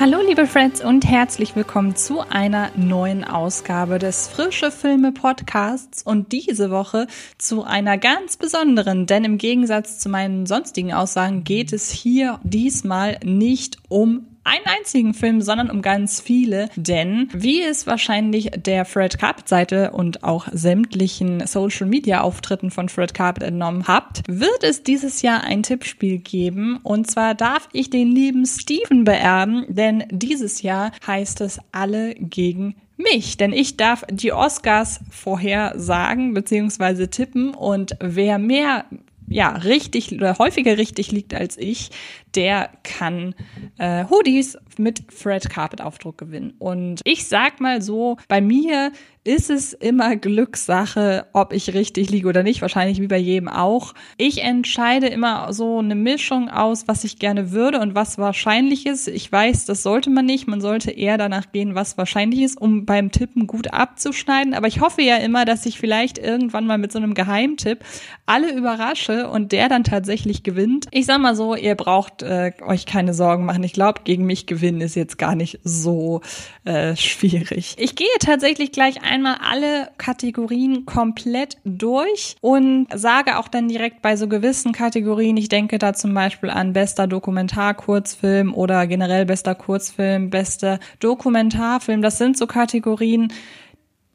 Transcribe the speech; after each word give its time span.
Hallo 0.00 0.16
liebe 0.26 0.46
Friends 0.46 0.82
und 0.82 1.04
herzlich 1.04 1.54
willkommen 1.56 1.94
zu 1.94 2.20
einer 2.20 2.70
neuen 2.74 3.22
Ausgabe 3.22 3.98
des 3.98 4.28
Frische 4.28 4.70
Filme 4.70 5.12
Podcasts 5.12 6.02
und 6.02 6.32
diese 6.32 6.70
Woche 6.70 7.06
zu 7.36 7.64
einer 7.64 7.98
ganz 7.98 8.38
besonderen, 8.38 9.04
denn 9.04 9.24
im 9.24 9.36
Gegensatz 9.36 9.98
zu 9.98 10.08
meinen 10.08 10.46
sonstigen 10.46 10.94
Aussagen 10.94 11.44
geht 11.44 11.74
es 11.74 11.90
hier 11.90 12.40
diesmal 12.44 13.20
nicht 13.22 13.76
um 13.90 14.29
einen 14.44 14.64
einzigen 14.66 15.14
Film, 15.14 15.40
sondern 15.40 15.70
um 15.70 15.82
ganz 15.82 16.20
viele. 16.20 16.68
Denn 16.76 17.28
wie 17.32 17.62
es 17.62 17.86
wahrscheinlich 17.86 18.50
der 18.56 18.84
Fred 18.84 19.18
Carpet 19.18 19.48
Seite 19.48 19.90
und 19.92 20.24
auch 20.24 20.48
sämtlichen 20.52 21.46
Social 21.46 21.86
Media 21.86 22.20
Auftritten 22.20 22.70
von 22.70 22.88
Fred 22.88 23.14
Carpet 23.14 23.42
entnommen 23.42 23.86
habt, 23.86 24.22
wird 24.28 24.62
es 24.62 24.82
dieses 24.82 25.22
Jahr 25.22 25.44
ein 25.44 25.62
Tippspiel 25.62 26.18
geben. 26.18 26.78
Und 26.82 27.10
zwar 27.10 27.34
darf 27.34 27.68
ich 27.72 27.90
den 27.90 28.12
lieben 28.12 28.46
Steven 28.46 29.04
beerben, 29.04 29.66
denn 29.68 30.04
dieses 30.10 30.62
Jahr 30.62 30.92
heißt 31.06 31.40
es 31.40 31.58
alle 31.72 32.14
gegen 32.14 32.76
mich, 32.96 33.36
denn 33.36 33.52
ich 33.52 33.76
darf 33.76 34.04
die 34.10 34.32
Oscars 34.32 35.00
vorher 35.10 35.72
sagen 35.76 36.34
bzw. 36.34 37.06
tippen 37.06 37.54
und 37.54 37.96
wer 38.00 38.38
mehr 38.38 38.84
ja, 39.30 39.50
richtig 39.50 40.12
oder 40.12 40.38
häufiger 40.38 40.76
richtig 40.76 41.12
liegt 41.12 41.34
als 41.34 41.56
ich, 41.56 41.90
der 42.34 42.70
kann 42.82 43.34
äh, 43.78 44.04
Hoodies 44.04 44.58
mit 44.78 45.12
Fred 45.12 45.48
Carpet 45.50 45.80
Aufdruck 45.80 46.18
gewinnen. 46.18 46.54
Und 46.58 47.00
ich 47.04 47.28
sag 47.28 47.60
mal 47.60 47.82
so, 47.82 48.16
bei 48.28 48.40
mir 48.40 48.92
ist 49.22 49.50
es 49.50 49.74
immer 49.74 50.16
Glückssache, 50.16 51.26
ob 51.34 51.52
ich 51.52 51.74
richtig 51.74 52.10
liege 52.10 52.26
oder 52.26 52.42
nicht. 52.42 52.62
Wahrscheinlich 52.62 53.00
wie 53.00 53.06
bei 53.06 53.18
jedem 53.18 53.48
auch. 53.48 53.92
Ich 54.16 54.42
entscheide 54.42 55.08
immer 55.08 55.52
so 55.52 55.78
eine 55.78 55.94
Mischung 55.94 56.48
aus, 56.48 56.88
was 56.88 57.04
ich 57.04 57.18
gerne 57.18 57.52
würde 57.52 57.80
und 57.80 57.94
was 57.94 58.16
wahrscheinlich 58.16 58.86
ist. 58.86 59.08
Ich 59.08 59.30
weiß, 59.30 59.66
das 59.66 59.82
sollte 59.82 60.08
man 60.08 60.24
nicht. 60.24 60.46
Man 60.46 60.62
sollte 60.62 60.90
eher 60.90 61.18
danach 61.18 61.52
gehen, 61.52 61.74
was 61.74 61.98
wahrscheinlich 61.98 62.40
ist, 62.40 62.58
um 62.58 62.86
beim 62.86 63.12
Tippen 63.12 63.46
gut 63.46 63.74
abzuschneiden. 63.74 64.54
Aber 64.54 64.68
ich 64.68 64.80
hoffe 64.80 65.02
ja 65.02 65.16
immer, 65.18 65.44
dass 65.44 65.66
ich 65.66 65.78
vielleicht 65.78 66.16
irgendwann 66.16 66.66
mal 66.66 66.78
mit 66.78 66.90
so 66.90 66.98
einem 66.98 67.12
Geheimtipp 67.12 67.84
alle 68.24 68.52
überrasche 68.54 69.28
und 69.28 69.52
der 69.52 69.68
dann 69.68 69.84
tatsächlich 69.84 70.44
gewinnt. 70.44 70.86
Ich 70.92 71.04
sag 71.04 71.20
mal 71.20 71.36
so, 71.36 71.54
ihr 71.54 71.74
braucht 71.74 72.19
äh, 72.22 72.52
euch 72.66 72.86
keine 72.86 73.14
Sorgen 73.14 73.44
machen. 73.44 73.62
Ich 73.62 73.72
glaube, 73.72 74.00
gegen 74.04 74.24
mich 74.24 74.46
gewinnen 74.46 74.80
ist 74.80 74.94
jetzt 74.94 75.18
gar 75.18 75.34
nicht 75.34 75.60
so 75.64 76.20
äh, 76.64 76.96
schwierig. 76.96 77.76
Ich 77.78 77.96
gehe 77.96 78.08
tatsächlich 78.20 78.72
gleich 78.72 79.02
einmal 79.02 79.36
alle 79.40 79.90
Kategorien 79.98 80.86
komplett 80.86 81.58
durch 81.64 82.36
und 82.40 82.86
sage 82.94 83.38
auch 83.38 83.48
dann 83.48 83.68
direkt 83.68 84.02
bei 84.02 84.16
so 84.16 84.28
gewissen 84.28 84.72
Kategorien, 84.72 85.36
ich 85.36 85.48
denke 85.48 85.78
da 85.78 85.92
zum 85.92 86.14
Beispiel 86.14 86.50
an 86.50 86.72
bester 86.72 87.06
Dokumentarkurzfilm 87.06 88.54
oder 88.54 88.86
generell 88.86 89.26
bester 89.26 89.54
Kurzfilm, 89.54 90.30
bester 90.30 90.78
Dokumentarfilm. 91.00 92.02
Das 92.02 92.18
sind 92.18 92.36
so 92.36 92.46
Kategorien, 92.46 93.32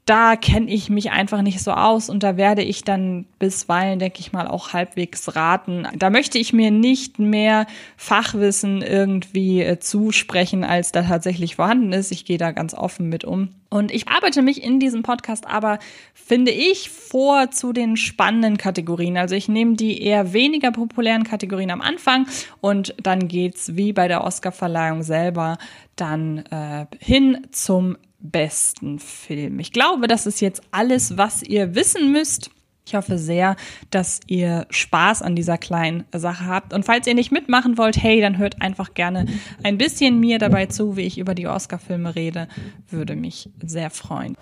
da 0.05 0.35
kenne 0.35 0.69
ich 0.71 0.91
mich 0.91 1.09
einfach 1.09 1.41
nicht 1.41 1.61
so 1.61 1.71
aus 1.71 2.09
und 2.09 2.21
da 2.21 2.37
werde 2.37 2.61
ich 2.61 2.83
dann 2.83 3.25
bisweilen, 3.39 3.97
denke 3.97 4.19
ich 4.19 4.31
mal, 4.31 4.47
auch 4.47 4.71
halbwegs 4.71 5.35
raten. 5.35 5.87
Da 5.97 6.11
möchte 6.11 6.37
ich 6.37 6.53
mir 6.53 6.69
nicht 6.69 7.17
mehr 7.17 7.65
Fachwissen 7.97 8.83
irgendwie 8.83 9.63
äh, 9.63 9.79
zusprechen, 9.79 10.63
als 10.63 10.91
da 10.91 11.01
tatsächlich 11.01 11.55
vorhanden 11.55 11.91
ist. 11.91 12.11
Ich 12.11 12.23
gehe 12.23 12.37
da 12.37 12.51
ganz 12.51 12.75
offen 12.75 13.09
mit 13.09 13.25
um. 13.25 13.49
Und 13.69 13.91
ich 13.91 14.07
arbeite 14.07 14.43
mich 14.43 14.63
in 14.63 14.79
diesem 14.79 15.01
Podcast 15.01 15.47
aber, 15.47 15.79
finde 16.13 16.51
ich, 16.51 16.91
vor 16.91 17.49
zu 17.49 17.73
den 17.73 17.97
spannenden 17.97 18.57
Kategorien. 18.57 19.17
Also 19.17 19.33
ich 19.33 19.49
nehme 19.49 19.73
die 19.73 20.03
eher 20.03 20.33
weniger 20.33 20.71
populären 20.71 21.23
Kategorien 21.23 21.71
am 21.71 21.81
Anfang 21.81 22.27
und 22.61 22.93
dann 23.01 23.27
geht's 23.27 23.75
wie 23.75 23.91
bei 23.91 24.07
der 24.07 24.23
Oscarverleihung 24.23 25.01
selber 25.01 25.57
dann 25.95 26.45
äh, 26.51 26.85
hin 26.99 27.47
zum 27.51 27.97
besten 28.19 28.99
Film. 28.99 29.59
Ich 29.59 29.71
glaube, 29.71 30.07
das 30.07 30.25
ist 30.25 30.41
jetzt 30.41 30.61
alles, 30.71 31.17
was 31.17 31.43
ihr 31.43 31.75
wissen 31.75 32.11
müsst. 32.11 32.49
Ich 32.87 32.93
hoffe 32.93 33.17
sehr, 33.17 33.55
dass 33.89 34.19
ihr 34.27 34.67
Spaß 34.69 35.23
an 35.23 35.35
dieser 35.35 35.57
kleinen 35.57 36.03
Sache 36.13 36.45
habt. 36.45 36.71
Und 36.71 36.85
falls 36.85 37.07
ihr 37.07 37.15
nicht 37.15 37.31
mitmachen 37.31 37.79
wollt, 37.79 38.01
hey, 38.01 38.21
dann 38.21 38.37
hört 38.37 38.61
einfach 38.61 38.93
gerne 38.93 39.25
ein 39.63 39.79
bisschen 39.79 40.19
mir 40.19 40.37
dabei 40.37 40.67
zu, 40.67 40.95
wie 40.95 41.01
ich 41.01 41.17
über 41.17 41.33
die 41.33 41.47
Oscar-Filme 41.47 42.15
rede. 42.15 42.47
Würde 42.89 43.15
mich 43.15 43.49
sehr 43.63 43.89
freuen. 43.89 44.37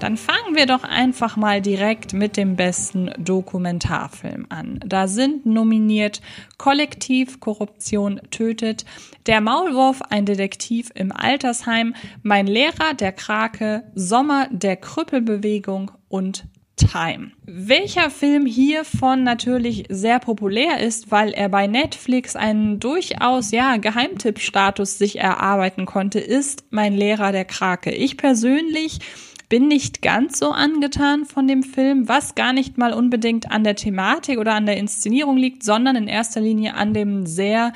Dann 0.00 0.16
fangen 0.16 0.54
wir 0.54 0.66
doch 0.66 0.84
einfach 0.84 1.36
mal 1.36 1.60
direkt 1.60 2.12
mit 2.12 2.36
dem 2.36 2.54
besten 2.54 3.10
Dokumentarfilm 3.18 4.46
an. 4.48 4.78
Da 4.86 5.08
sind 5.08 5.44
nominiert 5.44 6.20
Kollektiv 6.56 7.40
Korruption 7.40 8.20
tötet, 8.30 8.84
Der 9.26 9.40
Maulwurf, 9.40 10.00
ein 10.08 10.24
Detektiv 10.24 10.90
im 10.94 11.10
Altersheim, 11.10 11.94
Mein 12.22 12.46
Lehrer, 12.46 12.94
der 12.94 13.12
Krake, 13.12 13.84
Sommer 13.94 14.46
der 14.52 14.76
Krüppelbewegung 14.76 15.90
und 16.08 16.44
Time. 16.76 17.32
Welcher 17.44 18.08
Film 18.08 18.46
hiervon 18.46 19.24
natürlich 19.24 19.86
sehr 19.88 20.20
populär 20.20 20.78
ist, 20.78 21.10
weil 21.10 21.32
er 21.32 21.48
bei 21.48 21.66
Netflix 21.66 22.36
einen 22.36 22.78
durchaus, 22.78 23.50
ja, 23.50 23.76
Geheimtippstatus 23.78 24.96
sich 24.96 25.18
erarbeiten 25.18 25.86
konnte, 25.86 26.20
ist 26.20 26.64
Mein 26.70 26.94
Lehrer 26.94 27.32
der 27.32 27.44
Krake. 27.44 27.90
Ich 27.90 28.16
persönlich 28.16 29.00
bin 29.48 29.68
nicht 29.68 30.02
ganz 30.02 30.38
so 30.38 30.50
angetan 30.50 31.24
von 31.24 31.48
dem 31.48 31.62
Film, 31.62 32.08
was 32.08 32.34
gar 32.34 32.52
nicht 32.52 32.76
mal 32.76 32.92
unbedingt 32.92 33.50
an 33.50 33.64
der 33.64 33.76
Thematik 33.76 34.38
oder 34.38 34.54
an 34.54 34.66
der 34.66 34.76
Inszenierung 34.76 35.36
liegt, 35.36 35.62
sondern 35.62 35.96
in 35.96 36.08
erster 36.08 36.40
Linie 36.40 36.74
an 36.74 36.92
dem 36.92 37.26
sehr 37.26 37.72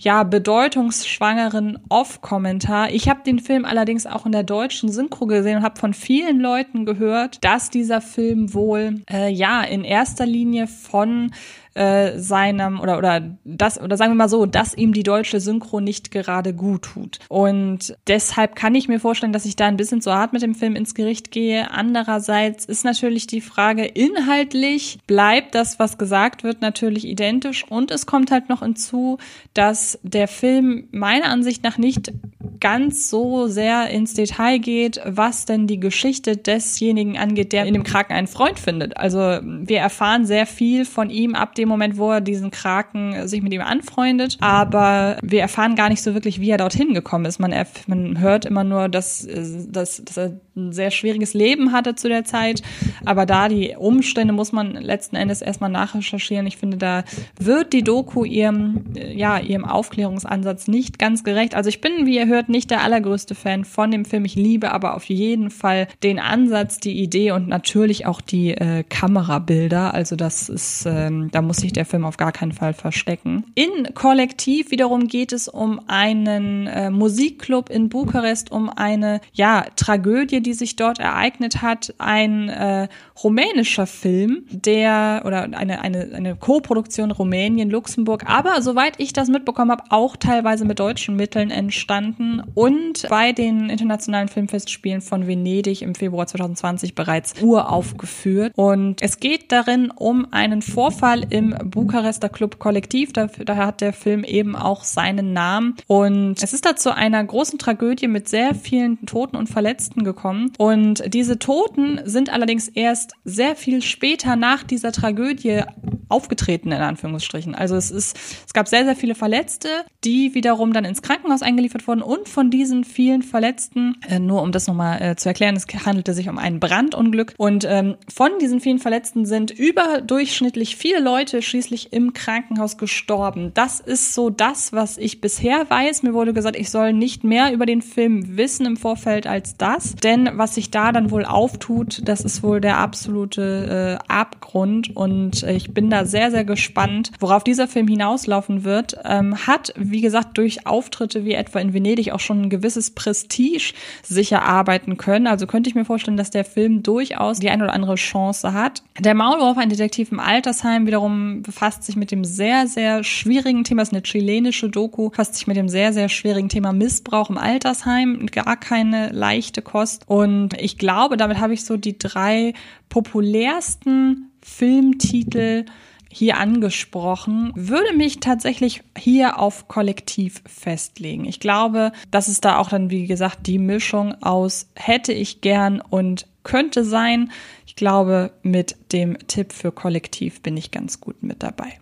ja, 0.00 0.22
bedeutungsschwangeren 0.22 1.78
Off-Kommentar. 1.90 2.90
Ich 2.90 3.10
habe 3.10 3.20
den 3.22 3.38
Film 3.38 3.66
allerdings 3.66 4.06
auch 4.06 4.24
in 4.24 4.32
der 4.32 4.44
deutschen 4.44 4.90
Synchro 4.90 5.26
gesehen 5.26 5.58
und 5.58 5.62
habe 5.62 5.78
von 5.78 5.92
vielen 5.92 6.40
Leuten 6.40 6.86
gehört, 6.86 7.44
dass 7.44 7.68
dieser 7.68 8.00
Film 8.00 8.54
wohl 8.54 9.02
äh, 9.10 9.30
ja 9.30 9.60
in 9.62 9.84
erster 9.84 10.24
Linie 10.24 10.68
von 10.68 11.32
äh, 11.74 12.18
seinem 12.18 12.80
oder 12.80 12.98
oder 12.98 13.22
das 13.44 13.80
oder 13.80 13.96
sagen 13.96 14.12
wir 14.12 14.16
mal 14.16 14.28
so, 14.28 14.46
dass 14.46 14.74
ihm 14.74 14.92
die 14.92 15.02
deutsche 15.02 15.40
Synchro 15.40 15.80
nicht 15.80 16.10
gerade 16.10 16.52
gut 16.54 16.82
tut. 16.82 17.18
Und 17.28 17.96
deshalb 18.06 18.56
kann 18.56 18.74
ich 18.74 18.88
mir 18.88 19.00
vorstellen, 19.00 19.32
dass 19.32 19.44
ich 19.44 19.56
da 19.56 19.66
ein 19.66 19.76
bisschen 19.76 20.02
zu 20.02 20.12
hart 20.12 20.32
mit 20.32 20.42
dem 20.42 20.54
Film 20.54 20.76
ins 20.76 20.94
Gericht 20.94 21.30
gehe. 21.30 21.70
Andererseits 21.70 22.64
ist 22.64 22.84
natürlich 22.84 23.26
die 23.26 23.40
Frage 23.40 23.84
inhaltlich 23.84 24.98
bleibt 25.06 25.54
das, 25.54 25.78
was 25.78 25.98
gesagt 25.98 26.44
wird, 26.44 26.60
natürlich 26.60 27.06
identisch 27.06 27.64
und 27.68 27.90
es 27.90 28.06
kommt 28.06 28.30
halt 28.30 28.48
noch 28.48 28.62
hinzu, 28.62 29.18
dass 29.54 29.98
der 30.02 30.28
Film 30.28 30.88
meiner 30.90 31.26
Ansicht 31.26 31.62
nach 31.62 31.78
nicht 31.78 32.12
ganz 32.60 33.08
so 33.08 33.46
sehr 33.46 33.90
ins 33.90 34.14
Detail 34.14 34.58
geht, 34.58 35.00
was 35.04 35.46
denn 35.46 35.66
die 35.66 35.80
Geschichte 35.80 36.36
desjenigen 36.36 37.18
angeht, 37.18 37.52
der 37.52 37.64
in 37.64 37.74
dem 37.74 37.84
Kraken 37.84 38.12
einen 38.12 38.26
Freund 38.26 38.58
findet. 38.58 38.96
Also 38.96 39.18
wir 39.42 39.78
erfahren 39.78 40.26
sehr 40.26 40.46
viel 40.46 40.84
von 40.84 41.10
ihm 41.10 41.34
ab 41.34 41.54
dem 41.60 41.68
Moment, 41.68 41.96
wo 41.96 42.10
er 42.10 42.20
diesen 42.20 42.50
Kraken 42.50 43.28
sich 43.28 43.42
mit 43.42 43.52
ihm 43.52 43.60
anfreundet, 43.60 44.36
aber 44.40 45.18
wir 45.22 45.40
erfahren 45.40 45.76
gar 45.76 45.88
nicht 45.88 46.02
so 46.02 46.14
wirklich, 46.14 46.40
wie 46.40 46.50
er 46.50 46.58
dorthin 46.58 46.94
gekommen 46.94 47.26
ist. 47.26 47.38
Man, 47.38 47.54
man 47.86 48.18
hört 48.18 48.44
immer 48.44 48.64
nur, 48.64 48.88
dass, 48.88 49.26
dass, 49.68 50.02
dass 50.04 50.16
er 50.16 50.40
ein 50.56 50.72
sehr 50.72 50.90
schwieriges 50.90 51.34
Leben 51.34 51.72
hatte 51.72 51.94
zu 51.94 52.08
der 52.08 52.24
Zeit, 52.24 52.62
aber 53.04 53.26
da 53.26 53.48
die 53.48 53.74
Umstände 53.78 54.32
muss 54.32 54.52
man 54.52 54.72
letzten 54.72 55.16
Endes 55.16 55.42
erstmal 55.42 55.70
nachrecherchieren. 55.70 56.46
Ich 56.46 56.56
finde, 56.56 56.76
da 56.76 57.04
wird 57.38 57.72
die 57.72 57.82
Doku 57.82 58.24
ihrem, 58.24 58.84
ja, 58.94 59.38
ihrem 59.38 59.64
Aufklärungsansatz 59.64 60.68
nicht 60.68 60.98
ganz 60.98 61.24
gerecht. 61.24 61.54
Also 61.54 61.68
ich 61.68 61.80
bin, 61.80 62.06
wie 62.06 62.16
ihr 62.16 62.26
hört, 62.26 62.48
nicht 62.48 62.70
der 62.70 62.82
allergrößte 62.82 63.34
Fan 63.34 63.64
von 63.64 63.90
dem 63.90 64.04
Film. 64.04 64.24
Ich 64.24 64.34
liebe 64.34 64.72
aber 64.72 64.94
auf 64.94 65.04
jeden 65.04 65.50
Fall 65.50 65.88
den 66.02 66.18
Ansatz, 66.18 66.78
die 66.78 67.00
Idee 67.00 67.32
und 67.32 67.48
natürlich 67.48 68.06
auch 68.06 68.20
die 68.20 68.50
äh, 68.50 68.84
Kamerabilder. 68.88 69.94
Also 69.94 70.16
das 70.16 70.48
ist, 70.48 70.86
ähm, 70.86 71.28
da 71.32 71.42
muss 71.42 71.58
sich 71.58 71.72
der 71.72 71.84
Film 71.84 72.04
auf 72.04 72.16
gar 72.16 72.32
keinen 72.32 72.52
Fall 72.52 72.74
verstecken. 72.74 73.44
In 73.54 73.94
Kollektiv 73.94 74.70
wiederum 74.70 75.08
geht 75.08 75.32
es 75.32 75.48
um 75.48 75.80
einen 75.86 76.66
äh, 76.66 76.90
Musikclub 76.90 77.70
in 77.70 77.88
Bukarest, 77.88 78.50
um 78.50 78.68
eine 78.68 79.20
ja 79.32 79.64
Tragödie, 79.76 80.40
die 80.42 80.49
sich 80.52 80.76
dort 80.76 80.98
ereignet 80.98 81.62
hat. 81.62 81.94
Ein 81.98 82.48
äh, 82.48 82.88
rumänischer 83.22 83.86
Film, 83.86 84.44
der 84.50 85.22
oder 85.24 85.42
eine 85.42 85.80
eine 85.80 86.10
eine 86.14 86.36
Co-Produktion 86.36 87.10
Rumänien 87.10 87.70
Luxemburg, 87.70 88.24
aber 88.26 88.62
soweit 88.62 88.94
ich 88.98 89.12
das 89.12 89.28
mitbekommen 89.28 89.70
habe, 89.70 89.84
auch 89.90 90.16
teilweise 90.16 90.64
mit 90.64 90.78
deutschen 90.78 91.16
Mitteln 91.16 91.50
entstanden 91.50 92.42
und 92.54 93.08
bei 93.08 93.32
den 93.32 93.70
internationalen 93.70 94.28
Filmfestspielen 94.28 95.00
von 95.00 95.26
Venedig 95.26 95.82
im 95.82 95.94
Februar 95.94 96.26
2020 96.26 96.94
bereits 96.94 97.34
uraufgeführt. 97.40 98.52
Und 98.56 99.02
es 99.02 99.20
geht 99.20 99.52
darin 99.52 99.90
um 99.90 100.26
einen 100.32 100.62
Vorfall 100.62 101.26
im 101.30 101.54
Bukarester 101.64 102.28
Club 102.28 102.58
Kollektiv. 102.58 103.12
Daher 103.12 103.66
hat 103.66 103.80
der 103.80 103.92
Film 103.92 104.24
eben 104.24 104.56
auch 104.56 104.84
seinen 104.84 105.32
Namen. 105.32 105.76
Und 105.86 106.42
es 106.42 106.52
ist 106.52 106.66
da 106.66 106.76
zu 106.76 106.94
einer 106.94 107.22
großen 107.22 107.58
Tragödie 107.58 108.08
mit 108.08 108.28
sehr 108.28 108.54
vielen 108.54 109.04
Toten 109.06 109.36
und 109.36 109.48
Verletzten 109.48 110.04
gekommen. 110.04 110.29
Und 110.58 111.02
diese 111.12 111.38
Toten 111.38 112.00
sind 112.04 112.30
allerdings 112.30 112.68
erst 112.68 113.14
sehr 113.24 113.56
viel 113.56 113.82
später 113.82 114.36
nach 114.36 114.62
dieser 114.62 114.92
Tragödie 114.92 115.62
aufgetreten, 116.10 116.72
in 116.72 116.80
Anführungsstrichen. 116.80 117.54
Also 117.54 117.76
es 117.76 117.90
ist, 117.90 118.18
es 118.46 118.52
gab 118.52 118.68
sehr, 118.68 118.84
sehr 118.84 118.96
viele 118.96 119.14
Verletzte, 119.14 119.68
die 120.04 120.34
wiederum 120.34 120.72
dann 120.72 120.84
ins 120.84 121.02
Krankenhaus 121.02 121.42
eingeliefert 121.42 121.86
wurden 121.86 122.02
und 122.02 122.28
von 122.28 122.50
diesen 122.50 122.84
vielen 122.84 123.22
Verletzten, 123.22 123.96
äh, 124.08 124.18
nur 124.18 124.42
um 124.42 124.52
das 124.52 124.66
nochmal 124.66 125.00
äh, 125.00 125.16
zu 125.16 125.28
erklären, 125.28 125.56
es 125.56 125.66
handelte 125.86 126.12
sich 126.12 126.28
um 126.28 126.38
ein 126.38 126.60
Brandunglück 126.60 127.34
und 127.36 127.64
ähm, 127.68 127.96
von 128.12 128.30
diesen 128.40 128.60
vielen 128.60 128.78
Verletzten 128.78 129.24
sind 129.24 129.50
überdurchschnittlich 129.50 130.76
viele 130.76 131.00
Leute 131.00 131.42
schließlich 131.42 131.92
im 131.92 132.12
Krankenhaus 132.12 132.76
gestorben. 132.76 133.52
Das 133.54 133.80
ist 133.80 134.14
so 134.14 134.30
das, 134.30 134.72
was 134.72 134.98
ich 134.98 135.20
bisher 135.20 135.68
weiß. 135.70 136.02
Mir 136.02 136.12
wurde 136.12 136.32
gesagt, 136.32 136.56
ich 136.56 136.70
soll 136.70 136.92
nicht 136.92 137.22
mehr 137.24 137.52
über 137.52 137.66
den 137.66 137.82
Film 137.82 138.36
wissen 138.36 138.66
im 138.66 138.76
Vorfeld 138.76 139.26
als 139.26 139.56
das, 139.56 139.94
denn 139.94 140.19
was 140.34 140.54
sich 140.54 140.70
da 140.70 140.92
dann 140.92 141.10
wohl 141.10 141.24
auftut, 141.24 142.02
das 142.04 142.20
ist 142.20 142.42
wohl 142.42 142.60
der 142.60 142.78
absolute 142.78 143.98
äh, 144.00 144.12
Abgrund 144.12 144.94
und 144.96 145.42
äh, 145.42 145.52
ich 145.52 145.72
bin 145.72 145.90
da 145.90 146.04
sehr, 146.04 146.30
sehr 146.30 146.44
gespannt, 146.44 147.12
worauf 147.20 147.44
dieser 147.44 147.68
Film 147.68 147.88
hinauslaufen 147.88 148.64
wird. 148.64 148.96
Ähm, 149.04 149.46
hat, 149.46 149.72
wie 149.76 150.00
gesagt, 150.00 150.38
durch 150.38 150.66
Auftritte 150.66 151.24
wie 151.24 151.34
etwa 151.34 151.60
in 151.60 151.74
Venedig 151.74 152.12
auch 152.12 152.20
schon 152.20 152.42
ein 152.42 152.50
gewisses 152.50 152.90
Prestige 152.90 153.74
sicher 154.02 154.42
arbeiten 154.42 154.96
können. 154.96 155.26
Also 155.26 155.46
könnte 155.46 155.68
ich 155.68 155.74
mir 155.74 155.84
vorstellen, 155.84 156.16
dass 156.16 156.30
der 156.30 156.44
Film 156.44 156.82
durchaus 156.82 157.40
die 157.40 157.50
eine 157.50 157.64
oder 157.64 157.72
andere 157.72 157.94
Chance 157.94 158.52
hat. 158.52 158.82
Der 158.98 159.14
Maulwurf, 159.14 159.58
ein 159.58 159.68
Detektiv 159.68 160.12
im 160.12 160.20
Altersheim, 160.20 160.86
wiederum 160.86 161.42
befasst 161.42 161.84
sich 161.84 161.96
mit 161.96 162.10
dem 162.10 162.24
sehr, 162.24 162.66
sehr 162.66 163.04
schwierigen 163.04 163.64
Thema, 163.64 163.82
das 163.82 163.88
ist 163.88 163.94
eine 163.94 164.02
chilenische 164.02 164.68
Doku, 164.68 165.10
befasst 165.10 165.34
sich 165.34 165.46
mit 165.46 165.56
dem 165.56 165.68
sehr, 165.68 165.92
sehr 165.92 166.08
schwierigen 166.08 166.48
Thema 166.48 166.72
Missbrauch 166.72 167.30
im 167.30 167.38
Altersheim. 167.38 168.26
Gar 168.26 168.56
keine 168.56 169.10
leichte 169.10 169.62
Kost. 169.62 170.04
Und 170.10 170.60
ich 170.60 170.76
glaube, 170.76 171.16
damit 171.16 171.38
habe 171.38 171.54
ich 171.54 171.64
so 171.64 171.76
die 171.76 171.96
drei 171.96 172.52
populärsten 172.88 174.32
Filmtitel 174.42 175.66
hier 176.10 176.38
angesprochen, 176.38 177.52
würde 177.54 177.96
mich 177.96 178.18
tatsächlich 178.18 178.82
hier 178.98 179.38
auf 179.38 179.68
Kollektiv 179.68 180.42
festlegen. 180.46 181.26
Ich 181.26 181.38
glaube, 181.38 181.92
das 182.10 182.26
ist 182.26 182.44
da 182.44 182.58
auch 182.58 182.70
dann, 182.70 182.90
wie 182.90 183.06
gesagt, 183.06 183.46
die 183.46 183.60
Mischung 183.60 184.20
aus 184.20 184.68
hätte 184.74 185.12
ich 185.12 185.42
gern 185.42 185.80
und 185.80 186.26
könnte 186.42 186.84
sein. 186.84 187.30
Ich 187.64 187.76
glaube, 187.76 188.32
mit 188.42 188.74
dem 188.90 189.16
Tipp 189.28 189.52
für 189.52 189.70
Kollektiv 189.70 190.42
bin 190.42 190.56
ich 190.56 190.72
ganz 190.72 191.00
gut 191.00 191.22
mit 191.22 191.44
dabei. 191.44 191.78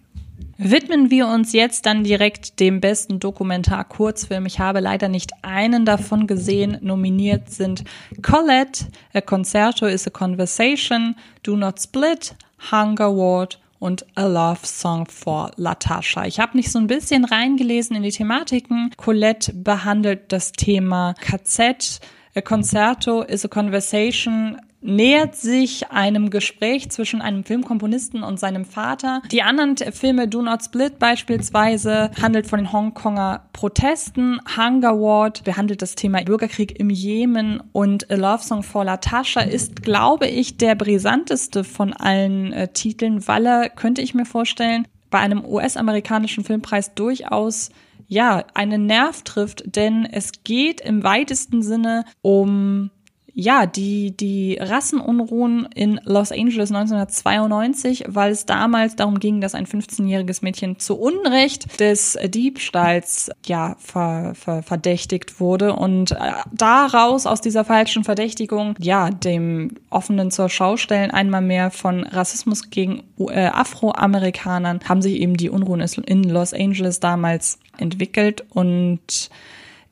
Widmen 0.60 1.08
wir 1.12 1.28
uns 1.28 1.52
jetzt 1.52 1.86
dann 1.86 2.02
direkt 2.02 2.58
dem 2.58 2.80
besten 2.80 3.20
Dokumentar-Kurzfilm. 3.20 4.44
Ich 4.44 4.58
habe 4.58 4.80
leider 4.80 5.08
nicht 5.08 5.30
einen 5.42 5.84
davon 5.84 6.26
gesehen. 6.26 6.78
Nominiert 6.80 7.48
sind 7.48 7.84
Colette, 8.22 8.86
A 9.14 9.20
Concerto 9.20 9.86
is 9.86 10.08
a 10.08 10.10
Conversation, 10.10 11.14
Do 11.44 11.54
Not 11.54 11.80
Split, 11.80 12.34
Hunger 12.72 13.16
Ward 13.16 13.60
und 13.78 14.04
A 14.16 14.26
Love 14.26 14.66
Song 14.66 15.06
for 15.06 15.52
Latasha. 15.54 16.24
Ich 16.24 16.40
habe 16.40 16.56
mich 16.56 16.72
so 16.72 16.80
ein 16.80 16.88
bisschen 16.88 17.24
reingelesen 17.24 17.94
in 17.94 18.02
die 18.02 18.10
Thematiken. 18.10 18.90
Colette 18.96 19.52
behandelt 19.54 20.32
das 20.32 20.50
Thema 20.50 21.14
KZ. 21.20 22.00
A 22.34 22.40
Concerto 22.40 23.22
is 23.22 23.44
a 23.44 23.48
Conversation 23.48 24.58
nähert 24.80 25.34
sich 25.34 25.90
einem 25.90 26.30
Gespräch 26.30 26.90
zwischen 26.90 27.20
einem 27.20 27.44
Filmkomponisten 27.44 28.22
und 28.22 28.38
seinem 28.38 28.64
Vater. 28.64 29.22
Die 29.30 29.42
anderen 29.42 29.76
Filme 29.76 30.28
Do 30.28 30.42
Not 30.42 30.64
Split 30.64 30.98
beispielsweise 30.98 32.10
handelt 32.20 32.46
von 32.46 32.60
den 32.60 32.72
Hongkonger 32.72 33.48
Protesten. 33.52 34.40
Hunger 34.56 35.00
Ward 35.00 35.44
behandelt 35.44 35.82
das 35.82 35.94
Thema 35.94 36.22
Bürgerkrieg 36.22 36.78
im 36.78 36.90
Jemen 36.90 37.62
und 37.72 38.10
A 38.10 38.14
Love 38.14 38.42
Song 38.42 38.62
for 38.62 38.84
Latasha 38.84 39.40
ist, 39.40 39.82
glaube 39.82 40.28
ich, 40.28 40.56
der 40.56 40.74
brisanteste 40.74 41.64
von 41.64 41.92
allen 41.92 42.52
äh, 42.52 42.68
Titeln, 42.68 43.26
weil 43.26 43.46
er, 43.46 43.68
könnte 43.70 44.02
ich 44.02 44.14
mir 44.14 44.26
vorstellen, 44.26 44.86
bei 45.10 45.18
einem 45.18 45.44
US-amerikanischen 45.44 46.44
Filmpreis 46.44 46.94
durchaus 46.94 47.70
ja, 48.08 48.44
einen 48.54 48.86
Nerv 48.86 49.22
trifft, 49.22 49.76
denn 49.76 50.06
es 50.10 50.42
geht 50.42 50.80
im 50.80 51.04
weitesten 51.04 51.62
Sinne 51.62 52.04
um 52.22 52.90
ja, 53.40 53.66
die, 53.66 54.16
die 54.16 54.58
Rassenunruhen 54.60 55.68
in 55.72 56.00
Los 56.02 56.32
Angeles 56.32 56.72
1992, 56.72 58.06
weil 58.08 58.32
es 58.32 58.46
damals 58.46 58.96
darum 58.96 59.20
ging, 59.20 59.40
dass 59.40 59.54
ein 59.54 59.64
15-jähriges 59.64 60.42
Mädchen 60.42 60.80
zu 60.80 60.98
Unrecht 60.98 61.78
des 61.78 62.18
Diebstahls, 62.24 63.30
ja, 63.46 63.76
ver, 63.78 64.32
ver, 64.34 64.64
verdächtigt 64.64 65.38
wurde 65.38 65.76
und 65.76 66.10
äh, 66.10 66.32
daraus, 66.52 67.26
aus 67.26 67.40
dieser 67.40 67.64
falschen 67.64 68.02
Verdächtigung, 68.02 68.74
ja, 68.80 69.10
dem 69.10 69.70
offenen 69.88 70.32
zur 70.32 70.48
Schaustellen 70.48 71.12
einmal 71.12 71.42
mehr 71.42 71.70
von 71.70 72.02
Rassismus 72.02 72.70
gegen 72.70 73.04
äh, 73.20 73.46
Afroamerikanern, 73.46 74.80
haben 74.88 75.00
sich 75.00 75.14
eben 75.20 75.36
die 75.36 75.50
Unruhen 75.50 75.80
in 76.06 76.24
Los 76.24 76.52
Angeles 76.52 76.98
damals 76.98 77.60
entwickelt 77.78 78.44
und 78.50 79.30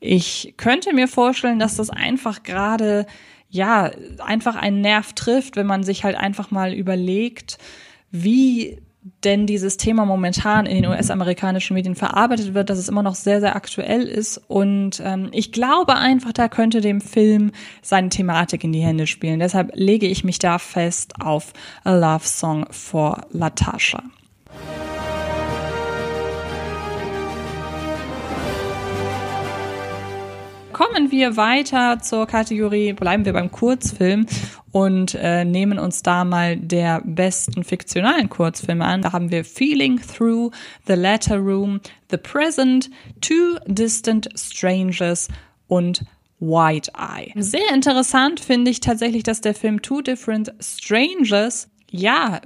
ich 0.01 0.53
könnte 0.57 0.93
mir 0.93 1.07
vorstellen, 1.07 1.59
dass 1.59 1.77
das 1.77 1.89
einfach 1.89 2.43
gerade 2.43 3.07
ja, 3.57 3.91
einfach 4.19 4.55
einen 4.55 4.81
Nerv 4.81 5.13
trifft, 5.13 5.55
wenn 5.55 5.67
man 5.67 5.83
sich 5.83 6.03
halt 6.03 6.15
einfach 6.15 6.51
mal 6.51 6.73
überlegt, 6.73 7.57
wie 8.11 8.79
denn 9.23 9.47
dieses 9.47 9.77
Thema 9.77 10.05
momentan 10.05 10.65
in 10.65 10.75
den 10.75 10.85
US-amerikanischen 10.85 11.73
Medien 11.73 11.95
verarbeitet 11.95 12.53
wird, 12.53 12.69
dass 12.69 12.77
es 12.77 12.89
immer 12.89 13.03
noch 13.03 13.15
sehr, 13.15 13.39
sehr 13.39 13.55
aktuell 13.55 14.03
ist. 14.03 14.37
Und 14.47 15.01
ähm, 15.03 15.29
ich 15.31 15.51
glaube 15.51 15.95
einfach, 15.95 16.33
da 16.33 16.47
könnte 16.49 16.81
dem 16.81 17.01
Film 17.01 17.51
seine 17.81 18.09
Thematik 18.09 18.63
in 18.63 18.73
die 18.73 18.81
Hände 18.81 19.07
spielen. 19.07 19.39
Deshalb 19.39 19.71
lege 19.73 20.07
ich 20.07 20.23
mich 20.23 20.39
da 20.39 20.59
fest 20.59 21.13
auf 21.21 21.53
A 21.83 21.95
Love 21.95 22.27
Song 22.27 22.65
for 22.71 23.25
Latasha. 23.31 24.03
Kommen 30.77 31.09
wir 31.09 31.37
weiter 31.37 31.97
zur 32.03 32.27
Kategorie, 32.27 32.93
bleiben 32.93 33.25
wir 33.25 33.33
beim 33.33 33.51
Kurzfilm 33.51 34.27
und 34.71 35.15
äh, 35.15 35.43
nehmen 35.43 35.79
uns 35.79 36.03
da 36.03 36.23
mal 36.23 36.55
der 36.55 37.01
besten 37.03 37.63
fiktionalen 37.63 38.29
Kurzfilme 38.29 38.85
an. 38.85 39.01
Da 39.01 39.11
haben 39.11 39.31
wir 39.31 39.43
Feeling 39.43 39.99
Through, 39.99 40.51
The 40.85 40.93
Letter 40.93 41.37
Room, 41.37 41.81
The 42.11 42.17
Present, 42.17 42.91
Two 43.21 43.57
Distant 43.65 44.29
Strangers 44.35 45.29
und 45.67 46.05
White 46.39 46.91
Eye. 46.95 47.33
Sehr 47.37 47.73
interessant 47.73 48.39
finde 48.39 48.69
ich 48.69 48.79
tatsächlich, 48.79 49.23
dass 49.23 49.41
der 49.41 49.55
Film 49.55 49.81
Two 49.81 50.03
Different 50.03 50.53
Strangers, 50.59 51.71
ja, 51.89 52.39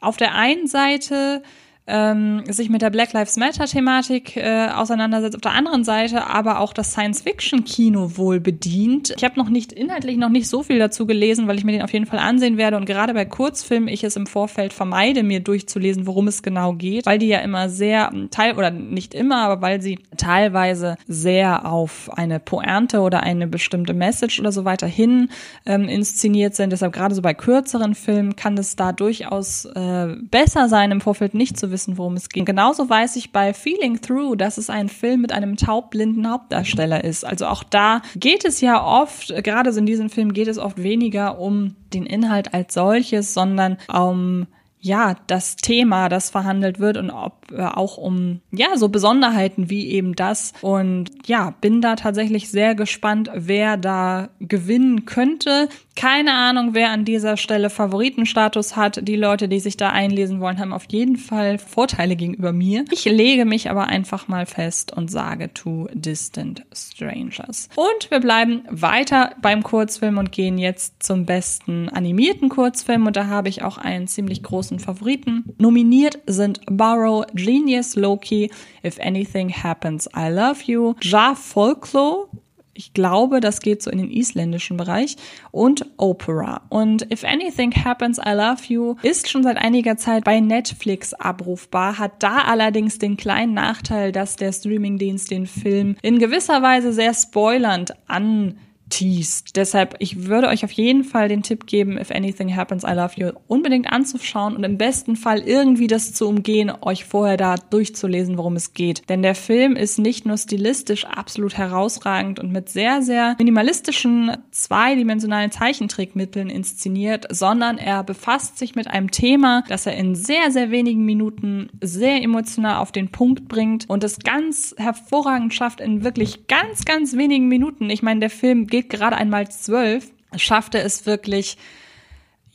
auf 0.00 0.16
der 0.16 0.36
einen 0.36 0.68
Seite 0.68 1.42
ähm, 1.86 2.44
sich 2.48 2.70
mit 2.70 2.82
der 2.82 2.90
Black 2.90 3.12
Lives 3.12 3.36
Matter-Thematik 3.36 4.36
äh, 4.36 4.68
auseinandersetzt, 4.68 5.34
auf 5.34 5.40
der 5.40 5.52
anderen 5.52 5.84
Seite 5.84 6.28
aber 6.28 6.60
auch 6.60 6.72
das 6.72 6.92
Science-Fiction-Kino 6.92 8.16
wohl 8.16 8.40
bedient. 8.40 9.14
Ich 9.16 9.24
habe 9.24 9.38
noch 9.38 9.48
nicht 9.48 9.72
inhaltlich 9.72 10.16
noch 10.16 10.28
nicht 10.28 10.48
so 10.48 10.62
viel 10.62 10.78
dazu 10.78 11.06
gelesen, 11.06 11.48
weil 11.48 11.58
ich 11.58 11.64
mir 11.64 11.72
den 11.72 11.82
auf 11.82 11.92
jeden 11.92 12.06
Fall 12.06 12.20
ansehen 12.20 12.56
werde 12.56 12.76
und 12.76 12.86
gerade 12.86 13.14
bei 13.14 13.24
Kurzfilmen 13.24 13.88
ich 13.88 14.04
es 14.04 14.16
im 14.16 14.26
Vorfeld 14.26 14.72
vermeide, 14.72 15.22
mir 15.22 15.40
durchzulesen, 15.40 16.06
worum 16.06 16.28
es 16.28 16.42
genau 16.42 16.74
geht, 16.74 17.06
weil 17.06 17.18
die 17.18 17.28
ja 17.28 17.38
immer 17.38 17.68
sehr 17.68 18.10
ähm, 18.12 18.30
teil 18.30 18.56
oder 18.56 18.70
nicht 18.70 19.14
immer, 19.14 19.42
aber 19.42 19.60
weil 19.60 19.82
sie 19.82 19.98
teilweise 20.16 20.96
sehr 21.08 21.66
auf 21.66 22.10
eine 22.14 22.38
Pointe 22.38 23.00
oder 23.00 23.22
eine 23.22 23.48
bestimmte 23.48 23.94
Message 23.94 24.38
oder 24.38 24.52
so 24.52 24.64
weiter 24.64 24.86
hin 24.86 25.30
ähm, 25.66 25.88
inszeniert 25.88 26.54
sind. 26.54 26.70
Deshalb 26.70 26.92
gerade 26.92 27.14
so 27.14 27.22
bei 27.22 27.34
kürzeren 27.34 27.94
Filmen 27.94 28.36
kann 28.36 28.56
es 28.56 28.76
da 28.76 28.92
durchaus 28.92 29.64
äh, 29.64 30.14
besser 30.30 30.68
sein, 30.68 30.92
im 30.92 31.00
Vorfeld 31.00 31.34
nicht 31.34 31.58
zu 31.58 31.72
wissen, 31.72 31.81
worum 31.88 32.14
es 32.14 32.28
geht. 32.28 32.46
Genauso 32.46 32.88
weiß 32.88 33.16
ich 33.16 33.32
bei 33.32 33.54
Feeling 33.54 34.00
Through, 34.00 34.36
dass 34.36 34.58
es 34.58 34.70
ein 34.70 34.88
Film 34.88 35.20
mit 35.20 35.32
einem 35.32 35.56
taubblinden 35.56 36.28
Hauptdarsteller 36.30 37.04
ist. 37.04 37.24
Also 37.24 37.46
auch 37.46 37.62
da 37.64 38.02
geht 38.16 38.44
es 38.44 38.60
ja 38.60 38.84
oft, 38.84 39.34
gerade 39.42 39.72
so 39.72 39.78
in 39.78 39.86
diesem 39.86 40.10
Film 40.10 40.32
geht 40.32 40.48
es 40.48 40.58
oft 40.58 40.82
weniger 40.82 41.38
um 41.38 41.76
den 41.92 42.06
Inhalt 42.06 42.54
als 42.54 42.74
solches, 42.74 43.34
sondern 43.34 43.78
um 43.92 44.46
ja, 44.84 45.14
das 45.28 45.54
Thema, 45.54 46.08
das 46.08 46.30
verhandelt 46.30 46.80
wird 46.80 46.96
und 46.96 47.12
ob 47.12 47.52
äh, 47.52 47.62
auch 47.62 47.98
um 47.98 48.40
ja, 48.50 48.76
so 48.76 48.88
Besonderheiten 48.88 49.70
wie 49.70 49.88
eben 49.92 50.16
das 50.16 50.52
und 50.60 51.08
ja, 51.24 51.54
bin 51.60 51.80
da 51.80 51.94
tatsächlich 51.94 52.50
sehr 52.50 52.74
gespannt, 52.74 53.30
wer 53.32 53.76
da 53.76 54.30
gewinnen 54.40 55.04
könnte. 55.04 55.68
Keine 55.94 56.32
Ahnung, 56.32 56.70
wer 56.72 56.90
an 56.90 57.04
dieser 57.04 57.36
Stelle 57.36 57.68
Favoritenstatus 57.68 58.76
hat. 58.76 59.06
Die 59.06 59.16
Leute, 59.16 59.48
die 59.48 59.60
sich 59.60 59.76
da 59.76 59.90
einlesen 59.90 60.40
wollen, 60.40 60.58
haben 60.58 60.72
auf 60.72 60.86
jeden 60.88 61.16
Fall 61.16 61.58
Vorteile 61.58 62.16
gegenüber 62.16 62.52
mir. 62.52 62.84
Ich 62.90 63.04
lege 63.04 63.44
mich 63.44 63.70
aber 63.70 63.86
einfach 63.86 64.26
mal 64.26 64.46
fest 64.46 64.92
und 64.92 65.10
sage 65.10 65.52
Two 65.52 65.88
Distant 65.92 66.64
Strangers. 66.72 67.68
Und 67.76 68.10
wir 68.10 68.20
bleiben 68.20 68.62
weiter 68.70 69.34
beim 69.42 69.62
Kurzfilm 69.62 70.18
und 70.18 70.32
gehen 70.32 70.56
jetzt 70.56 71.02
zum 71.02 71.26
besten 71.26 71.88
animierten 71.90 72.48
Kurzfilm 72.48 73.06
und 73.06 73.16
da 73.16 73.26
habe 73.26 73.48
ich 73.48 73.62
auch 73.62 73.76
einen 73.76 74.08
ziemlich 74.08 74.42
großen 74.42 74.78
Favoriten. 74.78 75.54
Nominiert 75.58 76.18
sind 76.26 76.60
Borrow, 76.66 77.26
Genius, 77.34 77.96
Loki, 77.96 78.50
If 78.84 78.98
Anything 78.98 79.52
Happens, 79.52 80.08
I 80.16 80.28
Love 80.30 80.60
You, 80.64 80.94
Ja 81.02 81.34
Folklore, 81.34 82.28
ich 82.74 82.94
glaube, 82.94 83.40
das 83.40 83.60
geht 83.60 83.82
so 83.82 83.90
in 83.90 83.98
den 83.98 84.10
isländischen 84.10 84.76
Bereich 84.76 85.16
und 85.50 85.86
Opera. 85.96 86.62
Und 86.68 87.10
If 87.12 87.24
Anything 87.24 87.72
Happens, 87.72 88.18
I 88.18 88.30
Love 88.30 88.62
You 88.68 88.94
ist 89.02 89.28
schon 89.28 89.42
seit 89.42 89.58
einiger 89.58 89.96
Zeit 89.96 90.24
bei 90.24 90.40
Netflix 90.40 91.12
abrufbar, 91.14 91.98
hat 91.98 92.22
da 92.22 92.38
allerdings 92.38 92.98
den 92.98 93.16
kleinen 93.16 93.54
Nachteil, 93.54 94.12
dass 94.12 94.36
der 94.36 94.52
Streamingdienst 94.52 95.30
den 95.30 95.46
Film 95.46 95.96
in 96.02 96.18
gewisser 96.18 96.62
Weise 96.62 96.92
sehr 96.92 97.14
spoilernd 97.14 97.94
an 98.06 98.58
teased. 98.92 99.56
Deshalb, 99.56 99.96
ich 100.00 100.26
würde 100.26 100.48
euch 100.48 100.64
auf 100.64 100.72
jeden 100.72 101.02
Fall 101.02 101.28
den 101.28 101.42
Tipp 101.42 101.66
geben, 101.66 101.98
If 101.98 102.10
Anything 102.10 102.54
Happens, 102.54 102.84
I 102.84 102.92
Love 102.92 103.14
You 103.16 103.30
unbedingt 103.48 103.90
anzuschauen 103.90 104.54
und 104.54 104.64
im 104.64 104.76
besten 104.76 105.16
Fall 105.16 105.40
irgendwie 105.40 105.86
das 105.86 106.12
zu 106.12 106.28
umgehen, 106.28 106.70
euch 106.82 107.06
vorher 107.06 107.38
da 107.38 107.56
durchzulesen, 107.56 108.36
worum 108.36 108.56
es 108.56 108.74
geht. 108.74 109.08
Denn 109.08 109.22
der 109.22 109.34
Film 109.34 109.76
ist 109.76 109.98
nicht 109.98 110.26
nur 110.26 110.36
stilistisch 110.36 111.06
absolut 111.06 111.56
herausragend 111.56 112.38
und 112.38 112.52
mit 112.52 112.68
sehr, 112.68 113.00
sehr 113.00 113.34
minimalistischen 113.38 114.36
zweidimensionalen 114.50 115.50
Zeichentrickmitteln 115.50 116.50
inszeniert, 116.50 117.26
sondern 117.30 117.78
er 117.78 118.04
befasst 118.04 118.58
sich 118.58 118.74
mit 118.74 118.88
einem 118.88 119.10
Thema, 119.10 119.64
das 119.68 119.86
er 119.86 119.96
in 119.96 120.14
sehr, 120.14 120.50
sehr 120.50 120.70
wenigen 120.70 121.06
Minuten 121.06 121.70
sehr 121.80 122.22
emotional 122.22 122.76
auf 122.76 122.92
den 122.92 123.10
Punkt 123.10 123.48
bringt 123.48 123.88
und 123.88 124.04
es 124.04 124.18
ganz 124.18 124.74
hervorragend 124.76 125.54
schafft 125.54 125.80
in 125.80 126.04
wirklich 126.04 126.46
ganz, 126.46 126.84
ganz 126.84 127.16
wenigen 127.16 127.48
Minuten. 127.48 127.88
Ich 127.88 128.02
meine, 128.02 128.20
der 128.20 128.30
Film 128.30 128.66
geht 128.66 128.81
geht 128.88 129.00
gerade 129.00 129.16
einmal 129.16 129.48
zwölf, 129.48 130.10
schaffte 130.36 130.78
es 130.78 131.06
wirklich, 131.06 131.56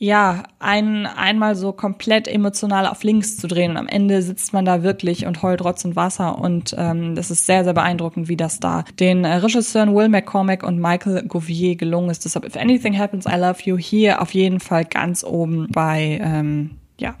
ja, 0.00 0.44
ein, 0.60 1.06
einmal 1.06 1.56
so 1.56 1.72
komplett 1.72 2.28
emotional 2.28 2.86
auf 2.86 3.02
links 3.02 3.36
zu 3.36 3.48
drehen. 3.48 3.72
Und 3.72 3.76
am 3.78 3.88
Ende 3.88 4.22
sitzt 4.22 4.52
man 4.52 4.64
da 4.64 4.84
wirklich 4.84 5.26
und 5.26 5.42
heult 5.42 5.64
Rotz 5.64 5.84
und 5.84 5.96
Wasser. 5.96 6.38
Und 6.38 6.74
ähm, 6.78 7.16
das 7.16 7.32
ist 7.32 7.46
sehr, 7.46 7.64
sehr 7.64 7.74
beeindruckend, 7.74 8.28
wie 8.28 8.36
das 8.36 8.60
da 8.60 8.84
den 9.00 9.24
äh, 9.24 9.34
Regisseuren 9.34 9.94
Will 9.96 10.08
McCormack 10.08 10.62
und 10.62 10.78
Michael 10.78 11.24
Gouvier 11.26 11.74
gelungen 11.74 12.10
ist. 12.10 12.24
Deshalb, 12.24 12.46
if 12.46 12.56
anything 12.56 12.96
happens, 12.96 13.26
I 13.26 13.36
love 13.36 13.58
you, 13.64 13.76
hier 13.76 14.22
auf 14.22 14.34
jeden 14.34 14.60
Fall 14.60 14.84
ganz 14.84 15.24
oben 15.24 15.66
bei, 15.72 16.20
ähm, 16.22 16.76
ja, 17.00 17.16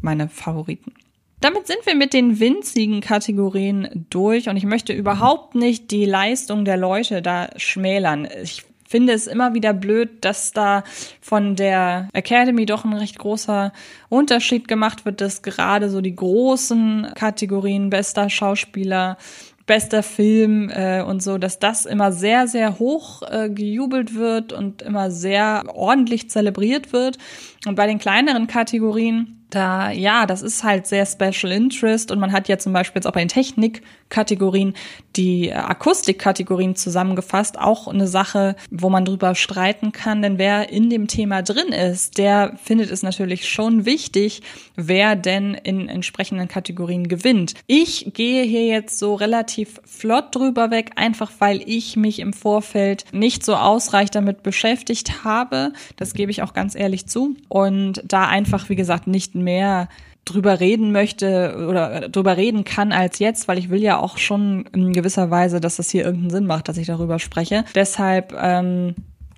meine 0.00 0.28
Favoriten. 0.28 0.92
Damit 1.40 1.68
sind 1.68 1.86
wir 1.86 1.94
mit 1.94 2.14
den 2.14 2.40
winzigen 2.40 3.00
Kategorien 3.00 4.06
durch 4.10 4.48
und 4.48 4.56
ich 4.56 4.64
möchte 4.64 4.92
überhaupt 4.92 5.54
nicht 5.54 5.92
die 5.92 6.04
Leistung 6.04 6.64
der 6.64 6.76
Leute 6.76 7.22
da 7.22 7.50
schmälern. 7.56 8.26
Ich 8.42 8.64
finde 8.88 9.12
es 9.12 9.28
immer 9.28 9.54
wieder 9.54 9.72
blöd, 9.72 10.24
dass 10.24 10.52
da 10.52 10.82
von 11.20 11.54
der 11.54 12.08
Academy 12.12 12.66
doch 12.66 12.84
ein 12.84 12.92
recht 12.92 13.18
großer 13.18 13.72
Unterschied 14.08 14.66
gemacht 14.66 15.04
wird, 15.04 15.20
dass 15.20 15.42
gerade 15.42 15.90
so 15.90 16.00
die 16.00 16.16
großen 16.16 17.08
Kategorien 17.14 17.90
bester 17.90 18.30
Schauspieler, 18.30 19.16
bester 19.66 20.02
Film 20.02 20.70
äh, 20.70 21.02
und 21.02 21.22
so, 21.22 21.38
dass 21.38 21.60
das 21.60 21.86
immer 21.86 22.10
sehr, 22.10 22.48
sehr 22.48 22.80
hoch 22.80 23.22
äh, 23.22 23.48
gejubelt 23.50 24.14
wird 24.14 24.52
und 24.52 24.82
immer 24.82 25.12
sehr 25.12 25.66
ordentlich 25.72 26.30
zelebriert 26.30 26.92
wird. 26.92 27.18
Und 27.66 27.76
bei 27.76 27.86
den 27.86 27.98
kleineren 27.98 28.46
Kategorien 28.48 29.37
da, 29.50 29.90
ja, 29.90 30.26
das 30.26 30.42
ist 30.42 30.62
halt 30.62 30.86
sehr 30.86 31.06
Special 31.06 31.52
Interest 31.52 32.10
und 32.10 32.18
man 32.18 32.32
hat 32.32 32.48
ja 32.48 32.58
zum 32.58 32.72
Beispiel 32.72 33.00
jetzt 33.00 33.06
auch 33.06 33.12
bei 33.12 33.20
den 33.20 33.28
Technikkategorien 33.28 34.74
die 35.16 35.52
Akustikkategorien 35.52 36.76
zusammengefasst. 36.76 37.58
Auch 37.58 37.88
eine 37.88 38.06
Sache, 38.06 38.56
wo 38.70 38.90
man 38.90 39.04
drüber 39.04 39.34
streiten 39.34 39.92
kann, 39.92 40.22
denn 40.22 40.38
wer 40.38 40.70
in 40.70 40.90
dem 40.90 41.08
Thema 41.08 41.42
drin 41.42 41.68
ist, 41.68 42.18
der 42.18 42.56
findet 42.62 42.90
es 42.90 43.02
natürlich 43.02 43.48
schon 43.48 43.86
wichtig, 43.86 44.42
wer 44.76 45.16
denn 45.16 45.54
in 45.54 45.88
entsprechenden 45.88 46.48
Kategorien 46.48 47.08
gewinnt. 47.08 47.54
Ich 47.66 48.12
gehe 48.14 48.44
hier 48.44 48.66
jetzt 48.66 48.98
so 48.98 49.14
relativ 49.14 49.80
flott 49.84 50.34
drüber 50.34 50.70
weg, 50.70 50.92
einfach 50.96 51.32
weil 51.38 51.62
ich 51.64 51.96
mich 51.96 52.18
im 52.20 52.32
Vorfeld 52.32 53.04
nicht 53.12 53.44
so 53.44 53.56
ausreichend 53.56 54.14
damit 54.14 54.42
beschäftigt 54.42 55.24
habe. 55.24 55.72
Das 55.96 56.12
gebe 56.12 56.30
ich 56.30 56.42
auch 56.42 56.52
ganz 56.52 56.74
ehrlich 56.74 57.06
zu. 57.06 57.34
Und 57.48 58.02
da 58.04 58.28
einfach, 58.28 58.68
wie 58.68 58.76
gesagt, 58.76 59.06
nicht 59.06 59.37
mehr 59.42 59.88
drüber 60.24 60.60
reden 60.60 60.92
möchte 60.92 61.66
oder 61.68 62.08
drüber 62.08 62.36
reden 62.36 62.64
kann 62.64 62.92
als 62.92 63.18
jetzt, 63.18 63.48
weil 63.48 63.58
ich 63.58 63.70
will 63.70 63.82
ja 63.82 63.98
auch 63.98 64.18
schon 64.18 64.66
in 64.74 64.92
gewisser 64.92 65.30
Weise, 65.30 65.60
dass 65.60 65.76
das 65.76 65.90
hier 65.90 66.04
irgendeinen 66.04 66.30
Sinn 66.30 66.46
macht, 66.46 66.68
dass 66.68 66.76
ich 66.76 66.86
darüber 66.86 67.18
spreche. 67.18 67.64
Deshalb, 67.74 68.34
ähm, 68.38 68.94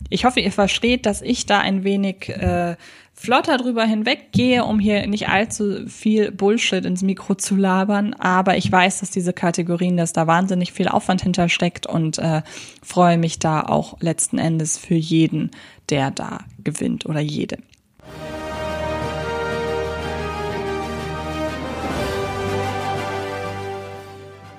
ich 0.08 0.24
hoffe, 0.24 0.40
ihr 0.40 0.52
versteht, 0.52 1.06
dass 1.06 1.22
ich 1.22 1.46
da 1.46 1.60
ein 1.60 1.84
wenig 1.84 2.28
äh, 2.30 2.76
flotter 3.20 3.58
drüber 3.58 3.84
hinweggehe, 3.84 4.64
um 4.64 4.78
hier 4.78 5.06
nicht 5.06 5.28
allzu 5.28 5.86
viel 5.86 6.32
Bullshit 6.32 6.84
ins 6.84 7.02
Mikro 7.02 7.34
zu 7.34 7.54
labern. 7.54 8.14
Aber 8.14 8.56
ich 8.56 8.72
weiß, 8.72 9.00
dass 9.00 9.10
diese 9.10 9.32
Kategorien, 9.32 9.96
dass 9.96 10.12
da 10.12 10.26
wahnsinnig 10.26 10.72
viel 10.72 10.88
Aufwand 10.88 11.22
hintersteckt 11.22 11.86
und 11.86 12.18
äh, 12.18 12.42
freue 12.82 13.18
mich 13.18 13.38
da 13.38 13.62
auch 13.62 14.00
letzten 14.00 14.38
Endes 14.38 14.78
für 14.78 14.94
jeden, 14.94 15.50
der 15.90 16.10
da 16.10 16.38
gewinnt 16.64 17.06
oder 17.06 17.20
jede. 17.20 17.58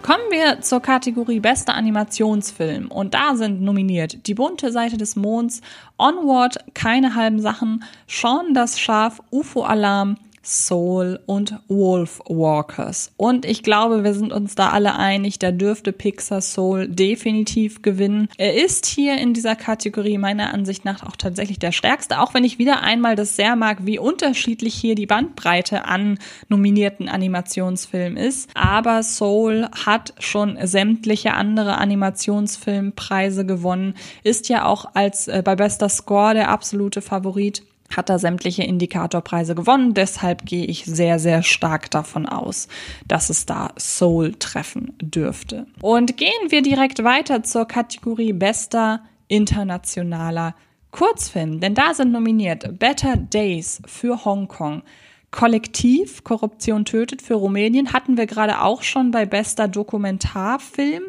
Kommen 0.02 0.32
wir 0.32 0.62
zur 0.62 0.82
Kategorie 0.82 1.40
Bester 1.40 1.76
Animationsfilm. 1.76 2.90
Und 2.90 3.14
da 3.14 3.36
sind 3.36 3.62
nominiert 3.62 4.26
Die 4.26 4.34
bunte 4.34 4.72
Seite 4.72 4.98
des 4.98 5.16
Monds, 5.16 5.62
Onward, 6.00 6.58
Keine 6.74 7.14
halben 7.14 7.40
Sachen, 7.40 7.84
Sean 8.08 8.56
das 8.56 8.80
Schaf, 8.80 9.22
UFO 9.30 9.62
Alarm, 9.62 10.18
Soul 10.44 11.20
und 11.26 11.56
Wolf 11.68 12.20
Walkers. 12.28 13.12
Und 13.18 13.46
ich 13.46 13.64
glaube, 13.64 14.04
wir 14.04 14.14
sind 14.14 14.34
uns 14.34 14.56
da 14.56 14.70
alle 14.70 14.96
einig, 14.96 15.40
da 15.40 15.52
dürfte 15.52 15.92
Pixar 15.92 16.42
Soul 16.42 16.88
definitiv 16.88 17.82
gewinnen. 17.82 18.28
Er 18.38 18.56
ist 18.64 18.86
hier 18.86 19.18
in 19.18 19.34
dieser 19.34 19.56
Kategorie 19.56 20.18
meiner 20.18 20.54
Ansicht 20.54 20.84
nach 20.84 21.04
auch 21.04 21.16
tatsächlich 21.16 21.60
der 21.60 21.72
stärkste, 21.72 22.20
auch 22.20 22.34
wenn 22.34 22.44
ich 22.44 22.58
wieder 22.58 22.82
einmal 22.82 23.16
das 23.16 23.36
sehr 23.36 23.56
mag, 23.56 23.86
wie 23.86 24.00
unterschiedlich 24.00 24.74
hier 24.74 24.96
die 24.96 25.06
Bandbreite 25.06 25.86
an 25.86 26.18
nominierten 26.50 27.08
Animationsfilmen 27.08 28.18
ist. 28.18 28.50
Aber 28.56 29.04
Soul 29.04 29.68
hat 29.86 30.14
schon 30.20 30.58
sämtliche 30.64 31.34
andere 31.34 31.78
Animationsfilmpreise 31.78 33.46
gewonnen, 33.46 33.96
ist 34.24 34.50
ja 34.50 34.66
auch 34.66 34.86
als 34.94 35.28
äh, 35.28 35.42
bei 35.44 35.56
bester 35.56 35.90
Score 35.90 36.34
der 36.34 36.50
absolute 36.50 37.02
Favorit 37.02 37.64
hat 37.96 38.10
er 38.10 38.20
sämtliche 38.20 38.64
Indikatorpreise 38.64 39.56
gewonnen. 39.56 39.94
Deshalb 39.94 40.46
gehe 40.46 40.66
ich 40.66 40.86
sehr, 40.86 41.20
sehr 41.20 41.44
stark 41.44 41.92
davon 41.92 42.26
aus, 42.26 42.68
dass 43.08 43.30
es 43.30 43.46
da 43.46 43.72
Soul 43.78 44.34
treffen 44.36 44.94
dürfte. 45.02 45.68
Und 45.82 46.18
gehen 46.18 46.50
wir 46.50 46.62
direkt 46.62 47.04
weiter 47.04 47.44
zur 47.44 47.66
Kategorie 47.66 48.34
bester 48.34 49.02
internationaler 49.28 50.56
Kurzfilm, 50.92 51.62
denn 51.62 51.74
da 51.74 51.94
sind 51.94 52.12
nominiert 52.12 52.78
Better 52.78 53.16
Days 53.16 53.82
für 53.86 54.26
Hongkong, 54.26 54.84
Kollektiv, 55.32 56.26
Korruption 56.26 56.84
tötet 56.84 57.22
für 57.22 57.36
Rumänien 57.36 57.94
hatten 57.94 58.18
wir 58.18 58.26
gerade 58.26 58.62
auch 58.62 58.84
schon 58.84 59.12
bei 59.12 59.26
bester 59.26 59.70
Dokumentarfilm. 59.70 61.04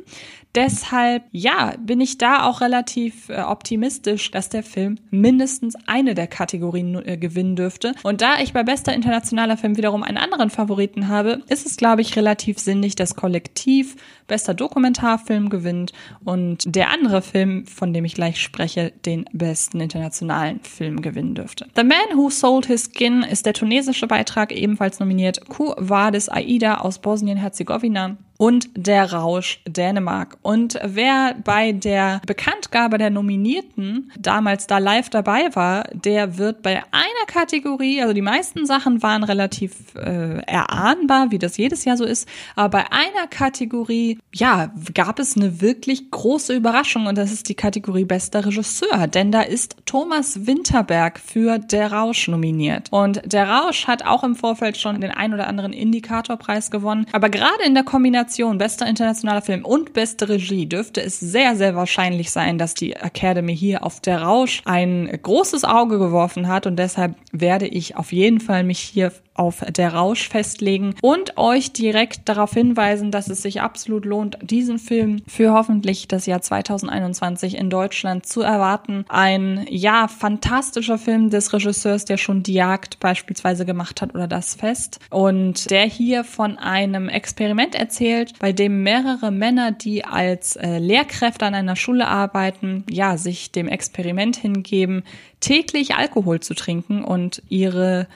Deshalb, 0.54 1.24
ja, 1.30 1.74
bin 1.78 2.00
ich 2.00 2.18
da 2.18 2.46
auch 2.46 2.60
relativ 2.60 3.30
äh, 3.30 3.40
optimistisch, 3.40 4.30
dass 4.30 4.50
der 4.50 4.62
Film 4.62 4.98
mindestens 5.10 5.76
eine 5.86 6.14
der 6.14 6.26
Kategorien 6.26 6.94
äh, 7.06 7.16
gewinnen 7.16 7.56
dürfte. 7.56 7.94
Und 8.02 8.20
da 8.20 8.38
ich 8.38 8.52
bei 8.52 8.62
bester 8.62 8.92
internationaler 8.92 9.56
Film 9.56 9.78
wiederum 9.78 10.02
einen 10.02 10.18
anderen 10.18 10.50
Favoriten 10.50 11.08
habe, 11.08 11.42
ist 11.48 11.64
es, 11.64 11.78
glaube 11.78 12.02
ich, 12.02 12.16
relativ 12.16 12.58
sinnig, 12.58 12.96
dass 12.96 13.16
Kollektiv 13.16 13.96
bester 14.26 14.52
Dokumentarfilm 14.52 15.48
gewinnt 15.48 15.92
und 16.24 16.62
der 16.66 16.90
andere 16.90 17.22
Film, 17.22 17.66
von 17.66 17.92
dem 17.92 18.04
ich 18.04 18.14
gleich 18.14 18.40
spreche, 18.40 18.92
den 19.06 19.24
besten 19.32 19.80
internationalen 19.80 20.60
Film 20.60 21.00
gewinnen 21.00 21.34
dürfte. 21.34 21.66
The 21.76 21.84
Man 21.84 22.16
Who 22.16 22.28
Sold 22.28 22.66
His 22.66 22.90
Skin 22.94 23.22
ist 23.22 23.46
der 23.46 23.54
tunesische 23.54 24.06
Beitrag 24.06 24.52
ebenfalls 24.52 25.00
nominiert. 25.00 25.48
Ku 25.48 25.72
Vadis 25.78 26.28
Aida 26.28 26.78
aus 26.78 26.98
Bosnien-Herzegowina 26.98 28.16
und 28.42 28.70
Der 28.74 29.12
Rausch 29.12 29.60
Dänemark. 29.68 30.36
Und 30.42 30.76
wer 30.82 31.36
bei 31.44 31.70
der 31.70 32.20
Bekanntgabe 32.26 32.98
der 32.98 33.10
Nominierten 33.10 34.10
damals 34.18 34.66
da 34.66 34.78
live 34.78 35.10
dabei 35.10 35.54
war, 35.54 35.84
der 35.92 36.38
wird 36.38 36.60
bei 36.60 36.82
einer 36.90 37.26
Kategorie, 37.28 38.02
also 38.02 38.12
die 38.12 38.20
meisten 38.20 38.66
Sachen 38.66 39.00
waren 39.00 39.22
relativ 39.22 39.94
äh, 39.94 40.38
erahnbar, 40.44 41.30
wie 41.30 41.38
das 41.38 41.56
jedes 41.56 41.84
Jahr 41.84 41.96
so 41.96 42.04
ist, 42.04 42.28
aber 42.56 42.80
bei 42.80 42.90
einer 42.90 43.28
Kategorie, 43.30 44.18
ja, 44.34 44.72
gab 44.92 45.20
es 45.20 45.36
eine 45.36 45.60
wirklich 45.60 46.10
große 46.10 46.52
Überraschung 46.52 47.06
und 47.06 47.16
das 47.16 47.30
ist 47.30 47.48
die 47.48 47.54
Kategorie 47.54 48.06
bester 48.06 48.44
Regisseur, 48.44 49.06
denn 49.06 49.30
da 49.30 49.42
ist 49.42 49.76
Thomas 49.86 50.48
Winterberg 50.48 51.20
für 51.20 51.60
Der 51.60 51.92
Rausch 51.92 52.26
nominiert. 52.26 52.88
Und 52.90 53.20
Der 53.24 53.48
Rausch 53.48 53.86
hat 53.86 54.04
auch 54.04 54.24
im 54.24 54.34
Vorfeld 54.34 54.78
schon 54.78 55.00
den 55.00 55.12
ein 55.12 55.32
oder 55.32 55.46
anderen 55.46 55.72
Indikatorpreis 55.72 56.72
gewonnen, 56.72 57.06
aber 57.12 57.28
gerade 57.28 57.62
in 57.64 57.74
der 57.74 57.84
Kombination 57.84 58.31
Kombination 58.32 58.58
bester 58.58 58.86
internationaler 58.86 59.42
Film 59.42 59.64
und 59.64 59.92
beste 59.92 60.28
Regie 60.28 60.66
dürfte 60.66 61.02
es 61.02 61.20
sehr, 61.20 61.54
sehr 61.54 61.74
wahrscheinlich 61.76 62.30
sein, 62.30 62.56
dass 62.56 62.72
die 62.72 62.92
Academy 62.92 63.54
hier 63.54 63.84
auf 63.84 64.00
der 64.00 64.22
Rausch 64.22 64.62
ein 64.64 65.06
großes 65.22 65.64
Auge 65.64 65.98
geworfen 65.98 66.48
hat. 66.48 66.66
Und 66.66 66.76
deshalb 66.76 67.14
werde 67.32 67.66
ich 67.66 67.96
auf 67.96 68.12
jeden 68.12 68.40
Fall 68.40 68.64
mich 68.64 68.78
hier 68.78 69.12
auf 69.34 69.64
der 69.68 69.94
Rausch 69.94 70.28
festlegen 70.28 70.94
und 71.00 71.38
euch 71.38 71.72
direkt 71.72 72.28
darauf 72.28 72.52
hinweisen, 72.52 73.10
dass 73.10 73.28
es 73.28 73.42
sich 73.42 73.60
absolut 73.60 74.04
lohnt, 74.04 74.38
diesen 74.42 74.78
Film 74.78 75.22
für 75.26 75.52
hoffentlich 75.52 76.08
das 76.08 76.26
Jahr 76.26 76.42
2021 76.42 77.56
in 77.56 77.70
Deutschland 77.70 78.26
zu 78.26 78.42
erwarten. 78.42 79.04
Ein, 79.08 79.66
ja, 79.68 80.08
fantastischer 80.08 80.98
Film 80.98 81.30
des 81.30 81.52
Regisseurs, 81.52 82.04
der 82.04 82.18
schon 82.18 82.42
die 82.42 82.54
Jagd 82.54 83.00
beispielsweise 83.00 83.64
gemacht 83.64 84.02
hat 84.02 84.14
oder 84.14 84.28
das 84.28 84.54
Fest 84.54 84.98
und 85.10 85.70
der 85.70 85.84
hier 85.84 86.24
von 86.24 86.58
einem 86.58 87.08
Experiment 87.08 87.74
erzählt, 87.74 88.38
bei 88.38 88.52
dem 88.52 88.82
mehrere 88.82 89.30
Männer, 89.30 89.72
die 89.72 90.04
als 90.04 90.56
äh, 90.56 90.78
Lehrkräfte 90.78 91.46
an 91.46 91.54
einer 91.54 91.76
Schule 91.76 92.06
arbeiten, 92.06 92.84
ja, 92.90 93.16
sich 93.16 93.52
dem 93.52 93.68
Experiment 93.68 94.36
hingeben, 94.36 95.04
täglich 95.40 95.94
Alkohol 95.94 96.40
zu 96.40 96.54
trinken 96.54 97.02
und 97.02 97.42
ihre, 97.48 98.08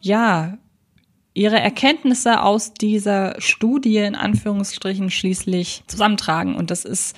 ja, 0.00 0.58
ihre 1.34 1.58
Erkenntnisse 1.58 2.42
aus 2.42 2.74
dieser 2.74 3.34
Studie 3.40 3.98
in 3.98 4.14
Anführungsstrichen 4.14 5.10
schließlich 5.10 5.82
zusammentragen. 5.88 6.54
Und 6.54 6.70
das 6.70 6.84
ist 6.84 7.16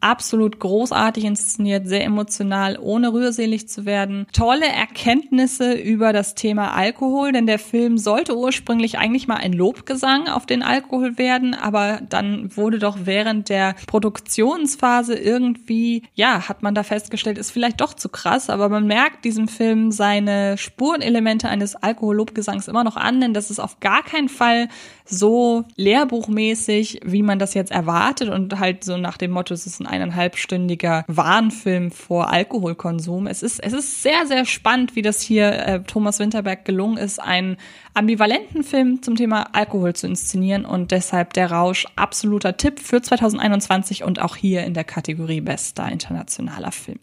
absolut 0.00 0.58
großartig 0.58 1.24
inszeniert, 1.24 1.86
sehr 1.86 2.04
emotional, 2.04 2.78
ohne 2.80 3.12
rührselig 3.12 3.68
zu 3.68 3.84
werden. 3.84 4.26
Tolle 4.32 4.66
Erkenntnisse 4.66 5.72
über 5.74 6.12
das 6.12 6.34
Thema 6.34 6.72
Alkohol, 6.74 7.32
denn 7.32 7.46
der 7.46 7.58
Film 7.58 7.98
sollte 7.98 8.36
ursprünglich 8.36 8.98
eigentlich 8.98 9.28
mal 9.28 9.36
ein 9.36 9.52
Lobgesang 9.52 10.28
auf 10.28 10.46
den 10.46 10.62
Alkohol 10.62 11.18
werden, 11.18 11.54
aber 11.54 12.00
dann 12.08 12.56
wurde 12.56 12.78
doch 12.78 12.98
während 13.04 13.48
der 13.48 13.74
Produktionsphase 13.86 15.14
irgendwie, 15.14 16.02
ja, 16.14 16.48
hat 16.48 16.62
man 16.62 16.74
da 16.74 16.82
festgestellt, 16.82 17.38
ist 17.38 17.50
vielleicht 17.50 17.80
doch 17.80 17.94
zu 17.94 18.08
krass, 18.08 18.50
aber 18.50 18.68
man 18.68 18.86
merkt 18.86 19.24
diesem 19.24 19.48
Film 19.48 19.90
seine 19.92 20.56
Spurenelemente 20.58 21.48
eines 21.48 21.76
Alkohol-Lobgesangs 21.76 22.68
immer 22.68 22.84
noch 22.84 22.96
an, 22.96 23.20
denn 23.20 23.34
das 23.34 23.50
ist 23.50 23.60
auf 23.60 23.80
gar 23.80 24.02
keinen 24.02 24.28
Fall 24.28 24.68
so 25.12 25.64
lehrbuchmäßig, 25.76 27.00
wie 27.04 27.22
man 27.22 27.38
das 27.38 27.54
jetzt 27.54 27.70
erwartet 27.70 28.30
und 28.30 28.58
halt 28.58 28.82
so 28.82 28.96
nach 28.96 29.18
dem 29.18 29.30
Motto, 29.30 29.52
es 29.52 29.66
ist 29.66 29.80
ein 29.80 29.86
eineinhalbstündiger 29.86 31.04
Warnfilm 31.06 31.90
vor 31.90 32.30
Alkoholkonsum. 32.30 33.26
Es 33.26 33.42
ist, 33.42 33.60
es 33.60 33.72
ist 33.72 34.02
sehr, 34.02 34.26
sehr 34.26 34.46
spannend, 34.46 34.96
wie 34.96 35.02
das 35.02 35.20
hier 35.20 35.52
äh, 35.52 35.82
Thomas 35.82 36.18
Winterberg 36.18 36.64
gelungen 36.64 36.96
ist, 36.96 37.20
einen 37.20 37.58
ambivalenten 37.94 38.64
Film 38.64 39.02
zum 39.02 39.16
Thema 39.16 39.54
Alkohol 39.54 39.94
zu 39.94 40.06
inszenieren 40.06 40.64
und 40.64 40.90
deshalb 40.90 41.34
der 41.34 41.50
Rausch 41.50 41.86
absoluter 41.94 42.56
Tipp 42.56 42.80
für 42.80 43.02
2021 43.02 44.04
und 44.04 44.20
auch 44.20 44.36
hier 44.36 44.64
in 44.64 44.72
der 44.72 44.84
Kategorie 44.84 45.42
bester 45.42 45.90
internationaler 45.90 46.72
Film. 46.72 46.98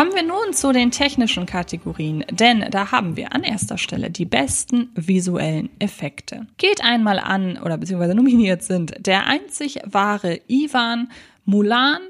Kommen 0.00 0.14
wir 0.14 0.22
nun 0.22 0.54
zu 0.54 0.72
den 0.72 0.90
technischen 0.90 1.44
Kategorien, 1.44 2.24
denn 2.30 2.64
da 2.70 2.90
haben 2.90 3.18
wir 3.18 3.34
an 3.34 3.42
erster 3.42 3.76
Stelle 3.76 4.10
die 4.10 4.24
besten 4.24 4.88
visuellen 4.94 5.68
Effekte. 5.78 6.46
Geht 6.56 6.82
einmal 6.82 7.18
an 7.18 7.58
oder 7.58 7.76
beziehungsweise 7.76 8.14
nominiert 8.14 8.62
sind 8.62 8.94
der 9.06 9.26
einzig 9.26 9.78
wahre 9.84 10.40
Ivan, 10.48 11.10
Mulan, 11.44 12.00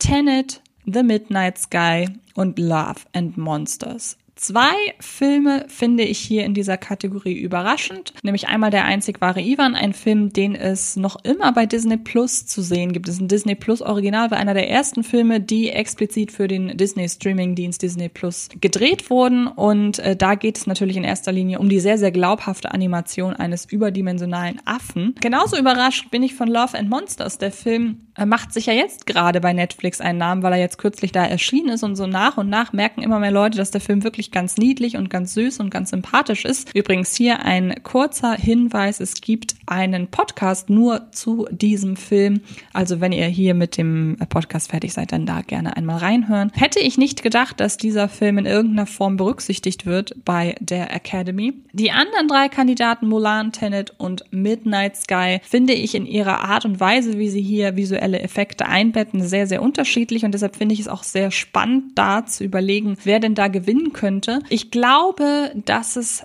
Tenet, 0.00 0.60
The 0.86 1.04
Midnight 1.04 1.58
Sky 1.58 2.08
und 2.34 2.58
Love 2.58 3.02
and 3.12 3.36
Monsters. 3.36 4.16
Zwei 4.38 4.74
Filme 5.00 5.64
finde 5.68 6.04
ich 6.04 6.18
hier 6.18 6.44
in 6.44 6.52
dieser 6.52 6.76
Kategorie 6.76 7.32
überraschend, 7.38 8.12
nämlich 8.22 8.48
einmal 8.48 8.70
der 8.70 8.84
einzig 8.84 9.22
wahre 9.22 9.40
Ivan, 9.40 9.74
ein 9.74 9.94
Film, 9.94 10.30
den 10.30 10.54
es 10.54 10.94
noch 10.94 11.16
immer 11.24 11.52
bei 11.52 11.64
Disney 11.64 11.96
Plus 11.96 12.44
zu 12.44 12.60
sehen 12.60 12.92
gibt. 12.92 13.08
Es 13.08 13.14
ist 13.14 13.22
ein 13.22 13.28
Disney 13.28 13.54
Plus 13.54 13.80
Original, 13.80 14.30
war 14.30 14.36
einer 14.36 14.52
der 14.52 14.68
ersten 14.68 15.04
Filme, 15.04 15.40
die 15.40 15.70
explizit 15.70 16.32
für 16.32 16.48
den 16.48 16.76
Disney 16.76 17.08
Streaming 17.08 17.54
Dienst 17.54 17.80
Disney 17.80 18.10
Plus 18.10 18.50
gedreht 18.60 19.08
wurden 19.08 19.46
und 19.46 20.00
äh, 20.00 20.14
da 20.14 20.34
geht 20.34 20.58
es 20.58 20.66
natürlich 20.66 20.98
in 20.98 21.04
erster 21.04 21.32
Linie 21.32 21.58
um 21.58 21.70
die 21.70 21.80
sehr 21.80 21.96
sehr 21.96 22.12
glaubhafte 22.12 22.72
Animation 22.72 23.32
eines 23.32 23.64
überdimensionalen 23.64 24.60
Affen. 24.66 25.14
Genauso 25.18 25.56
überrascht 25.56 26.10
bin 26.10 26.22
ich 26.22 26.34
von 26.34 26.48
Love 26.48 26.76
and 26.78 26.90
Monsters. 26.90 27.38
Der 27.38 27.52
Film 27.52 28.06
äh, 28.16 28.26
macht 28.26 28.52
sich 28.52 28.66
ja 28.66 28.72
jetzt 28.72 29.06
gerade 29.06 29.40
bei 29.40 29.52
Netflix 29.52 30.00
einen 30.00 30.18
Namen, 30.18 30.42
weil 30.42 30.52
er 30.52 30.58
jetzt 30.58 30.78
kürzlich 30.78 31.12
da 31.12 31.24
erschienen 31.24 31.70
ist 31.70 31.82
und 31.82 31.96
so 31.96 32.06
nach 32.06 32.36
und 32.36 32.48
nach 32.48 32.72
merken 32.72 33.02
immer 33.02 33.18
mehr 33.18 33.30
Leute, 33.30 33.58
dass 33.58 33.70
der 33.70 33.80
Film 33.80 34.04
wirklich 34.04 34.25
wirklich 34.26 34.32
ganz 34.32 34.56
niedlich 34.56 34.96
und 34.96 35.10
ganz 35.10 35.34
süß 35.34 35.60
und 35.60 35.70
ganz 35.70 35.90
sympathisch 35.90 36.44
ist. 36.44 36.74
Übrigens 36.74 37.14
hier 37.14 37.44
ein 37.44 37.74
kurzer 37.82 38.34
Hinweis. 38.34 39.00
Es 39.00 39.20
gibt 39.20 39.54
einen 39.66 40.08
Podcast 40.08 40.68
nur 40.70 41.12
zu 41.12 41.46
diesem 41.50 41.96
Film. 41.96 42.40
Also 42.72 43.00
wenn 43.00 43.12
ihr 43.12 43.26
hier 43.26 43.54
mit 43.54 43.76
dem 43.76 44.16
Podcast 44.28 44.70
fertig 44.70 44.92
seid, 44.92 45.12
dann 45.12 45.26
da 45.26 45.42
gerne 45.42 45.76
einmal 45.76 45.98
reinhören. 45.98 46.50
Hätte 46.54 46.80
ich 46.80 46.98
nicht 46.98 47.22
gedacht, 47.22 47.60
dass 47.60 47.76
dieser 47.76 48.08
Film 48.08 48.38
in 48.38 48.46
irgendeiner 48.46 48.86
Form 48.86 49.16
berücksichtigt 49.16 49.86
wird 49.86 50.14
bei 50.24 50.54
der 50.60 50.94
Academy. 50.94 51.54
Die 51.72 51.90
anderen 51.90 52.28
drei 52.28 52.48
Kandidaten, 52.48 53.08
Mulan, 53.08 53.52
Tenet 53.52 53.94
und 53.98 54.24
Midnight 54.30 54.96
Sky, 54.96 55.38
finde 55.42 55.74
ich 55.74 55.94
in 55.94 56.06
ihrer 56.06 56.40
Art 56.40 56.64
und 56.64 56.80
Weise, 56.80 57.18
wie 57.18 57.28
sie 57.28 57.42
hier 57.42 57.76
visuelle 57.76 58.20
Effekte 58.20 58.66
einbetten, 58.66 59.22
sehr, 59.22 59.46
sehr 59.46 59.62
unterschiedlich. 59.62 60.24
Und 60.24 60.32
deshalb 60.32 60.56
finde 60.56 60.74
ich 60.74 60.80
es 60.80 60.88
auch 60.88 61.02
sehr 61.02 61.30
spannend, 61.30 61.92
da 61.94 62.26
zu 62.26 62.44
überlegen, 62.44 62.96
wer 63.04 63.20
denn 63.20 63.34
da 63.34 63.48
gewinnen 63.48 63.92
könnte 63.92 64.15
könnte. 64.16 64.40
Ich 64.48 64.70
glaube, 64.70 65.52
dass 65.54 65.96
es 65.96 66.24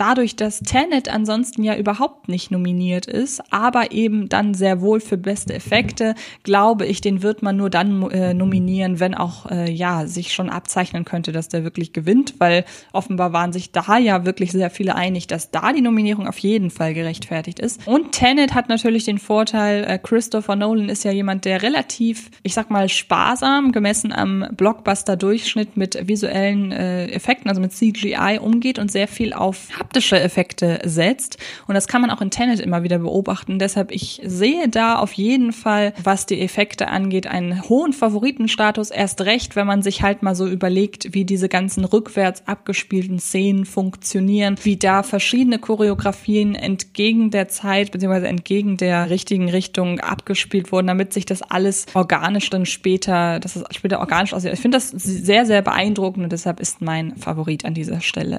dadurch, 0.00 0.34
dass 0.34 0.60
Tenet 0.60 1.08
ansonsten 1.08 1.62
ja 1.62 1.76
überhaupt 1.76 2.28
nicht 2.28 2.50
nominiert 2.50 3.06
ist, 3.06 3.42
aber 3.52 3.92
eben 3.92 4.30
dann 4.30 4.54
sehr 4.54 4.80
wohl 4.80 4.98
für 5.00 5.18
beste 5.18 5.54
Effekte, 5.54 6.14
glaube 6.42 6.86
ich, 6.86 7.02
den 7.02 7.22
wird 7.22 7.42
man 7.42 7.58
nur 7.58 7.68
dann 7.68 8.10
äh, 8.10 8.32
nominieren, 8.32 8.98
wenn 8.98 9.14
auch 9.14 9.50
äh, 9.50 9.70
ja 9.70 10.06
sich 10.06 10.32
schon 10.32 10.48
abzeichnen 10.48 11.04
könnte, 11.04 11.32
dass 11.32 11.48
der 11.48 11.64
wirklich 11.64 11.92
gewinnt, 11.92 12.36
weil 12.38 12.64
offenbar 12.92 13.34
waren 13.34 13.52
sich 13.52 13.72
da 13.72 13.98
ja 13.98 14.24
wirklich 14.24 14.52
sehr 14.52 14.70
viele 14.70 14.94
einig, 14.94 15.26
dass 15.26 15.50
da 15.50 15.72
die 15.72 15.82
Nominierung 15.82 16.26
auf 16.26 16.38
jeden 16.38 16.70
Fall 16.70 16.94
gerechtfertigt 16.94 17.58
ist. 17.58 17.86
Und 17.86 18.12
Tenet 18.12 18.54
hat 18.54 18.70
natürlich 18.70 19.04
den 19.04 19.18
Vorteil, 19.18 19.84
äh, 19.84 19.98
Christopher 19.98 20.56
Nolan 20.56 20.88
ist 20.88 21.04
ja 21.04 21.12
jemand, 21.12 21.44
der 21.44 21.62
relativ, 21.62 22.30
ich 22.42 22.54
sag 22.54 22.70
mal, 22.70 22.88
sparsam 22.88 23.70
gemessen 23.70 24.12
am 24.12 24.46
Blockbuster-Durchschnitt 24.56 25.76
mit 25.76 26.08
visuellen 26.08 26.72
äh, 26.72 27.08
Effekten, 27.08 27.50
also 27.50 27.60
mit 27.60 27.72
CGI 27.72 28.38
umgeht 28.40 28.78
und 28.78 28.90
sehr 28.90 29.06
viel 29.06 29.34
auf 29.34 29.68
haptische 29.90 30.20
Effekte 30.20 30.78
setzt. 30.84 31.36
Und 31.66 31.74
das 31.74 31.88
kann 31.88 32.00
man 32.00 32.10
auch 32.10 32.20
in 32.20 32.30
Tenet 32.30 32.60
immer 32.60 32.84
wieder 32.84 33.00
beobachten. 33.00 33.58
Deshalb, 33.58 33.90
ich 33.90 34.20
sehe 34.24 34.68
da 34.68 34.96
auf 34.96 35.12
jeden 35.14 35.52
Fall, 35.52 35.94
was 36.00 36.26
die 36.26 36.40
Effekte 36.40 36.86
angeht, 36.86 37.26
einen 37.26 37.68
hohen 37.68 37.92
Favoritenstatus. 37.92 38.90
Erst 38.92 39.22
recht, 39.22 39.56
wenn 39.56 39.66
man 39.66 39.82
sich 39.82 40.02
halt 40.02 40.22
mal 40.22 40.36
so 40.36 40.46
überlegt, 40.46 41.12
wie 41.12 41.24
diese 41.24 41.48
ganzen 41.48 41.84
rückwärts 41.84 42.46
abgespielten 42.46 43.18
Szenen 43.18 43.64
funktionieren, 43.64 44.54
wie 44.62 44.76
da 44.76 45.02
verschiedene 45.02 45.58
Choreografien 45.58 46.54
entgegen 46.54 47.32
der 47.32 47.48
Zeit 47.48 47.90
beziehungsweise 47.90 48.28
entgegen 48.28 48.76
der 48.76 49.10
richtigen 49.10 49.50
Richtung 49.50 49.98
abgespielt 49.98 50.70
wurden, 50.70 50.86
damit 50.86 51.12
sich 51.12 51.26
das 51.26 51.42
alles 51.42 51.86
organisch 51.94 52.48
dann 52.48 52.64
später, 52.64 53.40
dass 53.40 53.56
es 53.56 53.64
später 53.72 53.98
organisch 53.98 54.34
aussieht. 54.34 54.52
Ich 54.52 54.60
finde 54.60 54.76
das 54.76 54.90
sehr, 54.90 55.46
sehr 55.46 55.62
beeindruckend 55.62 56.22
und 56.22 56.32
deshalb 56.32 56.60
ist 56.60 56.80
mein 56.80 57.16
Favorit 57.16 57.64
an 57.64 57.74
dieser 57.74 58.00
Stelle 58.00 58.38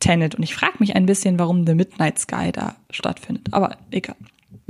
Tenet. 0.00 0.34
Und 0.34 0.42
ich 0.42 0.54
frage 0.54 0.76
mich 0.78 0.94
ein 0.96 1.06
bisschen, 1.06 1.38
warum 1.38 1.66
The 1.66 1.74
Midnight 1.74 2.18
Sky 2.18 2.52
da 2.52 2.76
stattfindet. 2.90 3.48
Aber 3.52 3.76
egal. 3.90 4.16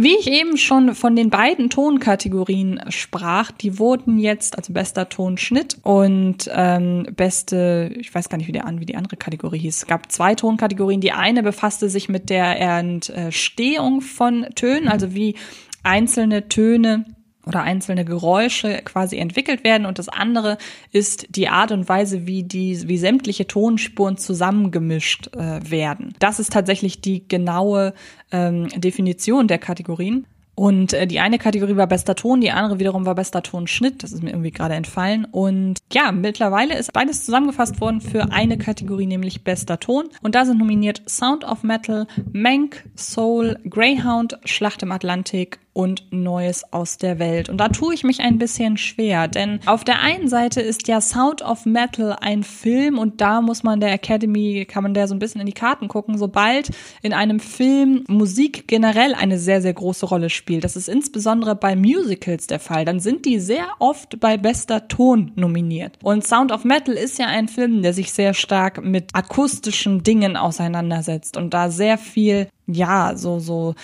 Wie 0.00 0.16
ich 0.16 0.30
eben 0.30 0.56
schon 0.56 0.94
von 0.94 1.16
den 1.16 1.28
beiden 1.28 1.70
Tonkategorien 1.70 2.80
sprach, 2.88 3.50
die 3.50 3.80
wurden 3.80 4.18
jetzt, 4.18 4.56
also 4.56 4.72
bester 4.72 5.08
Tonschnitt 5.08 5.76
und 5.82 6.48
ähm, 6.52 7.08
beste, 7.16 7.92
ich 7.98 8.14
weiß 8.14 8.28
gar 8.28 8.38
nicht, 8.38 8.46
wie, 8.46 8.52
der, 8.52 8.64
wie 8.76 8.86
die 8.86 8.94
andere 8.94 9.16
Kategorie 9.16 9.58
hieß. 9.58 9.78
Es 9.78 9.86
gab 9.88 10.12
zwei 10.12 10.36
Tonkategorien. 10.36 11.00
Die 11.00 11.10
eine 11.10 11.42
befasste 11.42 11.88
sich 11.88 12.08
mit 12.08 12.30
der 12.30 12.60
Entstehung 12.60 14.00
von 14.00 14.46
Tönen, 14.54 14.86
also 14.86 15.14
wie 15.14 15.34
einzelne 15.82 16.48
Töne 16.48 17.04
oder 17.48 17.62
einzelne 17.62 18.04
Geräusche 18.04 18.82
quasi 18.84 19.16
entwickelt 19.16 19.64
werden 19.64 19.86
und 19.86 19.98
das 19.98 20.08
andere 20.08 20.58
ist 20.92 21.26
die 21.34 21.48
Art 21.48 21.72
und 21.72 21.88
Weise, 21.88 22.26
wie 22.26 22.44
die, 22.44 22.86
wie 22.86 22.98
sämtliche 22.98 23.46
Tonspuren 23.46 24.18
zusammengemischt 24.18 25.34
äh, 25.34 25.60
werden. 25.68 26.14
Das 26.18 26.38
ist 26.38 26.52
tatsächlich 26.52 27.00
die 27.00 27.26
genaue 27.26 27.94
ähm, 28.30 28.68
Definition 28.68 29.48
der 29.48 29.58
Kategorien. 29.58 30.26
Und 30.58 30.92
äh, 30.92 31.06
die 31.06 31.20
eine 31.20 31.38
Kategorie 31.38 31.76
war 31.76 31.86
bester 31.86 32.16
Ton, 32.16 32.40
die 32.40 32.50
andere 32.50 32.80
wiederum 32.80 33.06
war 33.06 33.14
bester 33.14 33.44
Tonschnitt. 33.44 34.02
Das 34.02 34.10
ist 34.10 34.24
mir 34.24 34.30
irgendwie 34.30 34.50
gerade 34.50 34.74
entfallen. 34.74 35.24
Und 35.24 35.78
ja, 35.92 36.10
mittlerweile 36.10 36.76
ist 36.76 36.92
beides 36.92 37.24
zusammengefasst 37.24 37.80
worden 37.80 38.00
für 38.00 38.32
eine 38.32 38.58
Kategorie, 38.58 39.06
nämlich 39.06 39.44
bester 39.44 39.78
Ton. 39.78 40.08
Und 40.20 40.34
da 40.34 40.44
sind 40.44 40.58
nominiert 40.58 41.08
Sound 41.08 41.44
of 41.44 41.62
Metal, 41.62 42.08
Mank, 42.32 42.82
Soul, 42.96 43.56
Greyhound, 43.70 44.36
Schlacht 44.46 44.82
im 44.82 44.90
Atlantik 44.90 45.60
und 45.78 46.06
Neues 46.10 46.72
aus 46.72 46.98
der 46.98 47.20
Welt. 47.20 47.48
Und 47.48 47.58
da 47.58 47.68
tue 47.68 47.94
ich 47.94 48.02
mich 48.02 48.18
ein 48.20 48.36
bisschen 48.36 48.78
schwer, 48.78 49.28
denn 49.28 49.60
auf 49.64 49.84
der 49.84 50.00
einen 50.00 50.26
Seite 50.26 50.60
ist 50.60 50.88
ja 50.88 51.00
Sound 51.00 51.40
of 51.40 51.66
Metal 51.66 52.16
ein 52.20 52.42
Film 52.42 52.98
und 52.98 53.20
da 53.20 53.40
muss 53.40 53.62
man 53.62 53.78
der 53.78 53.92
Academy, 53.92 54.66
kann 54.68 54.82
man 54.82 54.92
der 54.92 55.06
so 55.06 55.14
ein 55.14 55.20
bisschen 55.20 55.40
in 55.40 55.46
die 55.46 55.52
Karten 55.52 55.86
gucken, 55.86 56.18
sobald 56.18 56.70
in 57.00 57.12
einem 57.12 57.38
Film 57.38 58.02
Musik 58.08 58.66
generell 58.66 59.14
eine 59.14 59.38
sehr, 59.38 59.62
sehr 59.62 59.72
große 59.72 60.06
Rolle 60.06 60.30
spielt. 60.30 60.64
Das 60.64 60.74
ist 60.74 60.88
insbesondere 60.88 61.54
bei 61.54 61.76
Musicals 61.76 62.48
der 62.48 62.58
Fall. 62.58 62.84
Dann 62.84 62.98
sind 62.98 63.24
die 63.24 63.38
sehr 63.38 63.68
oft 63.78 64.18
bei 64.18 64.36
bester 64.36 64.88
Ton 64.88 65.30
nominiert. 65.36 65.96
Und 66.02 66.26
Sound 66.26 66.50
of 66.50 66.64
Metal 66.64 66.96
ist 66.96 67.20
ja 67.20 67.26
ein 67.26 67.46
Film, 67.46 67.82
der 67.82 67.92
sich 67.92 68.12
sehr 68.12 68.34
stark 68.34 68.82
mit 68.82 69.14
akustischen 69.14 70.02
Dingen 70.02 70.36
auseinandersetzt 70.36 71.36
und 71.36 71.54
da 71.54 71.70
sehr 71.70 71.98
viel, 71.98 72.48
ja, 72.66 73.12
so, 73.14 73.38
so 73.38 73.76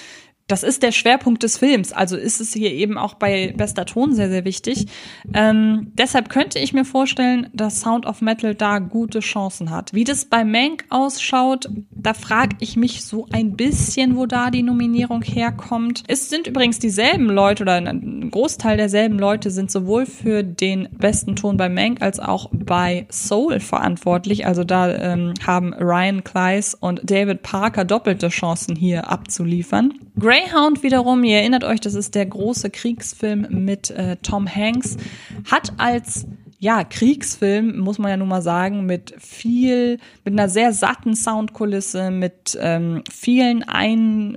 das 0.46 0.62
ist 0.62 0.82
der 0.82 0.92
Schwerpunkt 0.92 1.42
des 1.42 1.56
Films. 1.56 1.92
Also 1.92 2.16
ist 2.16 2.40
es 2.40 2.52
hier 2.52 2.70
eben 2.70 2.98
auch 2.98 3.14
bei 3.14 3.54
bester 3.56 3.86
Ton 3.86 4.14
sehr, 4.14 4.28
sehr 4.28 4.44
wichtig. 4.44 4.86
Ähm, 5.32 5.92
deshalb 5.94 6.28
könnte 6.28 6.58
ich 6.58 6.74
mir 6.74 6.84
vorstellen, 6.84 7.48
dass 7.54 7.80
Sound 7.80 8.04
of 8.04 8.20
Metal 8.20 8.54
da 8.54 8.78
gute 8.78 9.20
Chancen 9.20 9.70
hat. 9.70 9.94
Wie 9.94 10.04
das 10.04 10.26
bei 10.26 10.44
Mank 10.44 10.84
ausschaut, 10.90 11.70
da 11.90 12.12
frage 12.12 12.56
ich 12.60 12.76
mich 12.76 13.04
so 13.04 13.26
ein 13.32 13.56
bisschen, 13.56 14.16
wo 14.16 14.26
da 14.26 14.50
die 14.50 14.62
Nominierung 14.62 15.22
herkommt. 15.22 16.02
Es 16.08 16.28
sind 16.28 16.46
übrigens 16.46 16.78
dieselben 16.78 17.26
Leute 17.26 17.62
oder 17.62 17.76
ein 17.76 18.30
Großteil 18.30 18.76
derselben 18.76 19.18
Leute 19.18 19.50
sind 19.50 19.70
sowohl 19.70 20.04
für 20.04 20.42
den 20.42 20.88
besten 20.90 21.36
Ton 21.36 21.56
bei 21.56 21.70
Mank 21.70 22.02
als 22.02 22.20
auch 22.20 22.50
bei 22.52 23.06
Soul 23.10 23.60
verantwortlich. 23.60 24.46
Also 24.46 24.62
da 24.62 24.94
ähm, 24.94 25.32
haben 25.46 25.72
Ryan 25.72 26.22
Kleiss 26.22 26.74
und 26.74 27.00
David 27.10 27.42
Parker 27.42 27.86
doppelte 27.86 28.28
Chancen 28.28 28.76
hier 28.76 29.10
abzuliefern. 29.10 29.94
Greyhound 30.18 30.82
wiederum, 30.82 31.24
ihr 31.24 31.38
erinnert 31.38 31.64
euch, 31.64 31.80
das 31.80 31.94
ist 31.94 32.14
der 32.14 32.26
große 32.26 32.70
Kriegsfilm 32.70 33.46
mit 33.50 33.90
äh, 33.90 34.16
Tom 34.22 34.46
Hanks, 34.46 34.96
hat 35.50 35.72
als 35.78 36.26
ja, 36.60 36.82
Kriegsfilm, 36.82 37.78
muss 37.78 37.98
man 37.98 38.10
ja 38.10 38.16
nun 38.16 38.28
mal 38.28 38.40
sagen, 38.40 38.86
mit 38.86 39.14
viel, 39.18 39.98
mit 40.24 40.32
einer 40.32 40.48
sehr 40.48 40.72
satten 40.72 41.14
Soundkulisse, 41.14 42.10
mit 42.10 42.56
ähm, 42.58 43.02
vielen 43.10 43.64
ein, 43.64 44.34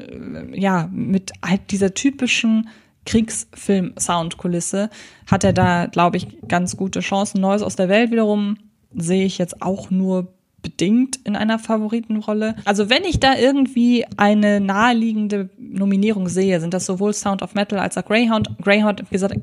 äh, 0.52 0.60
ja, 0.60 0.90
mit 0.92 1.32
halt 1.46 1.72
dieser 1.72 1.94
typischen 1.94 2.68
Kriegsfilm-Soundkulisse 3.06 4.90
hat 5.26 5.44
er 5.44 5.54
da, 5.54 5.86
glaube 5.86 6.18
ich, 6.18 6.28
ganz 6.48 6.76
gute 6.76 7.00
Chancen. 7.00 7.40
Neues 7.40 7.62
aus 7.62 7.78
der 7.78 7.88
Welt 7.88 8.12
wiederum 8.12 8.58
sehe 8.94 9.26
ich 9.26 9.38
jetzt 9.38 9.62
auch 9.62 9.90
nur 9.90 10.34
bedingt 10.62 11.20
in 11.24 11.36
einer 11.36 11.60
Favoritenrolle. 11.60 12.56
Also 12.66 12.90
wenn 12.90 13.04
ich 13.04 13.20
da 13.20 13.36
irgendwie 13.38 14.06
eine 14.18 14.60
naheliegende 14.60 15.50
Nominierung 15.58 16.28
sehe, 16.30 16.60
sind 16.60 16.74
das 16.74 16.86
sowohl 16.86 17.14
Sound 17.14 17.42
of 17.42 17.54
Metal 17.54 17.80
als 17.80 17.98
auch 17.98 18.06
Greyhound. 18.06 18.50
Greyhound, 18.62 19.04
wie 19.10 19.16
gesagt, 19.16 19.36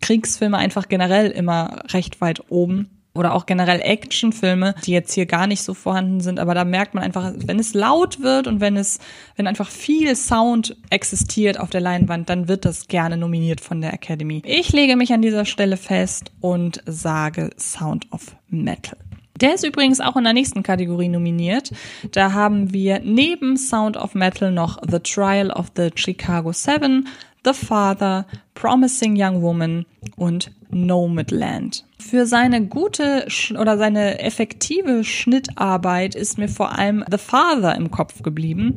Kriegsfilme 0.00 0.56
einfach 0.56 0.88
generell 0.88 1.30
immer 1.30 1.82
recht 1.92 2.20
weit 2.20 2.50
oben. 2.50 2.90
Oder 3.16 3.32
auch 3.34 3.46
generell 3.46 3.80
Actionfilme, 3.80 4.74
die 4.84 4.90
jetzt 4.90 5.12
hier 5.14 5.26
gar 5.26 5.46
nicht 5.46 5.62
so 5.62 5.72
vorhanden 5.72 6.20
sind, 6.20 6.40
aber 6.40 6.52
da 6.52 6.64
merkt 6.64 6.94
man 6.94 7.04
einfach, 7.04 7.32
wenn 7.46 7.60
es 7.60 7.72
laut 7.72 8.20
wird 8.20 8.48
und 8.48 8.60
wenn 8.60 8.76
es, 8.76 8.98
wenn 9.36 9.46
einfach 9.46 9.70
viel 9.70 10.16
Sound 10.16 10.76
existiert 10.90 11.60
auf 11.60 11.70
der 11.70 11.80
Leinwand, 11.80 12.28
dann 12.28 12.48
wird 12.48 12.64
das 12.64 12.88
gerne 12.88 13.16
nominiert 13.16 13.60
von 13.60 13.80
der 13.80 13.94
Academy. 13.94 14.42
Ich 14.44 14.72
lege 14.72 14.96
mich 14.96 15.12
an 15.12 15.22
dieser 15.22 15.44
Stelle 15.44 15.76
fest 15.76 16.32
und 16.40 16.82
sage 16.86 17.50
Sound 17.56 18.10
of 18.10 18.34
Metal. 18.48 18.98
Der 19.40 19.54
ist 19.54 19.64
übrigens 19.64 20.00
auch 20.00 20.16
in 20.16 20.24
der 20.24 20.32
nächsten 20.32 20.62
Kategorie 20.62 21.08
nominiert. 21.08 21.72
Da 22.12 22.32
haben 22.32 22.72
wir 22.72 23.00
neben 23.00 23.56
Sound 23.56 23.96
of 23.96 24.14
Metal 24.14 24.52
noch 24.52 24.78
The 24.88 25.00
Trial 25.00 25.50
of 25.50 25.72
the 25.76 25.90
Chicago 25.94 26.52
Seven, 26.52 27.08
The 27.44 27.52
Father, 27.52 28.26
Promising 28.54 29.16
Young 29.18 29.42
Woman 29.42 29.86
und 30.16 30.52
Nomadland. 30.70 31.84
Für 31.98 32.26
seine 32.26 32.66
gute 32.66 33.26
oder 33.58 33.76
seine 33.76 34.20
effektive 34.20 35.04
Schnittarbeit 35.04 36.14
ist 36.14 36.38
mir 36.38 36.48
vor 36.48 36.78
allem 36.78 37.04
The 37.10 37.18
Father 37.18 37.74
im 37.74 37.90
Kopf 37.90 38.22
geblieben. 38.22 38.76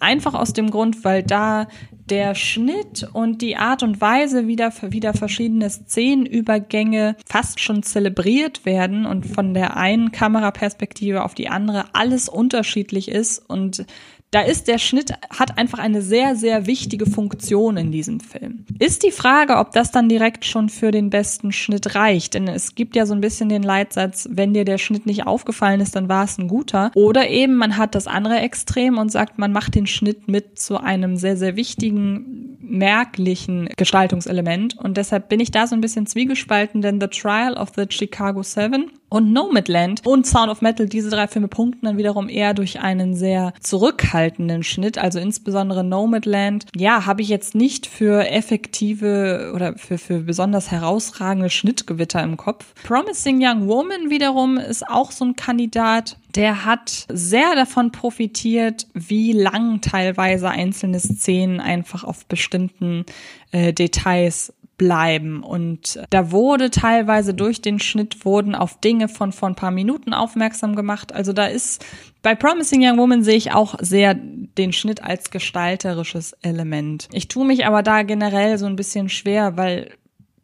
Einfach 0.00 0.34
aus 0.34 0.52
dem 0.52 0.70
Grund, 0.70 1.04
weil 1.04 1.22
da 1.22 1.68
der 2.10 2.34
Schnitt 2.34 3.08
und 3.12 3.42
die 3.42 3.56
Art 3.56 3.82
und 3.82 4.00
Weise, 4.00 4.46
wie 4.46 4.56
da 4.56 4.70
wieder 4.82 5.12
verschiedene 5.12 5.68
Szenenübergänge 5.68 7.16
fast 7.26 7.60
schon 7.60 7.82
zelebriert 7.82 8.64
werden 8.64 9.06
und 9.06 9.26
von 9.26 9.54
der 9.54 9.76
einen 9.76 10.12
Kameraperspektive 10.12 11.24
auf 11.24 11.34
die 11.34 11.48
andere 11.48 11.84
alles 11.92 12.28
unterschiedlich 12.28 13.08
ist 13.08 13.38
und 13.48 13.84
da 14.30 14.42
ist 14.42 14.68
der 14.68 14.78
Schnitt, 14.78 15.12
hat 15.30 15.56
einfach 15.56 15.78
eine 15.78 16.02
sehr, 16.02 16.36
sehr 16.36 16.66
wichtige 16.66 17.06
Funktion 17.06 17.78
in 17.78 17.90
diesem 17.90 18.20
Film. 18.20 18.66
Ist 18.78 19.02
die 19.02 19.10
Frage, 19.10 19.56
ob 19.56 19.72
das 19.72 19.90
dann 19.90 20.08
direkt 20.08 20.44
schon 20.44 20.68
für 20.68 20.90
den 20.90 21.08
besten 21.08 21.50
Schnitt 21.50 21.94
reicht. 21.94 22.34
Denn 22.34 22.46
es 22.46 22.74
gibt 22.74 22.94
ja 22.94 23.06
so 23.06 23.14
ein 23.14 23.22
bisschen 23.22 23.48
den 23.48 23.62
Leitsatz, 23.62 24.28
wenn 24.30 24.52
dir 24.52 24.66
der 24.66 24.76
Schnitt 24.76 25.06
nicht 25.06 25.26
aufgefallen 25.26 25.80
ist, 25.80 25.96
dann 25.96 26.08
war 26.10 26.24
es 26.24 26.36
ein 26.36 26.48
guter. 26.48 26.90
Oder 26.94 27.30
eben 27.30 27.54
man 27.54 27.78
hat 27.78 27.94
das 27.94 28.06
andere 28.06 28.38
Extrem 28.40 28.98
und 28.98 29.10
sagt, 29.10 29.38
man 29.38 29.52
macht 29.52 29.74
den 29.74 29.86
Schnitt 29.86 30.28
mit 30.28 30.58
zu 30.58 30.78
einem 30.78 31.16
sehr, 31.16 31.36
sehr 31.36 31.56
wichtigen, 31.56 32.58
merklichen 32.60 33.70
Gestaltungselement. 33.76 34.76
Und 34.76 34.98
deshalb 34.98 35.30
bin 35.30 35.40
ich 35.40 35.50
da 35.50 35.66
so 35.66 35.74
ein 35.74 35.80
bisschen 35.80 36.06
zwiegespalten, 36.06 36.82
denn 36.82 37.00
The 37.00 37.08
Trial 37.08 37.54
of 37.54 37.70
the 37.76 37.86
Chicago 37.88 38.42
Seven 38.42 38.90
und 39.08 39.32
Nomadland 39.32 40.04
und 40.04 40.26
Sound 40.26 40.50
of 40.50 40.60
Metal, 40.60 40.86
diese 40.86 41.10
drei 41.10 41.28
Filme 41.28 41.48
punkten 41.48 41.86
dann 41.86 41.96
wiederum 41.98 42.28
eher 42.28 42.54
durch 42.54 42.80
einen 42.80 43.14
sehr 43.14 43.52
zurückhaltenden 43.60 44.62
Schnitt. 44.62 44.98
Also 44.98 45.18
insbesondere 45.18 45.84
Nomadland, 45.84 46.66
ja, 46.76 47.06
habe 47.06 47.22
ich 47.22 47.28
jetzt 47.28 47.54
nicht 47.54 47.86
für 47.86 48.28
effektive 48.28 49.52
oder 49.54 49.74
für, 49.76 49.98
für 49.98 50.20
besonders 50.20 50.70
herausragende 50.70 51.50
Schnittgewitter 51.50 52.22
im 52.22 52.36
Kopf. 52.36 52.74
Promising 52.84 53.38
Young 53.40 53.68
Woman 53.68 54.10
wiederum 54.10 54.58
ist 54.58 54.86
auch 54.86 55.10
so 55.10 55.24
ein 55.24 55.36
Kandidat. 55.36 56.16
Der 56.34 56.64
hat 56.66 57.06
sehr 57.08 57.54
davon 57.54 57.90
profitiert, 57.90 58.86
wie 58.92 59.32
lang 59.32 59.80
teilweise 59.80 60.50
einzelne 60.50 61.00
Szenen 61.00 61.58
einfach 61.60 62.04
auf 62.04 62.26
bestimmten 62.26 63.06
äh, 63.50 63.72
Details 63.72 64.52
bleiben. 64.78 65.42
Und 65.42 66.00
da 66.10 66.30
wurde 66.30 66.70
teilweise 66.70 67.34
durch 67.34 67.60
den 67.60 67.80
Schnitt 67.80 68.24
wurden 68.24 68.54
auf 68.54 68.80
Dinge 68.80 69.08
von 69.08 69.32
vor 69.32 69.48
ein 69.48 69.56
paar 69.56 69.72
Minuten 69.72 70.14
aufmerksam 70.14 70.74
gemacht. 70.74 71.12
Also 71.12 71.32
da 71.32 71.46
ist 71.46 71.84
bei 72.22 72.34
Promising 72.34 72.82
Young 72.82 72.98
Woman 72.98 73.22
sehe 73.22 73.36
ich 73.36 73.52
auch 73.52 73.74
sehr 73.80 74.14
den 74.14 74.72
Schnitt 74.72 75.02
als 75.02 75.30
gestalterisches 75.30 76.32
Element. 76.42 77.08
Ich 77.12 77.28
tue 77.28 77.44
mich 77.44 77.66
aber 77.66 77.82
da 77.82 78.02
generell 78.02 78.58
so 78.58 78.66
ein 78.66 78.76
bisschen 78.76 79.08
schwer, 79.08 79.56
weil 79.56 79.90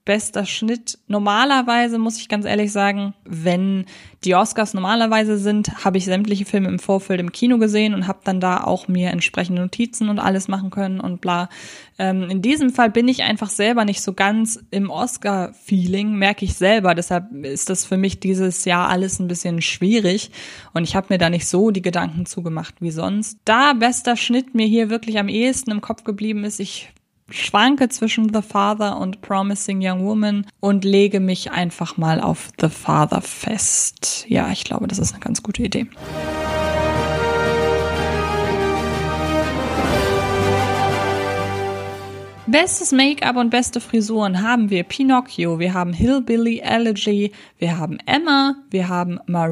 bester 0.04 0.44
Schnitt. 0.44 0.98
Normalerweise 1.08 1.98
muss 1.98 2.18
ich 2.18 2.28
ganz 2.28 2.44
ehrlich 2.44 2.72
sagen, 2.72 3.14
wenn 3.24 3.86
die 4.24 4.34
Oscars 4.34 4.74
normalerweise 4.74 5.38
sind, 5.38 5.84
habe 5.84 5.96
ich 5.96 6.04
sämtliche 6.04 6.44
Filme 6.44 6.68
im 6.68 6.78
Vorfeld 6.78 7.20
im 7.20 7.32
Kino 7.32 7.58
gesehen 7.58 7.94
und 7.94 8.06
habe 8.06 8.20
dann 8.24 8.40
da 8.40 8.64
auch 8.64 8.86
mir 8.86 9.10
entsprechende 9.10 9.62
Notizen 9.62 10.08
und 10.08 10.18
alles 10.18 10.48
machen 10.48 10.70
können 10.70 11.00
und 11.00 11.20
bla. 11.20 11.48
Ähm, 11.98 12.28
in 12.28 12.42
diesem 12.42 12.70
Fall 12.70 12.90
bin 12.90 13.08
ich 13.08 13.22
einfach 13.22 13.48
selber 13.48 13.84
nicht 13.84 14.02
so 14.02 14.12
ganz 14.12 14.62
im 14.70 14.90
Oscar-Feeling, 14.90 16.14
merke 16.14 16.44
ich 16.44 16.54
selber. 16.54 16.94
Deshalb 16.94 17.32
ist 17.44 17.70
das 17.70 17.86
für 17.86 17.96
mich 17.96 18.20
dieses 18.20 18.64
Jahr 18.66 18.88
alles 18.88 19.18
ein 19.20 19.28
bisschen 19.28 19.62
schwierig 19.62 20.30
und 20.74 20.84
ich 20.84 20.96
habe 20.96 21.06
mir 21.10 21.18
da 21.18 21.30
nicht 21.30 21.46
so 21.46 21.70
die 21.70 21.82
Gedanken 21.82 22.26
zugemacht 22.26 22.74
wie 22.80 22.90
sonst. 22.90 23.38
Da 23.44 23.72
bester 23.72 24.16
Schnitt 24.16 24.54
mir 24.54 24.66
hier 24.66 24.90
wirklich 24.90 25.18
am 25.18 25.28
ehesten 25.28 25.70
im 25.70 25.80
Kopf 25.80 26.04
geblieben 26.04 26.44
ist, 26.44 26.60
ich 26.60 26.92
schwanke 27.30 27.88
zwischen 27.88 28.32
The 28.32 28.42
Father 28.42 28.98
und 28.98 29.20
Promising 29.20 29.80
Young 29.82 30.04
Woman 30.04 30.46
und 30.60 30.84
lege 30.84 31.20
mich 31.20 31.52
einfach 31.52 31.96
mal 31.96 32.20
auf 32.20 32.50
The 32.60 32.68
Father 32.68 33.20
fest. 33.20 34.26
Ja, 34.28 34.50
ich 34.50 34.64
glaube, 34.64 34.86
das 34.86 34.98
ist 34.98 35.12
eine 35.12 35.20
ganz 35.20 35.42
gute 35.42 35.62
Idee. 35.62 35.86
Bestes 42.46 42.92
Make-up 42.92 43.36
und 43.36 43.50
beste 43.50 43.80
Frisuren 43.80 44.42
haben 44.42 44.70
wir 44.70 44.84
Pinocchio, 44.84 45.58
wir 45.58 45.72
haben 45.72 45.92
Hillbilly 45.92 46.60
Elegy, 46.60 47.32
wir 47.58 47.78
haben 47.78 47.98
Emma, 48.06 48.54
wir 48.70 48.88
haben 48.88 49.18
Ma 49.26 49.48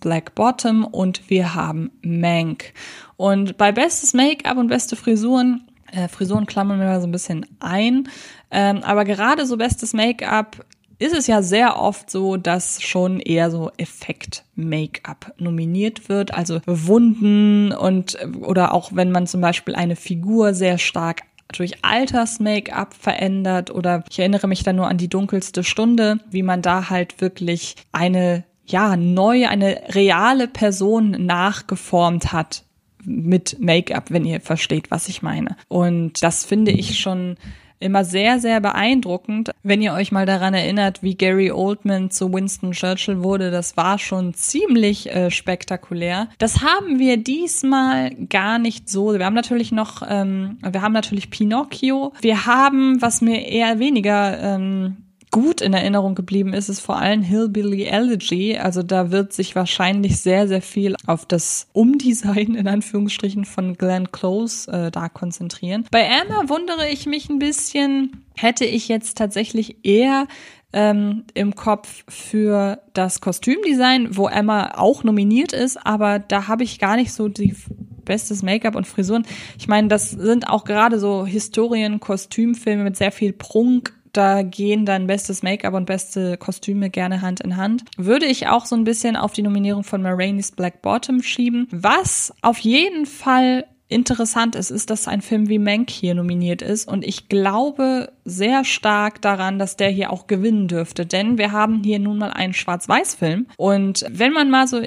Black 0.00 0.34
Bottom 0.34 0.84
und 0.84 1.22
wir 1.30 1.54
haben 1.54 1.90
Mank. 2.02 2.74
Und 3.16 3.56
bei 3.56 3.72
bestes 3.72 4.12
Make-up 4.14 4.58
und 4.58 4.66
beste 4.66 4.96
Frisuren 4.96 5.62
äh, 5.94 6.08
Frisuren 6.08 6.46
klammern 6.46 6.80
wir 6.80 6.86
mal 6.86 7.00
so 7.00 7.06
ein 7.06 7.12
bisschen 7.12 7.46
ein. 7.60 8.08
Ähm, 8.50 8.82
aber 8.82 9.04
gerade 9.04 9.46
so 9.46 9.56
bestes 9.56 9.92
Make-up 9.92 10.64
ist 10.98 11.14
es 11.14 11.26
ja 11.26 11.42
sehr 11.42 11.78
oft 11.78 12.10
so, 12.10 12.36
dass 12.36 12.80
schon 12.82 13.20
eher 13.20 13.50
so 13.50 13.70
Effekt-Make-up 13.76 15.34
nominiert 15.38 16.08
wird, 16.08 16.32
also 16.34 16.60
Wunden 16.66 17.72
und 17.72 18.16
oder 18.40 18.72
auch 18.72 18.92
wenn 18.94 19.10
man 19.10 19.26
zum 19.26 19.40
Beispiel 19.40 19.74
eine 19.74 19.96
Figur 19.96 20.54
sehr 20.54 20.78
stark 20.78 21.22
durch 21.52 21.84
Alters-Make-up 21.84 22.94
verändert 22.94 23.70
oder 23.70 24.04
ich 24.10 24.18
erinnere 24.18 24.48
mich 24.48 24.62
da 24.62 24.72
nur 24.72 24.88
an 24.88 24.96
die 24.96 25.08
dunkelste 25.08 25.64
Stunde, 25.64 26.18
wie 26.30 26.42
man 26.42 26.62
da 26.62 26.90
halt 26.90 27.20
wirklich 27.20 27.76
eine 27.92 28.44
ja, 28.66 28.96
neu, 28.96 29.46
eine 29.46 29.82
reale 29.90 30.48
Person 30.48 31.10
nachgeformt 31.10 32.32
hat 32.32 32.63
mit 33.04 33.56
Make-up, 33.60 34.10
wenn 34.10 34.24
ihr 34.24 34.40
versteht, 34.40 34.90
was 34.90 35.08
ich 35.08 35.22
meine. 35.22 35.56
Und 35.68 36.22
das 36.22 36.44
finde 36.44 36.70
ich 36.70 36.98
schon 36.98 37.36
immer 37.80 38.04
sehr, 38.04 38.40
sehr 38.40 38.60
beeindruckend. 38.60 39.50
Wenn 39.62 39.82
ihr 39.82 39.92
euch 39.92 40.10
mal 40.10 40.26
daran 40.26 40.54
erinnert, 40.54 41.02
wie 41.02 41.16
Gary 41.16 41.50
Oldman 41.50 42.10
zu 42.10 42.32
Winston 42.32 42.72
Churchill 42.72 43.22
wurde, 43.22 43.50
das 43.50 43.76
war 43.76 43.98
schon 43.98 44.32
ziemlich 44.34 45.14
äh, 45.14 45.30
spektakulär. 45.30 46.28
Das 46.38 46.62
haben 46.62 46.98
wir 46.98 47.18
diesmal 47.18 48.14
gar 48.14 48.58
nicht 48.58 48.88
so. 48.88 49.12
Wir 49.12 49.26
haben 49.26 49.34
natürlich 49.34 49.70
noch, 49.70 50.02
ähm, 50.08 50.58
wir 50.62 50.82
haben 50.82 50.92
natürlich 50.92 51.30
Pinocchio. 51.30 52.12
Wir 52.20 52.46
haben, 52.46 53.02
was 53.02 53.20
mir 53.20 53.46
eher 53.46 53.78
weniger 53.78 54.40
ähm, 54.40 55.03
gut 55.34 55.60
in 55.60 55.72
Erinnerung 55.72 56.14
geblieben 56.14 56.52
ist, 56.52 56.68
ist 56.68 56.78
vor 56.78 56.96
allem 56.96 57.20
Hillbilly 57.20 57.86
Elegy. 57.86 58.56
Also 58.56 58.84
da 58.84 59.10
wird 59.10 59.32
sich 59.32 59.56
wahrscheinlich 59.56 60.20
sehr, 60.20 60.46
sehr 60.46 60.62
viel 60.62 60.94
auf 61.08 61.26
das 61.26 61.66
Umdesign 61.72 62.54
in 62.54 62.68
Anführungsstrichen 62.68 63.44
von 63.44 63.76
Glenn 63.76 64.12
Close 64.12 64.70
äh, 64.70 64.92
da 64.92 65.08
konzentrieren. 65.08 65.88
Bei 65.90 66.02
Emma 66.02 66.48
wundere 66.48 66.88
ich 66.88 67.06
mich 67.06 67.28
ein 67.30 67.40
bisschen, 67.40 68.24
hätte 68.36 68.64
ich 68.64 68.86
jetzt 68.86 69.18
tatsächlich 69.18 69.84
eher 69.84 70.28
ähm, 70.72 71.24
im 71.34 71.56
Kopf 71.56 72.04
für 72.08 72.78
das 72.92 73.20
Kostümdesign, 73.20 74.16
wo 74.16 74.28
Emma 74.28 74.74
auch 74.76 75.02
nominiert 75.02 75.52
ist, 75.52 75.84
aber 75.84 76.20
da 76.20 76.46
habe 76.46 76.62
ich 76.62 76.78
gar 76.78 76.94
nicht 76.94 77.12
so 77.12 77.26
die 77.26 77.56
bestes 78.04 78.44
Make-up 78.44 78.76
und 78.76 78.86
Frisuren. 78.86 79.26
Ich 79.58 79.66
meine, 79.66 79.88
das 79.88 80.12
sind 80.12 80.46
auch 80.48 80.64
gerade 80.64 81.00
so 81.00 81.26
Historien-Kostümfilme 81.26 82.84
mit 82.84 82.96
sehr 82.96 83.10
viel 83.10 83.32
Prunk 83.32 83.94
da 84.16 84.42
gehen 84.42 84.86
dann 84.86 85.06
bestes 85.06 85.42
Make-up 85.42 85.74
und 85.74 85.86
beste 85.86 86.36
Kostüme 86.36 86.90
gerne 86.90 87.20
Hand 87.20 87.40
in 87.40 87.56
Hand. 87.56 87.84
Würde 87.96 88.26
ich 88.26 88.48
auch 88.48 88.66
so 88.66 88.76
ein 88.76 88.84
bisschen 88.84 89.16
auf 89.16 89.32
die 89.32 89.42
Nominierung 89.42 89.84
von 89.84 90.02
Maraine's 90.02 90.52
Black 90.52 90.82
Bottom 90.82 91.22
schieben. 91.22 91.68
Was 91.70 92.32
auf 92.42 92.58
jeden 92.58 93.06
Fall 93.06 93.64
interessant 93.88 94.56
ist, 94.56 94.70
ist, 94.70 94.90
dass 94.90 95.08
ein 95.08 95.20
Film 95.20 95.48
wie 95.48 95.58
Mank 95.58 95.90
hier 95.90 96.14
nominiert 96.14 96.62
ist 96.62 96.88
und 96.88 97.04
ich 97.04 97.28
glaube 97.28 98.12
sehr 98.24 98.64
stark 98.64 99.20
daran, 99.20 99.58
dass 99.58 99.76
der 99.76 99.90
hier 99.90 100.10
auch 100.10 100.26
gewinnen 100.26 100.68
dürfte, 100.68 101.04
denn 101.04 101.36
wir 101.36 101.52
haben 101.52 101.82
hier 101.84 101.98
nun 101.98 102.18
mal 102.18 102.30
einen 102.30 102.54
Schwarz-Weiß-Film 102.54 103.46
und 103.56 104.06
wenn 104.10 104.32
man 104.32 104.50
mal 104.50 104.66
so 104.66 104.80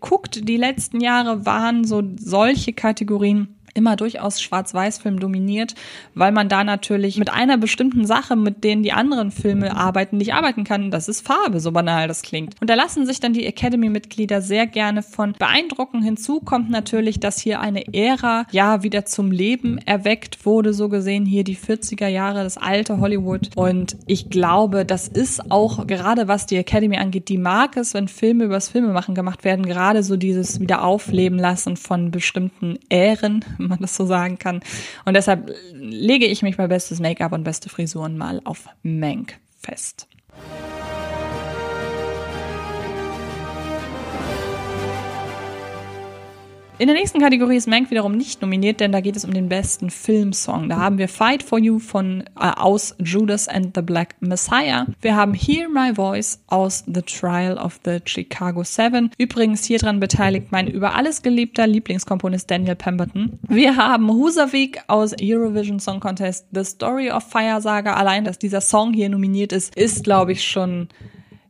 guckt, 0.00 0.48
die 0.48 0.56
letzten 0.56 1.00
Jahre 1.00 1.44
waren 1.44 1.84
so 1.84 2.02
solche 2.16 2.72
Kategorien 2.72 3.56
immer 3.74 3.96
durchaus 3.96 4.40
Schwarz-Weiß-Film 4.40 5.20
dominiert, 5.20 5.74
weil 6.14 6.32
man 6.32 6.48
da 6.48 6.64
natürlich 6.64 7.18
mit 7.18 7.30
einer 7.30 7.58
bestimmten 7.58 8.06
Sache, 8.06 8.36
mit 8.36 8.64
denen 8.64 8.82
die 8.82 8.92
anderen 8.92 9.30
Filme 9.30 9.76
arbeiten, 9.76 10.16
nicht 10.16 10.34
arbeiten 10.34 10.64
kann. 10.64 10.90
Das 10.90 11.08
ist 11.08 11.26
Farbe, 11.26 11.60
so 11.60 11.72
banal 11.72 12.08
das 12.08 12.22
klingt. 12.22 12.54
Und 12.60 12.70
da 12.70 12.74
lassen 12.74 13.06
sich 13.06 13.20
dann 13.20 13.32
die 13.32 13.46
Academy-Mitglieder 13.46 14.40
sehr 14.40 14.66
gerne 14.66 15.02
von 15.02 15.32
beeindrucken. 15.32 16.02
Hinzu 16.02 16.40
kommt 16.40 16.70
natürlich, 16.70 17.20
dass 17.20 17.40
hier 17.40 17.60
eine 17.60 17.92
Ära 17.92 18.46
ja 18.50 18.82
wieder 18.82 19.04
zum 19.04 19.30
Leben 19.30 19.78
erweckt 19.78 20.46
wurde, 20.46 20.72
so 20.72 20.88
gesehen 20.88 21.26
hier 21.26 21.44
die 21.44 21.56
40er 21.56 22.08
Jahre, 22.08 22.44
das 22.44 22.56
alte 22.56 23.00
Hollywood. 23.00 23.50
Und 23.56 23.96
ich 24.06 24.30
glaube, 24.30 24.84
das 24.84 25.08
ist 25.08 25.50
auch 25.50 25.86
gerade 25.86 26.28
was 26.28 26.46
die 26.46 26.56
Academy 26.56 26.96
angeht, 26.96 27.28
die 27.28 27.38
mag 27.38 27.76
es, 27.76 27.94
wenn 27.94 28.08
Filme 28.08 28.44
übers 28.44 28.68
Filmemachen 28.68 29.14
gemacht 29.14 29.44
werden, 29.44 29.66
gerade 29.66 30.02
so 30.02 30.16
dieses 30.16 30.60
Wiederaufleben 30.60 31.38
lassen 31.38 31.76
von 31.76 32.10
bestimmten 32.10 32.78
Ähren, 32.88 33.44
wenn 33.64 33.68
man 33.76 33.78
das 33.80 33.96
so 33.96 34.06
sagen 34.06 34.38
kann. 34.38 34.60
Und 35.04 35.14
deshalb 35.14 35.50
lege 35.72 36.26
ich 36.26 36.42
mich 36.42 36.56
bei 36.56 36.66
bestes 36.66 37.00
Make-up 37.00 37.32
und 37.32 37.44
beste 37.44 37.68
Frisuren 37.68 38.16
mal 38.16 38.40
auf 38.44 38.68
Mank 38.82 39.38
fest. 39.58 40.06
In 46.76 46.88
der 46.88 46.96
nächsten 46.96 47.20
Kategorie 47.20 47.56
ist 47.56 47.68
Mank 47.68 47.92
wiederum 47.92 48.16
nicht 48.16 48.42
nominiert, 48.42 48.80
denn 48.80 48.90
da 48.90 49.00
geht 49.00 49.14
es 49.14 49.24
um 49.24 49.32
den 49.32 49.48
besten 49.48 49.90
Filmsong. 49.90 50.68
Da 50.68 50.78
haben 50.78 50.98
wir 50.98 51.06
Fight 51.06 51.44
for 51.44 51.60
You 51.60 51.78
von 51.78 52.24
äh, 52.36 52.50
aus 52.56 52.96
Judas 52.98 53.46
and 53.46 53.76
the 53.76 53.80
Black 53.80 54.16
Messiah. 54.18 54.84
Wir 55.00 55.14
haben 55.14 55.34
Hear 55.34 55.68
My 55.68 55.94
Voice 55.94 56.40
aus 56.48 56.82
The 56.92 57.02
Trial 57.02 57.58
of 57.58 57.78
the 57.84 57.98
Chicago 58.04 58.64
Seven. 58.64 59.12
Übrigens 59.18 59.64
hier 59.64 59.78
dran 59.78 60.00
beteiligt 60.00 60.48
mein 60.50 60.66
über 60.66 60.96
alles 60.96 61.22
geliebter 61.22 61.68
Lieblingskomponist 61.68 62.50
Daniel 62.50 62.74
Pemberton. 62.74 63.38
Wir 63.48 63.76
haben 63.76 64.10
Husavik 64.10 64.82
aus 64.88 65.14
Eurovision 65.22 65.78
Song 65.78 66.00
Contest 66.00 66.48
The 66.50 66.64
Story 66.64 67.08
of 67.08 67.22
Fire 67.22 67.60
Saga. 67.60 67.94
Allein, 67.94 68.24
dass 68.24 68.40
dieser 68.40 68.60
Song 68.60 68.92
hier 68.92 69.08
nominiert 69.08 69.52
ist, 69.52 69.76
ist 69.76 70.02
glaube 70.02 70.32
ich 70.32 70.42
schon 70.42 70.88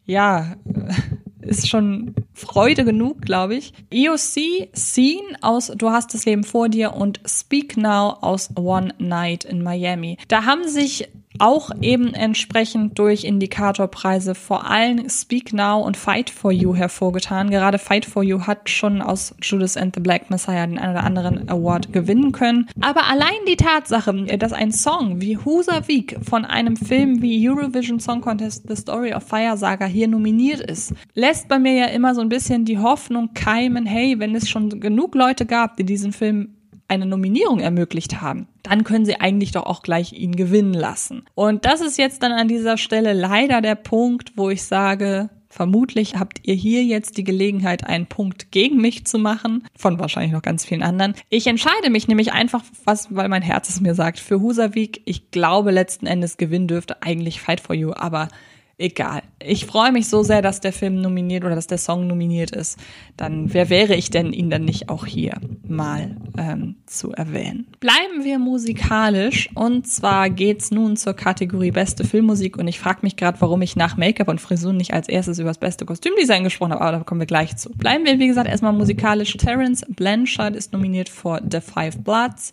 ja 0.04 0.56
ist 1.44 1.68
schon 1.68 2.14
Freude 2.32 2.84
genug, 2.84 3.22
glaube 3.22 3.54
ich. 3.56 3.72
EOC, 3.90 4.68
Scene 4.74 5.36
aus 5.40 5.72
Du 5.76 5.90
hast 5.90 6.14
das 6.14 6.24
Leben 6.24 6.44
vor 6.44 6.68
dir 6.68 6.94
und 6.94 7.20
Speak 7.26 7.76
Now 7.76 8.18
aus 8.20 8.50
One 8.56 8.94
Night 8.98 9.44
in 9.44 9.62
Miami. 9.62 10.18
Da 10.28 10.44
haben 10.44 10.68
sich 10.68 11.08
auch 11.38 11.70
eben 11.80 12.14
entsprechend 12.14 12.98
durch 12.98 13.24
Indikatorpreise 13.24 14.34
vor 14.34 14.70
allem 14.70 15.08
Speak 15.08 15.52
Now 15.52 15.80
und 15.80 15.96
Fight 15.96 16.30
for 16.30 16.52
You 16.52 16.74
hervorgetan. 16.74 17.50
Gerade 17.50 17.78
Fight 17.78 18.04
for 18.04 18.22
You 18.22 18.42
hat 18.42 18.70
schon 18.70 19.02
aus 19.02 19.34
Judas 19.42 19.76
and 19.76 19.94
the 19.94 20.00
Black 20.00 20.30
Messiah 20.30 20.66
den 20.66 20.78
einen 20.78 20.92
oder 20.92 21.04
anderen 21.04 21.48
Award 21.48 21.92
gewinnen 21.92 22.32
können. 22.32 22.68
Aber 22.80 23.08
allein 23.08 23.32
die 23.48 23.56
Tatsache, 23.56 24.12
dass 24.38 24.52
ein 24.52 24.72
Song 24.72 25.20
wie 25.20 25.36
Husavik 25.36 26.18
von 26.22 26.44
einem 26.44 26.76
Film 26.76 27.20
wie 27.20 27.48
Eurovision 27.48 28.00
Song 28.00 28.20
Contest 28.20 28.64
The 28.68 28.76
Story 28.76 29.12
of 29.12 29.24
Fire 29.24 29.56
Saga 29.56 29.86
hier 29.86 30.08
nominiert 30.08 30.60
ist, 30.60 30.94
lässt 31.14 31.48
bei 31.48 31.58
mir 31.58 31.74
ja 31.74 31.86
immer 31.86 32.14
so 32.14 32.20
ein 32.20 32.28
bisschen 32.28 32.64
die 32.64 32.78
Hoffnung 32.78 33.34
keimen, 33.34 33.86
hey, 33.86 34.18
wenn 34.18 34.34
es 34.34 34.48
schon 34.48 34.80
genug 34.80 35.14
Leute 35.14 35.46
gab, 35.46 35.76
die 35.76 35.84
diesen 35.84 36.12
Film 36.12 36.53
eine 36.88 37.06
Nominierung 37.06 37.60
ermöglicht 37.60 38.20
haben, 38.20 38.48
dann 38.62 38.84
können 38.84 39.04
sie 39.04 39.20
eigentlich 39.20 39.52
doch 39.52 39.66
auch 39.66 39.82
gleich 39.82 40.12
ihn 40.12 40.36
gewinnen 40.36 40.74
lassen. 40.74 41.24
Und 41.34 41.64
das 41.64 41.80
ist 41.80 41.98
jetzt 41.98 42.22
dann 42.22 42.32
an 42.32 42.48
dieser 42.48 42.76
Stelle 42.76 43.12
leider 43.12 43.60
der 43.60 43.74
Punkt, 43.74 44.32
wo 44.36 44.50
ich 44.50 44.64
sage, 44.64 45.30
Vermutlich 45.54 46.16
habt 46.16 46.40
ihr 46.42 46.56
hier 46.56 46.82
jetzt 46.82 47.16
die 47.16 47.22
Gelegenheit, 47.22 47.86
einen 47.86 48.06
Punkt 48.06 48.50
gegen 48.50 48.78
mich 48.78 49.06
zu 49.06 49.20
machen, 49.20 49.62
von 49.76 50.00
wahrscheinlich 50.00 50.32
noch 50.32 50.42
ganz 50.42 50.64
vielen 50.64 50.82
anderen. 50.82 51.14
Ich 51.28 51.46
entscheide 51.46 51.90
mich 51.90 52.08
nämlich 52.08 52.32
einfach, 52.32 52.64
was, 52.84 53.14
weil 53.14 53.28
mein 53.28 53.40
Herz 53.40 53.68
es 53.68 53.80
mir 53.80 53.94
sagt, 53.94 54.18
für 54.18 54.40
Husavik. 54.40 55.02
Ich 55.04 55.30
glaube, 55.30 55.70
letzten 55.70 56.08
Endes 56.08 56.38
gewinnen 56.38 56.66
dürfte 56.66 57.02
eigentlich 57.02 57.40
Fight 57.40 57.60
for 57.60 57.76
You, 57.76 57.92
aber 57.94 58.30
egal. 58.78 59.22
Ich 59.40 59.66
freue 59.66 59.92
mich 59.92 60.08
so 60.08 60.22
sehr, 60.22 60.42
dass 60.42 60.60
der 60.60 60.72
Film 60.72 61.00
nominiert 61.00 61.44
oder 61.44 61.54
dass 61.54 61.66
der 61.66 61.78
Song 61.78 62.06
nominiert 62.06 62.50
ist. 62.50 62.78
Dann, 63.16 63.52
wer 63.52 63.70
wäre 63.70 63.94
ich 63.94 64.10
denn, 64.10 64.32
ihn 64.32 64.50
dann 64.50 64.64
nicht 64.64 64.88
auch 64.88 65.06
hier 65.06 65.40
mal 65.66 66.16
ähm, 66.38 66.76
zu 66.86 67.12
erwähnen? 67.12 67.66
Bleiben 67.80 68.24
wir 68.24 68.38
musikalisch 68.38 69.48
und 69.54 69.86
zwar 69.86 70.30
geht's 70.30 70.70
nun 70.70 70.96
zur 70.96 71.14
Kategorie 71.14 71.70
Beste 71.70 72.04
Filmmusik 72.04 72.56
und 72.56 72.68
ich 72.68 72.80
frage 72.80 73.00
mich 73.02 73.16
gerade, 73.16 73.40
warum 73.40 73.62
ich 73.62 73.76
nach 73.76 73.96
Make-up 73.96 74.28
und 74.28 74.40
Frisuren 74.40 74.76
nicht 74.76 74.94
als 74.94 75.08
erstes 75.08 75.38
über 75.38 75.50
das 75.50 75.58
beste 75.58 75.84
Kostümdesign 75.84 76.44
gesprochen 76.44 76.72
habe, 76.72 76.82
aber 76.82 76.98
da 76.98 77.04
kommen 77.04 77.20
wir 77.20 77.26
gleich 77.26 77.56
zu. 77.56 77.70
Bleiben 77.70 78.04
wir, 78.04 78.18
wie 78.18 78.28
gesagt, 78.28 78.48
erstmal 78.48 78.72
musikalisch. 78.72 79.36
Terence 79.36 79.84
Blanchard 79.88 80.56
ist 80.56 80.72
nominiert 80.72 81.08
für 81.08 81.40
The 81.50 81.60
Five 81.60 81.98
Bloods. 81.98 82.52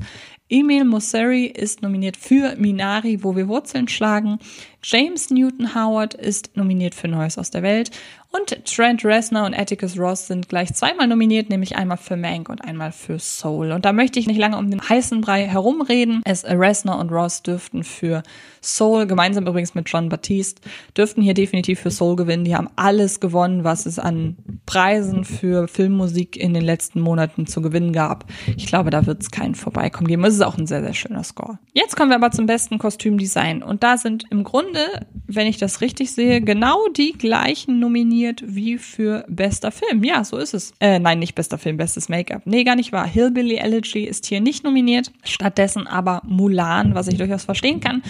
Emil 0.51 0.83
Mosseri 0.83 1.45
ist 1.45 1.81
nominiert 1.81 2.17
für 2.17 2.57
Minari, 2.57 3.23
wo 3.23 3.37
wir 3.37 3.47
Wurzeln 3.47 3.87
schlagen. 3.87 4.37
James 4.83 5.29
Newton 5.29 5.73
Howard 5.73 6.13
ist 6.13 6.57
nominiert 6.57 6.93
für 6.93 7.07
Neues 7.07 7.37
aus 7.37 7.51
der 7.51 7.63
Welt 7.63 7.89
und 8.31 8.65
Trent 8.65 9.03
Reznor 9.03 9.45
und 9.45 9.53
Atticus 9.53 9.99
Ross 9.99 10.27
sind 10.27 10.47
gleich 10.47 10.73
zweimal 10.73 11.05
nominiert, 11.05 11.49
nämlich 11.49 11.75
einmal 11.75 11.97
für 11.97 12.15
Mank 12.15 12.47
und 12.47 12.63
einmal 12.63 12.93
für 12.93 13.19
Soul. 13.19 13.71
Und 13.71 13.83
da 13.83 13.91
möchte 13.91 14.19
ich 14.19 14.27
nicht 14.27 14.39
lange 14.39 14.57
um 14.57 14.71
den 14.71 14.87
heißen 14.87 15.19
Brei 15.19 15.45
herumreden. 15.45 16.21
Es 16.23 16.45
Reznor 16.45 16.99
und 16.99 17.11
Ross 17.11 17.43
dürften 17.43 17.83
für 17.83 18.23
Soul, 18.61 19.05
gemeinsam 19.05 19.47
übrigens 19.47 19.75
mit 19.75 19.89
John 19.89 20.07
Baptiste, 20.07 20.61
dürften 20.95 21.21
hier 21.21 21.33
definitiv 21.33 21.81
für 21.81 21.91
Soul 21.91 22.15
gewinnen. 22.15 22.45
Die 22.45 22.55
haben 22.55 22.69
alles 22.77 23.19
gewonnen, 23.19 23.65
was 23.65 23.85
es 23.85 23.99
an 23.99 24.37
Preisen 24.65 25.25
für 25.25 25.67
Filmmusik 25.67 26.37
in 26.37 26.53
den 26.53 26.63
letzten 26.63 27.01
Monaten 27.01 27.47
zu 27.47 27.61
gewinnen 27.61 27.91
gab. 27.91 28.25
Ich 28.55 28.67
glaube, 28.67 28.91
da 28.91 29.05
wird 29.05 29.21
es 29.21 29.31
keinen 29.31 29.55
Vorbeikommen 29.55 30.07
geben. 30.07 30.23
Es 30.23 30.35
ist 30.35 30.41
auch 30.41 30.57
ein 30.57 30.67
sehr, 30.67 30.81
sehr 30.81 30.93
schöner 30.93 31.25
Score. 31.25 31.59
Jetzt 31.73 31.97
kommen 31.97 32.11
wir 32.11 32.15
aber 32.15 32.31
zum 32.31 32.45
besten 32.45 32.77
Kostümdesign. 32.77 33.61
Und 33.61 33.83
da 33.83 33.97
sind 33.97 34.23
im 34.29 34.45
Grunde, 34.45 35.05
wenn 35.27 35.47
ich 35.47 35.57
das 35.57 35.81
richtig 35.81 36.13
sehe, 36.13 36.39
genau 36.39 36.87
die 36.95 37.11
gleichen 37.11 37.79
nominiert 37.79 38.20
nominiert 38.21 38.43
wie 38.45 38.77
für 38.77 39.25
bester 39.27 39.71
Film. 39.71 40.03
Ja, 40.03 40.23
so 40.23 40.37
ist 40.37 40.53
es. 40.53 40.73
Äh, 40.79 40.99
nein, 40.99 41.19
nicht 41.19 41.33
bester 41.33 41.57
Film, 41.57 41.77
bestes 41.77 42.07
Make-up. 42.07 42.43
Nee, 42.45 42.63
gar 42.63 42.75
nicht 42.75 42.91
wahr. 42.91 43.07
Hillbilly 43.07 43.55
Elegy 43.55 44.03
ist 44.03 44.27
hier 44.27 44.41
nicht 44.41 44.63
nominiert. 44.63 45.11
Stattdessen 45.23 45.87
aber 45.87 46.21
Mulan, 46.25 46.93
was 46.93 47.07
ich 47.07 47.17
durchaus 47.17 47.45
verstehen 47.45 47.79
kann. 47.79 48.03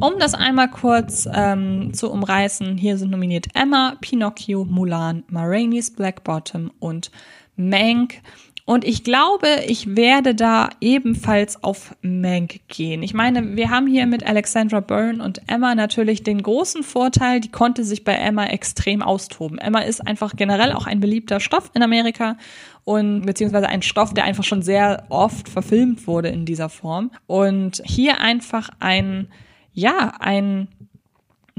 Um 0.00 0.18
das 0.18 0.34
einmal 0.34 0.70
kurz 0.70 1.28
ähm, 1.32 1.92
zu 1.92 2.10
umreißen, 2.10 2.76
hier 2.76 2.96
sind 2.96 3.10
nominiert 3.10 3.46
Emma, 3.54 3.96
Pinocchio, 4.00 4.64
Mulan, 4.64 5.24
Maraine's 5.28 5.90
Black 5.90 6.22
Bottom 6.22 6.70
und 6.78 7.10
Mank. 7.56 8.20
Und 8.64 8.84
ich 8.84 9.04
glaube, 9.04 9.48
ich 9.66 9.96
werde 9.96 10.34
da 10.34 10.68
ebenfalls 10.80 11.62
auf 11.62 11.94
Mank 12.02 12.60
gehen. 12.68 13.02
Ich 13.02 13.14
meine, 13.14 13.56
wir 13.56 13.70
haben 13.70 13.86
hier 13.86 14.06
mit 14.06 14.26
Alexandra 14.26 14.80
Byrne 14.80 15.22
und 15.22 15.42
Emma 15.48 15.74
natürlich 15.74 16.22
den 16.22 16.42
großen 16.42 16.82
Vorteil, 16.82 17.40
die 17.40 17.50
konnte 17.50 17.84
sich 17.84 18.04
bei 18.04 18.14
Emma 18.14 18.46
extrem 18.46 19.02
austoben. 19.02 19.58
Emma 19.58 19.80
ist 19.80 20.06
einfach 20.06 20.36
generell 20.36 20.72
auch 20.72 20.86
ein 20.86 21.00
beliebter 21.00 21.40
Stoff 21.40 21.70
in 21.74 21.82
Amerika 21.82 22.36
und 22.84 23.22
beziehungsweise 23.22 23.68
ein 23.68 23.82
Stoff, 23.82 24.14
der 24.14 24.24
einfach 24.24 24.44
schon 24.44 24.62
sehr 24.62 25.04
oft 25.08 25.48
verfilmt 25.48 26.06
wurde 26.06 26.28
in 26.28 26.44
dieser 26.44 26.68
Form. 26.68 27.10
Und 27.26 27.82
hier 27.84 28.20
einfach 28.20 28.70
ein 28.78 29.28
ja, 29.72 30.12
ein 30.18 30.68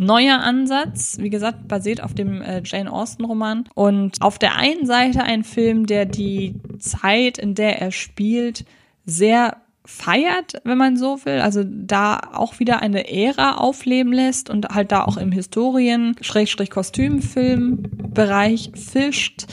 neuer 0.02 0.40
Ansatz, 0.40 1.18
wie 1.20 1.30
gesagt, 1.30 1.68
basiert 1.68 2.04
auf 2.04 2.14
dem 2.14 2.42
äh, 2.42 2.62
Jane 2.66 2.92
Austen-Roman. 2.92 3.66
Und 3.76 4.22
auf 4.22 4.40
der 4.40 4.56
einen 4.56 4.86
Seite 4.86 5.24
ein 5.24 5.44
Film, 5.44 5.86
der 5.86 6.06
die 6.06 6.56
Zeit, 6.80 7.38
in 7.38 7.56
der 7.56 7.82
er 7.82 7.92
spielt, 7.92 8.66
sehr 9.06 9.58
feiert, 9.86 10.62
wenn 10.64 10.78
man 10.78 10.96
so 10.96 11.26
will, 11.26 11.40
also 11.40 11.64
da 11.66 12.20
auch 12.34 12.60
wieder 12.60 12.82
eine 12.82 13.12
Ära 13.12 13.56
aufleben 13.56 14.14
lässt 14.14 14.50
und 14.50 14.70
halt 14.70 14.92
da 14.92 15.04
auch 15.04 15.18
im 15.18 15.32
Historien, 15.32 16.16
Schrägstrich 16.22 16.70
Kostümfilm-Bereich 16.70 18.72
fischt. 18.76 19.48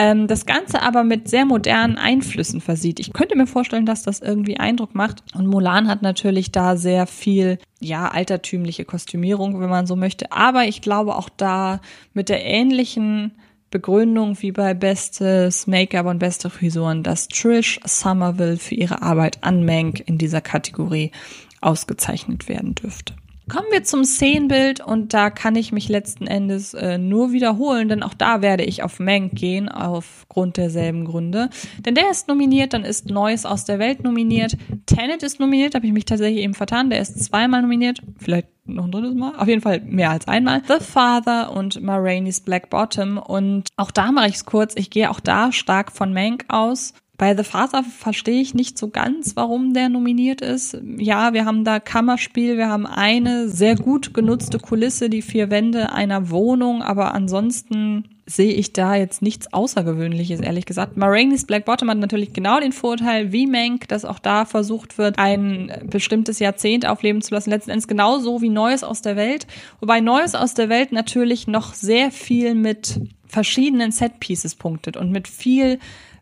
Ähm, 0.00 0.28
das 0.28 0.46
Ganze 0.46 0.80
aber 0.80 1.04
mit 1.04 1.28
sehr 1.28 1.44
modernen 1.44 1.98
Einflüssen 1.98 2.62
versieht. 2.62 3.00
Ich 3.00 3.12
könnte 3.12 3.36
mir 3.36 3.46
vorstellen, 3.46 3.84
dass 3.84 4.02
das 4.02 4.20
irgendwie 4.20 4.56
Eindruck 4.56 4.94
macht. 4.94 5.22
Und 5.34 5.46
Mulan 5.46 5.88
hat 5.88 6.00
natürlich 6.00 6.50
da 6.50 6.78
sehr 6.78 7.06
viel, 7.06 7.58
ja, 7.80 8.08
altertümliche 8.08 8.86
Kostümierung, 8.86 9.60
wenn 9.60 9.68
man 9.68 9.86
so 9.86 9.96
möchte. 9.96 10.32
Aber 10.32 10.64
ich 10.64 10.80
glaube 10.80 11.16
auch 11.16 11.28
da 11.28 11.82
mit 12.14 12.30
der 12.30 12.42
ähnlichen 12.42 13.32
Begründung 13.70 14.40
wie 14.40 14.52
bei 14.52 14.72
Bestes 14.72 15.66
Make-up 15.66 16.06
und 16.06 16.18
beste 16.18 16.48
Frisuren, 16.48 17.02
dass 17.02 17.28
Trish 17.28 17.78
Somerville 17.84 18.56
für 18.56 18.76
ihre 18.76 19.02
Arbeit 19.02 19.44
an 19.44 19.66
Mank 19.66 20.02
in 20.06 20.16
dieser 20.16 20.40
Kategorie 20.40 21.12
ausgezeichnet 21.60 22.48
werden 22.48 22.74
dürfte. 22.74 23.14
Kommen 23.50 23.66
wir 23.72 23.82
zum 23.82 24.04
Szenenbild 24.04 24.78
und 24.78 25.12
da 25.12 25.28
kann 25.28 25.56
ich 25.56 25.72
mich 25.72 25.88
letzten 25.88 26.28
Endes 26.28 26.72
äh, 26.72 26.98
nur 26.98 27.32
wiederholen, 27.32 27.88
denn 27.88 28.04
auch 28.04 28.14
da 28.14 28.42
werde 28.42 28.62
ich 28.62 28.84
auf 28.84 29.00
Mank 29.00 29.34
gehen, 29.34 29.68
aufgrund 29.68 30.56
derselben 30.56 31.04
Gründe. 31.04 31.50
Denn 31.84 31.96
der 31.96 32.12
ist 32.12 32.28
nominiert, 32.28 32.74
dann 32.74 32.84
ist 32.84 33.10
Neues 33.10 33.46
aus 33.46 33.64
der 33.64 33.80
Welt 33.80 34.04
nominiert, 34.04 34.56
Tenet 34.86 35.24
ist 35.24 35.40
nominiert, 35.40 35.74
habe 35.74 35.84
ich 35.84 35.92
mich 35.92 36.04
tatsächlich 36.04 36.44
eben 36.44 36.54
vertan, 36.54 36.90
der 36.90 37.00
ist 37.00 37.24
zweimal 37.24 37.62
nominiert, 37.62 38.00
vielleicht 38.18 38.46
noch 38.66 38.84
ein 38.84 38.92
drittes 38.92 39.14
Mal, 39.14 39.34
auf 39.36 39.48
jeden 39.48 39.62
Fall 39.62 39.80
mehr 39.80 40.10
als 40.10 40.28
einmal. 40.28 40.62
The 40.68 40.78
Father 40.78 41.50
und 41.52 41.82
Ma 41.82 41.98
Black 42.44 42.70
Bottom 42.70 43.18
und 43.18 43.70
auch 43.76 43.90
da 43.90 44.12
mache 44.12 44.28
ich 44.28 44.36
es 44.36 44.44
kurz, 44.44 44.74
ich 44.76 44.90
gehe 44.90 45.10
auch 45.10 45.18
da 45.18 45.50
stark 45.50 45.90
von 45.90 46.12
Mank 46.12 46.44
aus. 46.46 46.94
Bei 47.20 47.36
The 47.36 47.44
Father 47.44 47.84
verstehe 47.84 48.40
ich 48.40 48.54
nicht 48.54 48.78
so 48.78 48.88
ganz, 48.88 49.36
warum 49.36 49.74
der 49.74 49.90
nominiert 49.90 50.40
ist. 50.40 50.78
Ja, 50.96 51.34
wir 51.34 51.44
haben 51.44 51.66
da 51.66 51.78
Kammerspiel, 51.78 52.56
wir 52.56 52.70
haben 52.70 52.86
eine 52.86 53.50
sehr 53.50 53.76
gut 53.76 54.14
genutzte 54.14 54.58
Kulisse, 54.58 55.10
die 55.10 55.20
vier 55.20 55.50
Wände 55.50 55.92
einer 55.92 56.30
Wohnung, 56.30 56.80
aber 56.82 57.12
ansonsten 57.12 58.08
sehe 58.24 58.54
ich 58.54 58.72
da 58.72 58.94
jetzt 58.94 59.20
nichts 59.20 59.52
Außergewöhnliches, 59.52 60.40
ehrlich 60.40 60.64
gesagt. 60.64 60.96
Marainis 60.96 61.44
Black 61.44 61.66
Bottom 61.66 61.90
hat 61.90 61.98
natürlich 61.98 62.32
genau 62.32 62.58
den 62.58 62.72
Vorteil, 62.72 63.32
wie 63.32 63.46
Mank, 63.46 63.86
dass 63.88 64.06
auch 64.06 64.18
da 64.18 64.46
versucht 64.46 64.96
wird, 64.96 65.18
ein 65.18 65.70
bestimmtes 65.90 66.38
Jahrzehnt 66.38 66.86
aufleben 66.86 67.20
zu 67.20 67.34
lassen. 67.34 67.50
Letzten 67.50 67.72
Endes 67.72 67.86
genauso 67.86 68.40
wie 68.40 68.48
Neues 68.48 68.82
aus 68.82 69.02
der 69.02 69.16
Welt. 69.16 69.46
Wobei 69.80 70.00
Neues 70.00 70.34
aus 70.34 70.54
der 70.54 70.70
Welt 70.70 70.90
natürlich 70.90 71.46
noch 71.46 71.74
sehr 71.74 72.12
viel 72.12 72.54
mit 72.54 72.98
verschiedenen 73.26 73.92
Set-Pieces 73.92 74.54
punktet 74.54 74.96
und 74.96 75.12
mit 75.12 75.28
viel 75.28 75.78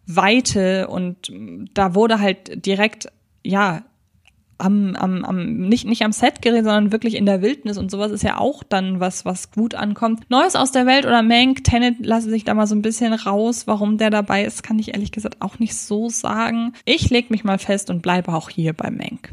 Weite 0.09 0.89
und 0.89 1.31
da 1.75 1.95
wurde 1.95 2.21
halt 2.21 2.67
direkt, 2.67 3.09
ja, 3.45 3.83
am, 4.59 4.97
am, 4.97 5.25
am 5.25 5.69
nicht, 5.69 5.87
nicht 5.87 6.03
am 6.03 6.13
Set 6.13 6.43
geredet, 6.43 6.65
sondern 6.65 6.93
wirklich 6.93 7.15
in 7.15 7.27
der 7.27 7.43
Wildnis 7.43 7.79
und 7.79 7.91
sowas 7.91 8.11
ist 8.11 8.25
ja 8.25 8.39
auch 8.39 8.65
dann 8.65 8.99
was, 8.99 9.25
was 9.25 9.53
gut 9.53 9.75
ankommt. 9.75 10.29
Neues 10.31 10.57
aus 10.57 10.73
der 10.73 10.87
Welt 10.87 11.07
oder 11.07 11.23
Mank, 11.23 11.63
Tenet 11.63 12.05
lasse 12.05 12.29
sich 12.29 12.45
da 12.45 12.55
mal 12.55 12.67
so 12.67 12.75
ein 12.75 12.83
bisschen 12.83 13.13
raus. 13.13 13.67
Warum 13.67 13.99
der 13.99 14.11
dabei 14.11 14.45
ist, 14.45 14.63
kann 14.63 14.79
ich 14.79 14.95
ehrlich 14.95 15.13
gesagt 15.13 15.37
auch 15.41 15.59
nicht 15.61 15.77
so 15.77 16.09
sagen. 16.09 16.73
Ich 16.85 17.09
leg 17.11 17.31
mich 17.31 17.45
mal 17.45 17.59
fest 17.59 17.89
und 17.89 18.03
bleibe 18.03 18.35
auch 18.35 18.51
hier 18.51 18.73
bei 18.73 18.91
Mank. 18.91 19.33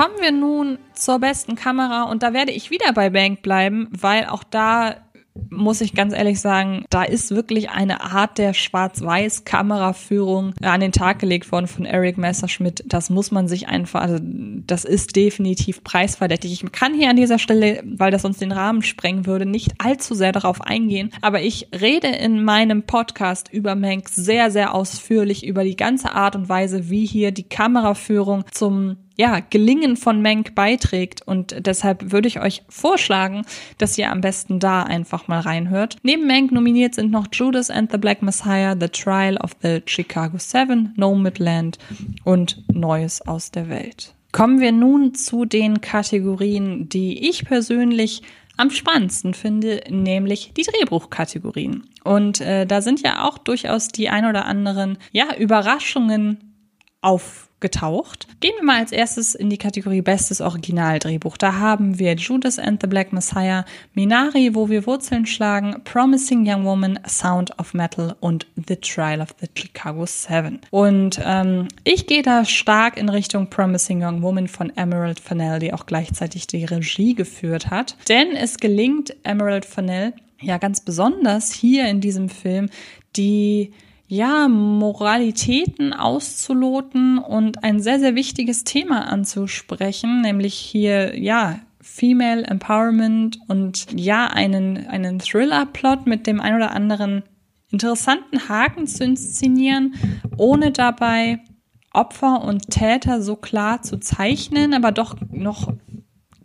Kommen 0.00 0.16
wir 0.18 0.32
nun 0.32 0.78
zur 0.94 1.18
besten 1.18 1.56
Kamera 1.56 2.04
und 2.04 2.22
da 2.22 2.32
werde 2.32 2.52
ich 2.52 2.70
wieder 2.70 2.94
bei 2.94 3.10
Bank 3.10 3.42
bleiben, 3.42 3.86
weil 3.90 4.24
auch 4.24 4.42
da 4.42 4.96
muss 5.50 5.82
ich 5.82 5.94
ganz 5.94 6.14
ehrlich 6.14 6.40
sagen, 6.40 6.86
da 6.88 7.02
ist 7.02 7.32
wirklich 7.32 7.68
eine 7.68 8.00
Art 8.00 8.38
der 8.38 8.54
Schwarz-Weiß-Kameraführung 8.54 10.54
an 10.62 10.80
den 10.80 10.92
Tag 10.92 11.18
gelegt 11.18 11.52
worden 11.52 11.66
von 11.66 11.84
Eric 11.84 12.16
Messerschmidt. 12.16 12.82
Das 12.86 13.10
muss 13.10 13.30
man 13.30 13.46
sich 13.46 13.68
einfach, 13.68 14.00
also 14.00 14.16
das 14.22 14.86
ist 14.86 15.16
definitiv 15.16 15.84
preisverdächtig. 15.84 16.52
Ich 16.52 16.72
kann 16.72 16.94
hier 16.94 17.10
an 17.10 17.16
dieser 17.16 17.38
Stelle, 17.38 17.82
weil 17.84 18.10
das 18.10 18.22
sonst 18.22 18.40
den 18.40 18.52
Rahmen 18.52 18.80
sprengen 18.82 19.26
würde, 19.26 19.44
nicht 19.44 19.72
allzu 19.78 20.14
sehr 20.14 20.32
darauf 20.32 20.62
eingehen. 20.62 21.10
Aber 21.20 21.42
ich 21.42 21.68
rede 21.78 22.08
in 22.08 22.42
meinem 22.42 22.84
Podcast 22.84 23.52
über 23.52 23.74
Mank 23.74 24.08
sehr, 24.08 24.50
sehr 24.50 24.72
ausführlich 24.74 25.46
über 25.46 25.62
die 25.62 25.76
ganze 25.76 26.12
Art 26.12 26.36
und 26.36 26.48
Weise, 26.48 26.88
wie 26.88 27.04
hier 27.04 27.32
die 27.32 27.48
Kameraführung 27.48 28.46
zum 28.50 28.96
ja, 29.20 29.40
Gelingen 29.40 29.98
von 29.98 30.22
Menk 30.22 30.54
beiträgt. 30.54 31.20
Und 31.26 31.54
deshalb 31.66 32.10
würde 32.10 32.26
ich 32.26 32.40
euch 32.40 32.62
vorschlagen, 32.70 33.44
dass 33.76 33.98
ihr 33.98 34.10
am 34.10 34.22
besten 34.22 34.60
da 34.60 34.82
einfach 34.82 35.28
mal 35.28 35.40
reinhört. 35.40 35.98
Neben 36.02 36.26
Menk 36.26 36.52
nominiert 36.52 36.94
sind 36.94 37.10
noch 37.10 37.26
Judas 37.30 37.68
and 37.68 37.92
the 37.92 37.98
Black 37.98 38.22
Messiah, 38.22 38.74
The 38.80 38.88
Trial 38.88 39.36
of 39.36 39.52
the 39.62 39.82
Chicago 39.84 40.38
Seven, 40.38 40.94
No 40.96 41.14
Midland 41.14 41.76
und 42.24 42.64
Neues 42.72 43.20
aus 43.20 43.50
der 43.50 43.68
Welt. 43.68 44.14
Kommen 44.32 44.58
wir 44.58 44.72
nun 44.72 45.12
zu 45.14 45.44
den 45.44 45.82
Kategorien, 45.82 46.88
die 46.88 47.28
ich 47.28 47.44
persönlich 47.44 48.22
am 48.56 48.70
spannendsten 48.70 49.34
finde, 49.34 49.82
nämlich 49.90 50.52
die 50.56 50.62
Drehbuchkategorien. 50.62 51.90
Und 52.04 52.40
äh, 52.40 52.64
da 52.66 52.80
sind 52.80 53.02
ja 53.02 53.28
auch 53.28 53.36
durchaus 53.36 53.88
die 53.88 54.08
ein 54.08 54.24
oder 54.24 54.46
anderen 54.46 54.96
ja, 55.12 55.34
Überraschungen 55.36 56.54
auf 57.02 57.49
getaucht. 57.60 58.26
Gehen 58.40 58.54
wir 58.56 58.64
mal 58.64 58.78
als 58.78 58.92
erstes 58.92 59.34
in 59.34 59.50
die 59.50 59.58
Kategorie 59.58 60.02
Bestes 60.02 60.40
Originaldrehbuch. 60.40 61.36
Da 61.36 61.54
haben 61.54 61.98
wir 61.98 62.14
Judas 62.14 62.58
and 62.58 62.80
the 62.80 62.86
Black 62.86 63.12
Messiah, 63.12 63.64
Minari, 63.94 64.54
wo 64.54 64.68
wir 64.68 64.86
Wurzeln 64.86 65.26
schlagen, 65.26 65.82
Promising 65.84 66.46
Young 66.46 66.64
Woman, 66.64 66.98
Sound 67.06 67.58
of 67.58 67.74
Metal 67.74 68.16
und 68.20 68.46
The 68.68 68.76
Trial 68.76 69.20
of 69.20 69.34
the 69.40 69.48
Chicago 69.54 70.06
Seven. 70.06 70.60
Und 70.70 71.20
ähm, 71.24 71.68
ich 71.84 72.06
gehe 72.06 72.22
da 72.22 72.44
stark 72.44 72.96
in 72.96 73.08
Richtung 73.08 73.50
Promising 73.50 74.02
Young 74.02 74.22
Woman 74.22 74.48
von 74.48 74.74
Emerald 74.76 75.20
Fennell, 75.20 75.58
die 75.58 75.72
auch 75.72 75.86
gleichzeitig 75.86 76.46
die 76.46 76.64
Regie 76.64 77.14
geführt 77.14 77.70
hat. 77.70 77.96
Denn 78.08 78.34
es 78.36 78.58
gelingt 78.58 79.14
Emerald 79.22 79.64
Fennell 79.64 80.14
ja 80.40 80.58
ganz 80.58 80.80
besonders 80.80 81.52
hier 81.52 81.88
in 81.88 82.00
diesem 82.00 82.28
Film 82.28 82.70
die 83.16 83.72
ja, 84.10 84.48
Moralitäten 84.48 85.92
auszuloten 85.92 87.18
und 87.18 87.62
ein 87.62 87.80
sehr, 87.80 88.00
sehr 88.00 88.16
wichtiges 88.16 88.64
Thema 88.64 89.06
anzusprechen, 89.06 90.20
nämlich 90.20 90.54
hier, 90.54 91.16
ja, 91.16 91.60
Female 91.80 92.42
Empowerment 92.42 93.38
und 93.46 93.86
ja, 93.94 94.26
einen, 94.26 94.88
einen 94.88 95.20
Thriller-Plot 95.20 96.08
mit 96.08 96.26
dem 96.26 96.40
ein 96.40 96.56
oder 96.56 96.72
anderen 96.72 97.22
interessanten 97.70 98.48
Haken 98.48 98.88
zu 98.88 99.04
inszenieren, 99.04 99.94
ohne 100.36 100.72
dabei 100.72 101.38
Opfer 101.92 102.42
und 102.42 102.68
Täter 102.68 103.22
so 103.22 103.36
klar 103.36 103.82
zu 103.82 104.00
zeichnen, 104.00 104.74
aber 104.74 104.90
doch 104.90 105.14
noch 105.30 105.72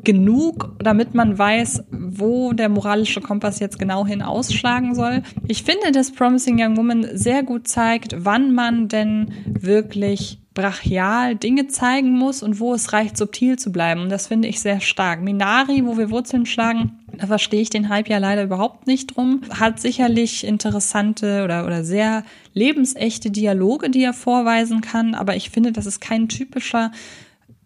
genug, 0.05 0.75
damit 0.79 1.13
man 1.13 1.37
weiß, 1.37 1.83
wo 1.91 2.53
der 2.53 2.69
moralische 2.69 3.21
Kompass 3.21 3.59
jetzt 3.59 3.79
genau 3.79 4.05
hin 4.05 4.21
ausschlagen 4.21 4.95
soll. 4.95 5.23
Ich 5.47 5.63
finde, 5.63 5.91
dass 5.91 6.11
Promising 6.11 6.57
Young 6.59 6.77
Woman 6.77 7.07
sehr 7.13 7.43
gut 7.43 7.67
zeigt, 7.67 8.15
wann 8.17 8.53
man 8.53 8.87
denn 8.87 9.33
wirklich 9.45 10.39
brachial 10.55 11.35
Dinge 11.35 11.67
zeigen 11.67 12.11
muss 12.11 12.41
und 12.41 12.59
wo 12.59 12.73
es 12.73 12.93
reicht, 12.93 13.17
subtil 13.17 13.59
zu 13.59 13.71
bleiben. 13.71 14.01
Und 14.01 14.09
das 14.09 14.27
finde 14.27 14.47
ich 14.47 14.61
sehr 14.61 14.79
stark. 14.79 15.21
Minari, 15.21 15.85
wo 15.85 15.97
wir 15.97 16.09
Wurzeln 16.09 16.45
schlagen, 16.45 16.99
da 17.17 17.27
verstehe 17.27 17.61
ich 17.61 17.69
den 17.69 17.89
Hype 17.89 18.07
ja 18.09 18.17
leider 18.17 18.43
überhaupt 18.43 18.87
nicht 18.87 19.15
drum. 19.15 19.41
Hat 19.49 19.79
sicherlich 19.79 20.45
interessante 20.45 21.43
oder, 21.43 21.65
oder 21.65 21.83
sehr 21.83 22.23
lebensechte 22.53 23.29
Dialoge, 23.29 23.89
die 23.89 24.03
er 24.03 24.13
vorweisen 24.13 24.81
kann, 24.81 25.13
aber 25.13 25.35
ich 25.35 25.49
finde, 25.49 25.73
das 25.73 25.85
ist 25.85 25.99
kein 25.99 26.29
typischer 26.29 26.91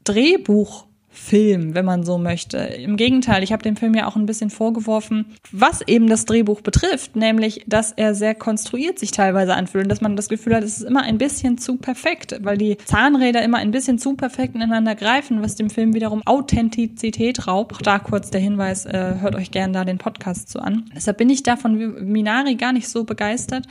Drehbuch 0.03 0.88
Film, 1.19 1.75
wenn 1.75 1.85
man 1.85 2.03
so 2.03 2.17
möchte. 2.17 2.57
Im 2.57 2.97
Gegenteil, 2.97 3.43
ich 3.43 3.51
habe 3.51 3.61
dem 3.61 3.75
Film 3.75 3.93
ja 3.93 4.07
auch 4.07 4.15
ein 4.15 4.25
bisschen 4.25 4.49
vorgeworfen, 4.49 5.25
was 5.51 5.81
eben 5.81 6.07
das 6.07 6.25
Drehbuch 6.25 6.61
betrifft, 6.61 7.15
nämlich, 7.15 7.63
dass 7.67 7.91
er 7.91 8.15
sehr 8.15 8.33
konstruiert 8.33 8.97
sich 8.97 9.11
teilweise 9.11 9.53
anfühlt 9.53 9.83
und 9.83 9.89
dass 9.89 10.01
man 10.01 10.15
das 10.15 10.29
Gefühl 10.29 10.55
hat, 10.55 10.63
es 10.63 10.79
ist 10.79 10.87
immer 10.87 11.03
ein 11.03 11.17
bisschen 11.17 11.57
zu 11.57 11.75
perfekt, 11.75 12.39
weil 12.41 12.57
die 12.57 12.77
Zahnräder 12.77 13.43
immer 13.43 13.57
ein 13.57 13.71
bisschen 13.71 13.99
zu 13.99 14.15
perfekt 14.15 14.55
ineinander 14.55 14.95
greifen, 14.95 15.41
was 15.43 15.55
dem 15.55 15.69
Film 15.69 15.93
wiederum 15.93 16.23
Authentizität 16.25 17.47
raubt. 17.47 17.75
Auch 17.75 17.81
da 17.81 17.99
kurz 17.99 18.31
der 18.31 18.41
Hinweis, 18.41 18.85
äh, 18.85 19.15
hört 19.19 19.35
euch 19.35 19.51
gerne 19.51 19.73
da 19.73 19.85
den 19.85 19.97
Podcast 19.97 20.49
zu 20.49 20.59
an. 20.59 20.89
Deshalb 20.95 21.17
bin 21.17 21.29
ich 21.29 21.43
da 21.43 21.57
von 21.57 22.11
Minari 22.11 22.55
gar 22.55 22.71
nicht 22.71 22.87
so 22.87 23.03
begeistert. 23.03 23.67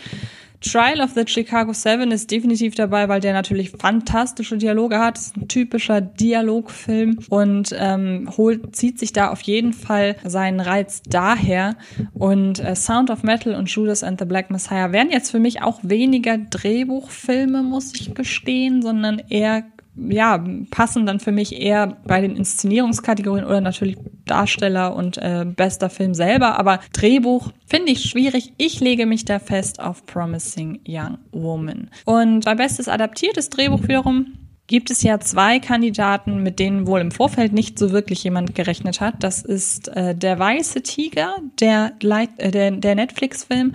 Trial 0.61 1.00
of 1.00 1.12
the 1.14 1.24
Chicago 1.26 1.72
Seven 1.72 2.11
ist 2.11 2.30
definitiv 2.30 2.74
dabei, 2.74 3.09
weil 3.09 3.20
der 3.20 3.32
natürlich 3.32 3.70
fantastische 3.70 4.56
Dialoge 4.56 4.98
hat. 4.98 5.18
Ist 5.18 5.36
ein 5.36 5.48
typischer 5.48 6.00
Dialogfilm 6.00 7.18
und 7.28 7.74
ähm, 7.78 8.28
holt, 8.36 8.74
zieht 8.74 8.98
sich 8.98 9.12
da 9.12 9.30
auf 9.30 9.40
jeden 9.42 9.72
Fall 9.72 10.16
seinen 10.24 10.61
Reiz 10.61 11.02
daher. 11.09 11.76
Und 12.12 12.59
äh, 12.59 12.74
Sound 12.74 13.11
of 13.11 13.22
Metal 13.22 13.54
und 13.54 13.70
Judas 13.70 14.02
and 14.02 14.18
the 14.18 14.24
Black 14.24 14.50
Messiah 14.50 14.92
wären 14.92 15.11
jetzt 15.11 15.30
für 15.30 15.38
mich 15.38 15.62
auch 15.62 15.78
weniger 15.82 16.38
Drehbuchfilme, 16.38 17.62
muss 17.62 17.94
ich 17.94 18.14
gestehen, 18.14 18.82
sondern 18.82 19.22
eher 19.28 19.64
ja, 20.09 20.44
passen 20.70 21.07
dann 21.07 21.20
für 21.20 21.32
mich 21.32 21.61
eher 21.61 21.96
bei 22.07 22.20
den 22.20 22.36
Inszenierungskategorien 22.36 23.44
oder 23.44 23.61
natürlich 23.61 23.96
Darsteller 24.26 24.94
und 24.94 25.18
äh, 25.18 25.44
bester 25.44 25.90
Film 25.90 26.14
selber. 26.14 26.59
Aber 26.59 26.80
Drehbuch 26.92 27.51
finde 27.66 27.92
ich 27.92 28.03
schwierig. 28.05 28.53
Ich 28.59 28.80
lege 28.80 29.07
mich 29.07 29.24
da 29.24 29.38
fest 29.38 29.80
auf 29.80 30.07
Promising 30.07 30.80
Young 30.86 31.18
Woman. 31.32 31.90
Und 32.05 32.44
bei 32.44 32.55
bestes 32.55 32.88
adaptiertes 32.88 33.51
Drehbuch 33.51 33.82
wiederum 33.88 34.34
gibt 34.68 34.90
es 34.90 35.03
ja 35.03 35.18
zwei 35.18 35.59
Kandidaten, 35.59 36.42
mit 36.42 36.59
denen 36.59 36.86
wohl 36.86 37.01
im 37.01 37.11
Vorfeld 37.11 37.53
nicht 37.53 37.78
so 37.78 37.90
wirklich 37.90 38.22
jemand 38.22 38.55
gerechnet 38.55 39.01
hat. 39.01 39.22
Das 39.24 39.42
ist 39.42 39.88
äh, 39.88 40.14
Der 40.14 40.38
Weiße 40.38 40.82
Tiger, 40.82 41.38
der, 41.59 41.92
äh, 42.01 42.51
der, 42.51 42.70
der 42.72 42.94
Netflix-Film. 42.94 43.74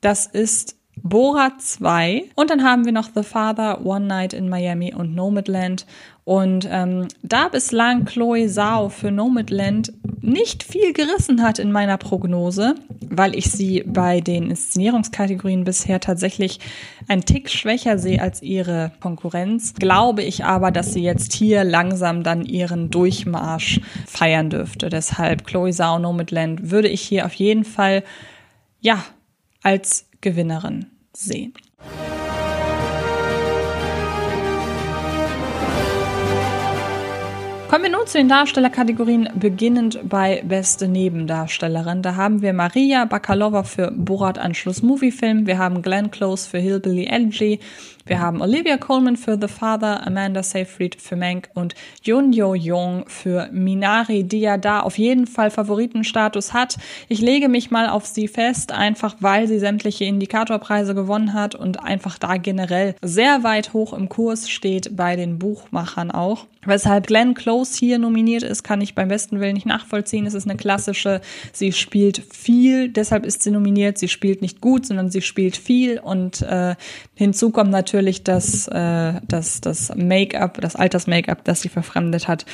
Das 0.00 0.26
ist 0.26 0.76
Bora 1.06 1.52
2 1.58 2.30
und 2.34 2.48
dann 2.48 2.64
haben 2.64 2.86
wir 2.86 2.92
noch 2.92 3.10
The 3.14 3.22
Father, 3.22 3.84
One 3.84 4.06
Night 4.06 4.32
in 4.32 4.48
Miami 4.48 4.94
und 4.94 5.14
Nomadland. 5.14 5.84
Und 6.24 6.66
ähm, 6.70 7.08
da 7.22 7.48
bislang 7.48 8.06
Chloe 8.06 8.48
Zhao 8.48 8.88
für 8.88 9.10
Nomadland 9.10 9.92
nicht 10.22 10.62
viel 10.62 10.94
gerissen 10.94 11.42
hat 11.42 11.58
in 11.58 11.70
meiner 11.72 11.98
Prognose, 11.98 12.76
weil 13.10 13.36
ich 13.36 13.50
sie 13.50 13.84
bei 13.86 14.22
den 14.22 14.48
Inszenierungskategorien 14.48 15.64
bisher 15.64 16.00
tatsächlich 16.00 16.58
ein 17.06 17.26
Tick 17.26 17.50
schwächer 17.50 17.98
sehe 17.98 18.22
als 18.22 18.40
ihre 18.40 18.90
Konkurrenz, 19.00 19.74
glaube 19.74 20.22
ich 20.22 20.46
aber, 20.46 20.70
dass 20.70 20.94
sie 20.94 21.02
jetzt 21.02 21.34
hier 21.34 21.64
langsam 21.64 22.22
dann 22.22 22.46
ihren 22.46 22.88
Durchmarsch 22.88 23.82
feiern 24.06 24.48
dürfte. 24.48 24.88
Deshalb 24.88 25.46
Chloe 25.46 25.70
Zhao 25.70 25.98
Nomadland 25.98 26.70
würde 26.70 26.88
ich 26.88 27.02
hier 27.02 27.26
auf 27.26 27.34
jeden 27.34 27.64
Fall, 27.64 28.04
ja, 28.80 29.04
als 29.62 30.06
Gewinnerin 30.22 30.86
sehen. 31.16 31.54
Kommen 37.74 37.86
wir 37.86 37.90
nun 37.90 38.06
zu 38.06 38.18
den 38.18 38.28
Darstellerkategorien, 38.28 39.30
beginnend 39.34 39.98
bei 40.04 40.44
Beste 40.46 40.86
Nebendarstellerin. 40.86 42.02
Da 42.02 42.14
haben 42.14 42.40
wir 42.40 42.52
Maria 42.52 43.04
Bakalova 43.04 43.64
für 43.64 43.90
Borat 43.90 44.38
Anschluss 44.38 44.82
Moviefilm, 44.82 45.48
wir 45.48 45.58
haben 45.58 45.82
Glenn 45.82 46.12
Close 46.12 46.48
für 46.48 46.58
Hillbilly 46.58 47.06
Elegy, 47.06 47.58
wir 48.06 48.20
haben 48.20 48.42
Olivia 48.42 48.76
Colman 48.76 49.16
für 49.16 49.38
The 49.40 49.48
Father, 49.48 50.06
Amanda 50.06 50.42
Seyfried 50.42 51.00
für 51.00 51.16
Mank 51.16 51.48
und 51.54 51.74
Yoon 52.02 52.34
Yo 52.34 52.54
Jong 52.54 53.04
für 53.06 53.48
Minari, 53.50 54.24
die 54.24 54.40
ja 54.40 54.58
da 54.58 54.80
auf 54.80 54.98
jeden 54.98 55.26
Fall 55.26 55.50
Favoritenstatus 55.50 56.52
hat. 56.52 56.76
Ich 57.08 57.22
lege 57.22 57.48
mich 57.48 57.70
mal 57.70 57.88
auf 57.88 58.04
sie 58.04 58.28
fest, 58.28 58.72
einfach 58.72 59.16
weil 59.20 59.48
sie 59.48 59.58
sämtliche 59.58 60.04
Indikatorpreise 60.04 60.94
gewonnen 60.94 61.32
hat 61.32 61.54
und 61.54 61.82
einfach 61.82 62.18
da 62.18 62.36
generell 62.36 62.94
sehr 63.00 63.42
weit 63.42 63.72
hoch 63.72 63.94
im 63.94 64.10
Kurs 64.10 64.50
steht 64.50 64.94
bei 64.94 65.16
den 65.16 65.38
Buchmachern 65.38 66.10
auch. 66.10 66.44
Weshalb 66.66 67.06
Glenn 67.06 67.34
Close 67.34 67.78
hier 67.78 67.98
nominiert 67.98 68.42
ist, 68.42 68.62
kann 68.62 68.80
ich 68.80 68.94
beim 68.94 69.08
besten 69.08 69.38
Willen 69.40 69.52
nicht 69.52 69.66
nachvollziehen. 69.66 70.26
Es 70.26 70.32
ist 70.32 70.48
eine 70.48 70.56
klassische, 70.56 71.20
sie 71.52 71.72
spielt 71.72 72.22
viel, 72.32 72.88
deshalb 72.88 73.26
ist 73.26 73.42
sie 73.42 73.50
nominiert. 73.50 73.98
Sie 73.98 74.08
spielt 74.08 74.40
nicht 74.40 74.62
gut, 74.62 74.86
sondern 74.86 75.10
sie 75.10 75.20
spielt 75.20 75.58
viel 75.58 75.98
und 75.98 76.40
äh, 76.40 76.74
hinzu 77.14 77.50
kommt 77.50 77.70
natürlich 77.70 77.93
natürlich 77.94 78.24
das, 78.24 78.66
äh, 78.66 79.20
das, 79.28 79.60
das 79.60 79.94
Make-up, 79.94 80.60
das 80.60 80.74
Alters-Make-up, 80.74 81.44
das 81.44 81.60
sie 81.60 81.68
verfremdet 81.68 82.26
hat. 82.26 82.44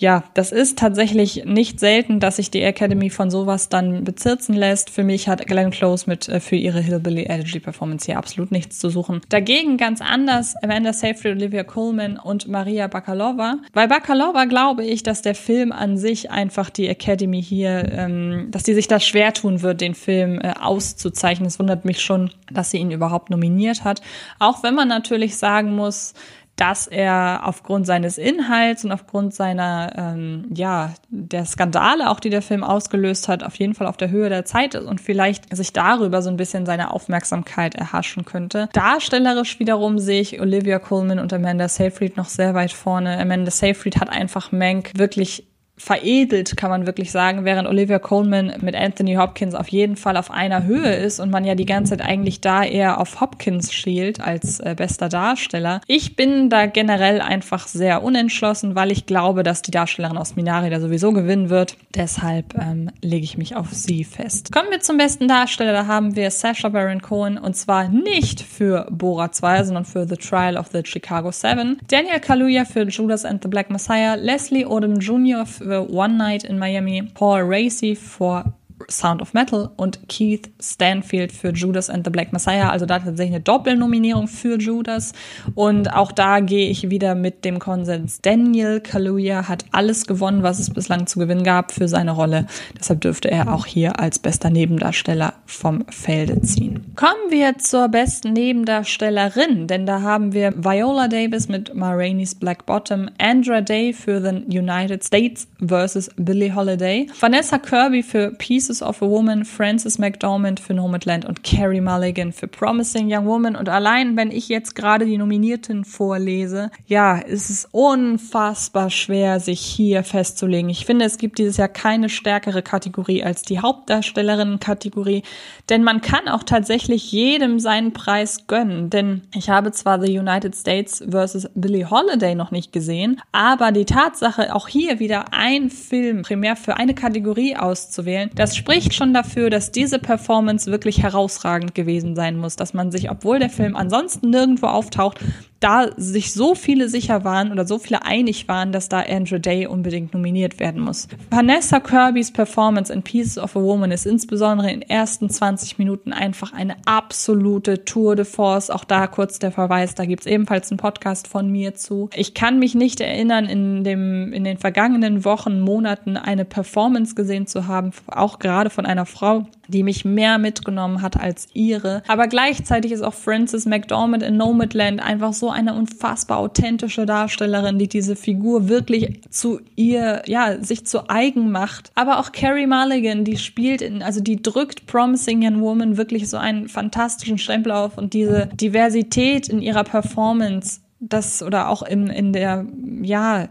Ja, 0.00 0.22
das 0.34 0.52
ist 0.52 0.78
tatsächlich 0.78 1.44
nicht 1.44 1.80
selten, 1.80 2.20
dass 2.20 2.36
sich 2.36 2.52
die 2.52 2.62
Academy 2.62 3.10
von 3.10 3.32
sowas 3.32 3.68
dann 3.68 4.04
bezirzen 4.04 4.54
lässt. 4.54 4.90
Für 4.90 5.02
mich 5.02 5.26
hat 5.26 5.44
Glenn 5.48 5.72
Close 5.72 6.08
mit 6.08 6.28
äh, 6.28 6.38
für 6.38 6.54
ihre 6.54 6.80
Hillbilly 6.80 7.24
Energy 7.24 7.58
Performance 7.58 8.06
hier 8.06 8.16
absolut 8.16 8.52
nichts 8.52 8.78
zu 8.78 8.90
suchen. 8.90 9.22
Dagegen 9.28 9.76
ganz 9.76 10.00
anders 10.00 10.54
Amanda 10.62 10.92
Seyfried, 10.92 11.32
Olivia 11.32 11.64
Coleman 11.64 12.16
und 12.16 12.46
Maria 12.46 12.86
Bakalova. 12.86 13.56
Bei 13.72 13.88
Bakalova 13.88 14.44
glaube 14.44 14.84
ich, 14.84 15.02
dass 15.02 15.20
der 15.20 15.34
Film 15.34 15.72
an 15.72 15.98
sich 15.98 16.30
einfach 16.30 16.70
die 16.70 16.86
Academy 16.86 17.42
hier, 17.42 17.90
ähm, 17.90 18.52
dass 18.52 18.62
die 18.62 18.74
sich 18.74 18.86
da 18.86 19.00
schwer 19.00 19.34
tun 19.34 19.62
wird, 19.62 19.80
den 19.80 19.96
Film 19.96 20.40
äh, 20.40 20.54
auszuzeichnen. 20.60 21.48
Es 21.48 21.58
wundert 21.58 21.84
mich 21.84 22.00
schon, 22.02 22.30
dass 22.52 22.70
sie 22.70 22.78
ihn 22.78 22.92
überhaupt 22.92 23.30
nominiert 23.30 23.82
hat. 23.82 24.00
Auch 24.38 24.62
wenn 24.62 24.76
man 24.76 24.86
natürlich 24.86 25.36
sagen 25.38 25.74
muss, 25.74 26.14
dass 26.58 26.88
er 26.88 27.42
aufgrund 27.44 27.86
seines 27.86 28.18
Inhalts 28.18 28.84
und 28.84 28.90
aufgrund 28.90 29.32
seiner, 29.32 29.92
ähm, 29.96 30.46
ja, 30.52 30.92
der 31.08 31.44
Skandale, 31.44 32.10
auch 32.10 32.18
die 32.18 32.30
der 32.30 32.42
Film 32.42 32.64
ausgelöst 32.64 33.28
hat, 33.28 33.44
auf 33.44 33.54
jeden 33.54 33.74
Fall 33.74 33.86
auf 33.86 33.96
der 33.96 34.10
Höhe 34.10 34.28
der 34.28 34.44
Zeit 34.44 34.74
ist 34.74 34.84
und 34.84 35.00
vielleicht 35.00 35.54
sich 35.56 35.72
darüber 35.72 36.20
so 36.20 36.30
ein 36.30 36.36
bisschen 36.36 36.66
seine 36.66 36.92
Aufmerksamkeit 36.92 37.76
erhaschen 37.76 38.24
könnte. 38.24 38.68
Darstellerisch 38.72 39.60
wiederum 39.60 39.98
sehe 39.98 40.20
ich 40.20 40.40
Olivia 40.40 40.80
Colman 40.80 41.20
und 41.20 41.32
Amanda 41.32 41.68
Seyfried 41.68 42.16
noch 42.16 42.28
sehr 42.28 42.54
weit 42.54 42.72
vorne. 42.72 43.18
Amanda 43.18 43.52
Seyfried 43.52 44.00
hat 44.00 44.10
einfach 44.10 44.50
Mank 44.50 44.90
wirklich 44.96 45.46
veredelt, 45.78 46.56
kann 46.56 46.70
man 46.70 46.86
wirklich 46.86 47.10
sagen, 47.10 47.44
während 47.44 47.68
Olivia 47.68 47.98
Coleman 47.98 48.52
mit 48.60 48.74
Anthony 48.74 49.14
Hopkins 49.14 49.54
auf 49.54 49.68
jeden 49.68 49.96
Fall 49.96 50.16
auf 50.16 50.30
einer 50.30 50.64
Höhe 50.64 50.94
ist 50.94 51.20
und 51.20 51.30
man 51.30 51.44
ja 51.44 51.54
die 51.54 51.66
ganze 51.66 51.96
Zeit 51.96 52.06
eigentlich 52.06 52.40
da 52.40 52.64
eher 52.64 53.00
auf 53.00 53.20
Hopkins 53.20 53.72
schielt 53.72 54.20
als 54.20 54.60
äh, 54.60 54.74
bester 54.76 55.08
Darsteller. 55.08 55.80
Ich 55.86 56.16
bin 56.16 56.50
da 56.50 56.66
generell 56.66 57.20
einfach 57.20 57.68
sehr 57.68 58.02
unentschlossen, 58.02 58.74
weil 58.74 58.90
ich 58.90 59.06
glaube, 59.06 59.42
dass 59.42 59.62
die 59.62 59.70
Darstellerin 59.70 60.18
aus 60.18 60.36
Minari 60.36 60.70
da 60.70 60.80
sowieso 60.80 61.12
gewinnen 61.12 61.48
wird. 61.48 61.76
Deshalb 61.94 62.54
ähm, 62.58 62.90
lege 63.00 63.24
ich 63.24 63.38
mich 63.38 63.56
auf 63.56 63.72
sie 63.72 64.04
fest. 64.04 64.52
Kommen 64.52 64.70
wir 64.70 64.80
zum 64.80 64.96
besten 64.96 65.28
Darsteller. 65.28 65.72
Da 65.72 65.86
haben 65.86 66.16
wir 66.16 66.30
Sacha 66.30 66.68
Baron 66.68 67.00
Cohen 67.00 67.38
und 67.38 67.54
zwar 67.54 67.88
nicht 67.88 68.40
für 68.40 68.86
Bora 68.90 69.30
2, 69.30 69.64
sondern 69.64 69.84
für 69.84 70.06
The 70.06 70.16
Trial 70.16 70.56
of 70.56 70.68
the 70.72 70.82
Chicago 70.84 71.30
Seven. 71.30 71.78
Daniel 71.88 72.20
Kaluuya 72.20 72.64
für 72.64 72.82
Judas 72.82 73.24
and 73.24 73.42
the 73.42 73.48
Black 73.48 73.70
Messiah. 73.70 74.14
Leslie 74.16 74.66
Odom 74.66 74.98
Jr. 74.98 75.46
für 75.46 75.67
One 75.68 76.18
Night 76.18 76.44
in 76.44 76.58
Miami, 76.58 77.02
Paul 77.02 77.42
Racy 77.42 77.94
for 77.94 78.52
Sound 78.88 79.20
of 79.20 79.34
Metal 79.34 79.70
und 79.76 80.08
Keith 80.08 80.50
Stanfield 80.60 81.32
für 81.32 81.50
Judas 81.50 81.90
and 81.90 82.04
the 82.04 82.10
Black 82.10 82.32
Messiah. 82.32 82.70
Also 82.70 82.86
da 82.86 82.98
tatsächlich 82.98 83.34
eine 83.34 83.42
Doppelnominierung 83.42 84.28
für 84.28 84.58
Judas. 84.58 85.12
Und 85.54 85.92
auch 85.92 86.12
da 86.12 86.40
gehe 86.40 86.70
ich 86.70 86.90
wieder 86.90 87.14
mit 87.14 87.44
dem 87.44 87.58
Konsens. 87.58 88.20
Daniel 88.22 88.80
Kaluuya 88.80 89.48
hat 89.48 89.64
alles 89.72 90.06
gewonnen, 90.06 90.42
was 90.42 90.58
es 90.58 90.70
bislang 90.70 91.06
zu 91.06 91.18
gewinnen 91.18 91.44
gab 91.44 91.72
für 91.72 91.88
seine 91.88 92.12
Rolle. 92.12 92.46
Deshalb 92.78 93.00
dürfte 93.00 93.30
er 93.30 93.52
auch 93.52 93.66
hier 93.66 93.98
als 93.98 94.18
bester 94.18 94.50
Nebendarsteller 94.50 95.34
vom 95.46 95.84
Felde 95.88 96.40
ziehen. 96.42 96.92
Kommen 96.94 97.30
wir 97.30 97.58
zur 97.58 97.88
besten 97.88 98.32
Nebendarstellerin, 98.32 99.66
denn 99.66 99.86
da 99.86 100.02
haben 100.02 100.32
wir 100.32 100.52
Viola 100.56 101.08
Davis 101.08 101.48
mit 101.48 101.74
Ma 101.74 101.98
Black 102.38 102.66
Bottom, 102.66 103.10
Andra 103.18 103.60
Day 103.60 103.92
für 103.92 104.20
The 104.20 104.58
United 104.58 105.04
States 105.04 105.48
vs. 105.60 106.10
Billie 106.16 106.54
Holiday, 106.54 107.08
Vanessa 107.18 107.58
Kirby 107.58 108.02
für 108.02 108.30
Peace 108.32 108.67
Pieces 108.68 108.82
of 108.82 109.00
a 109.00 109.08
Woman, 109.08 109.46
Frances 109.46 109.98
McDormand 109.98 110.60
für 110.60 110.74
Nomadland 110.74 111.24
und 111.24 111.42
Carrie 111.42 111.80
Mulligan 111.80 112.32
für 112.32 112.48
Promising 112.48 113.10
Young 113.10 113.24
Woman. 113.24 113.56
Und 113.56 113.70
allein, 113.70 114.14
wenn 114.18 114.30
ich 114.30 114.50
jetzt 114.50 114.74
gerade 114.74 115.06
die 115.06 115.16
Nominierten 115.16 115.86
vorlese, 115.86 116.70
ja, 116.86 117.16
ist 117.16 117.48
es 117.48 117.66
unfassbar 117.72 118.90
schwer, 118.90 119.40
sich 119.40 119.60
hier 119.60 120.04
festzulegen. 120.04 120.68
Ich 120.68 120.84
finde, 120.84 121.06
es 121.06 121.16
gibt 121.16 121.38
dieses 121.38 121.56
Jahr 121.56 121.68
keine 121.68 122.10
stärkere 122.10 122.60
Kategorie 122.60 123.24
als 123.24 123.40
die 123.40 123.58
Hauptdarstellerinnen-Kategorie, 123.60 125.22
denn 125.70 125.82
man 125.82 126.02
kann 126.02 126.28
auch 126.28 126.42
tatsächlich 126.42 127.10
jedem 127.10 127.60
seinen 127.60 127.94
Preis 127.94 128.46
gönnen. 128.48 128.90
Denn 128.90 129.22
ich 129.34 129.48
habe 129.48 129.72
zwar 129.72 129.98
The 129.98 130.18
United 130.18 130.54
States 130.54 131.02
vs. 131.10 131.48
Billie 131.54 131.88
Holiday 131.88 132.34
noch 132.34 132.50
nicht 132.50 132.74
gesehen, 132.74 133.22
aber 133.32 133.72
die 133.72 133.86
Tatsache, 133.86 134.54
auch 134.54 134.68
hier 134.68 134.98
wieder 134.98 135.32
ein 135.32 135.70
Film 135.70 136.20
primär 136.20 136.54
für 136.54 136.76
eine 136.76 136.94
Kategorie 136.94 137.56
auszuwählen, 137.56 138.30
das 138.34 138.57
spricht 138.58 138.92
schon 138.92 139.14
dafür, 139.14 139.48
dass 139.48 139.70
diese 139.70 139.98
Performance 139.98 140.70
wirklich 140.70 141.02
herausragend 141.02 141.74
gewesen 141.74 142.14
sein 142.14 142.36
muss, 142.36 142.56
dass 142.56 142.74
man 142.74 142.90
sich, 142.90 143.10
obwohl 143.10 143.38
der 143.38 143.50
Film 143.50 143.76
ansonsten 143.76 144.30
nirgendwo 144.30 144.66
auftaucht, 144.66 145.18
da 145.60 145.88
sich 145.96 146.32
so 146.32 146.54
viele 146.54 146.88
sicher 146.88 147.24
waren 147.24 147.50
oder 147.50 147.66
so 147.66 147.78
viele 147.78 148.04
einig 148.04 148.46
waren, 148.46 148.70
dass 148.70 148.88
da 148.88 149.00
Andrew 149.00 149.38
Day 149.38 149.66
unbedingt 149.66 150.14
nominiert 150.14 150.60
werden 150.60 150.80
muss. 150.80 151.08
Vanessa 151.30 151.80
Kirbys 151.80 152.32
Performance 152.32 152.92
in 152.92 153.02
Pieces 153.02 153.38
of 153.38 153.56
a 153.56 153.60
Woman 153.60 153.90
ist 153.90 154.06
insbesondere 154.06 154.70
in 154.70 154.80
den 154.80 154.88
ersten 154.88 155.28
20 155.28 155.78
Minuten 155.78 156.12
einfach 156.12 156.52
eine 156.52 156.76
absolute 156.84 157.84
Tour 157.84 158.14
de 158.14 158.24
Force. 158.24 158.70
Auch 158.70 158.84
da 158.84 159.08
kurz 159.08 159.38
der 159.38 159.50
Verweis, 159.50 159.94
da 159.94 160.04
gibt's 160.04 160.26
ebenfalls 160.26 160.70
einen 160.70 160.78
Podcast 160.78 161.26
von 161.26 161.50
mir 161.50 161.74
zu. 161.74 162.08
Ich 162.14 162.34
kann 162.34 162.58
mich 162.60 162.74
nicht 162.74 163.00
erinnern, 163.00 163.46
in, 163.46 163.82
dem, 163.82 164.32
in 164.32 164.44
den 164.44 164.58
vergangenen 164.58 165.24
Wochen, 165.24 165.60
Monaten 165.60 166.16
eine 166.16 166.44
Performance 166.44 167.16
gesehen 167.16 167.46
zu 167.46 167.66
haben, 167.66 167.90
auch 168.06 168.38
gerade 168.38 168.70
von 168.70 168.86
einer 168.86 169.06
Frau, 169.06 169.46
die 169.66 169.82
mich 169.82 170.04
mehr 170.04 170.38
mitgenommen 170.38 171.02
hat 171.02 171.18
als 171.18 171.48
ihre. 171.52 172.02
Aber 172.06 172.28
gleichzeitig 172.28 172.92
ist 172.92 173.02
auch 173.02 173.14
Frances 173.14 173.66
McDormand 173.66 174.22
in 174.22 174.36
Nomadland 174.36 175.02
einfach 175.02 175.32
so 175.32 175.47
eine 175.50 175.74
unfassbar 175.74 176.38
authentische 176.38 177.06
Darstellerin, 177.06 177.78
die 177.78 177.88
diese 177.88 178.16
Figur 178.16 178.68
wirklich 178.68 179.20
zu 179.30 179.60
ihr, 179.76 180.22
ja, 180.26 180.62
sich 180.62 180.86
zu 180.86 181.08
eigen 181.08 181.50
macht. 181.50 181.90
Aber 181.94 182.18
auch 182.18 182.32
Carrie 182.32 182.66
Mulligan, 182.66 183.24
die 183.24 183.36
spielt 183.36 183.82
in, 183.82 184.02
also 184.02 184.20
die 184.20 184.40
drückt 184.42 184.86
Promising 184.86 185.42
Young 185.42 185.60
Woman 185.60 185.96
wirklich 185.96 186.28
so 186.28 186.36
einen 186.36 186.68
fantastischen 186.68 187.38
Stempel 187.38 187.72
auf 187.72 187.98
und 187.98 188.14
diese 188.14 188.48
Diversität 188.54 189.48
in 189.48 189.60
ihrer 189.60 189.84
Performance, 189.84 190.80
das 191.00 191.42
oder 191.42 191.68
auch 191.68 191.82
in, 191.82 192.08
in 192.08 192.32
der, 192.32 192.66
ja, 193.02 193.48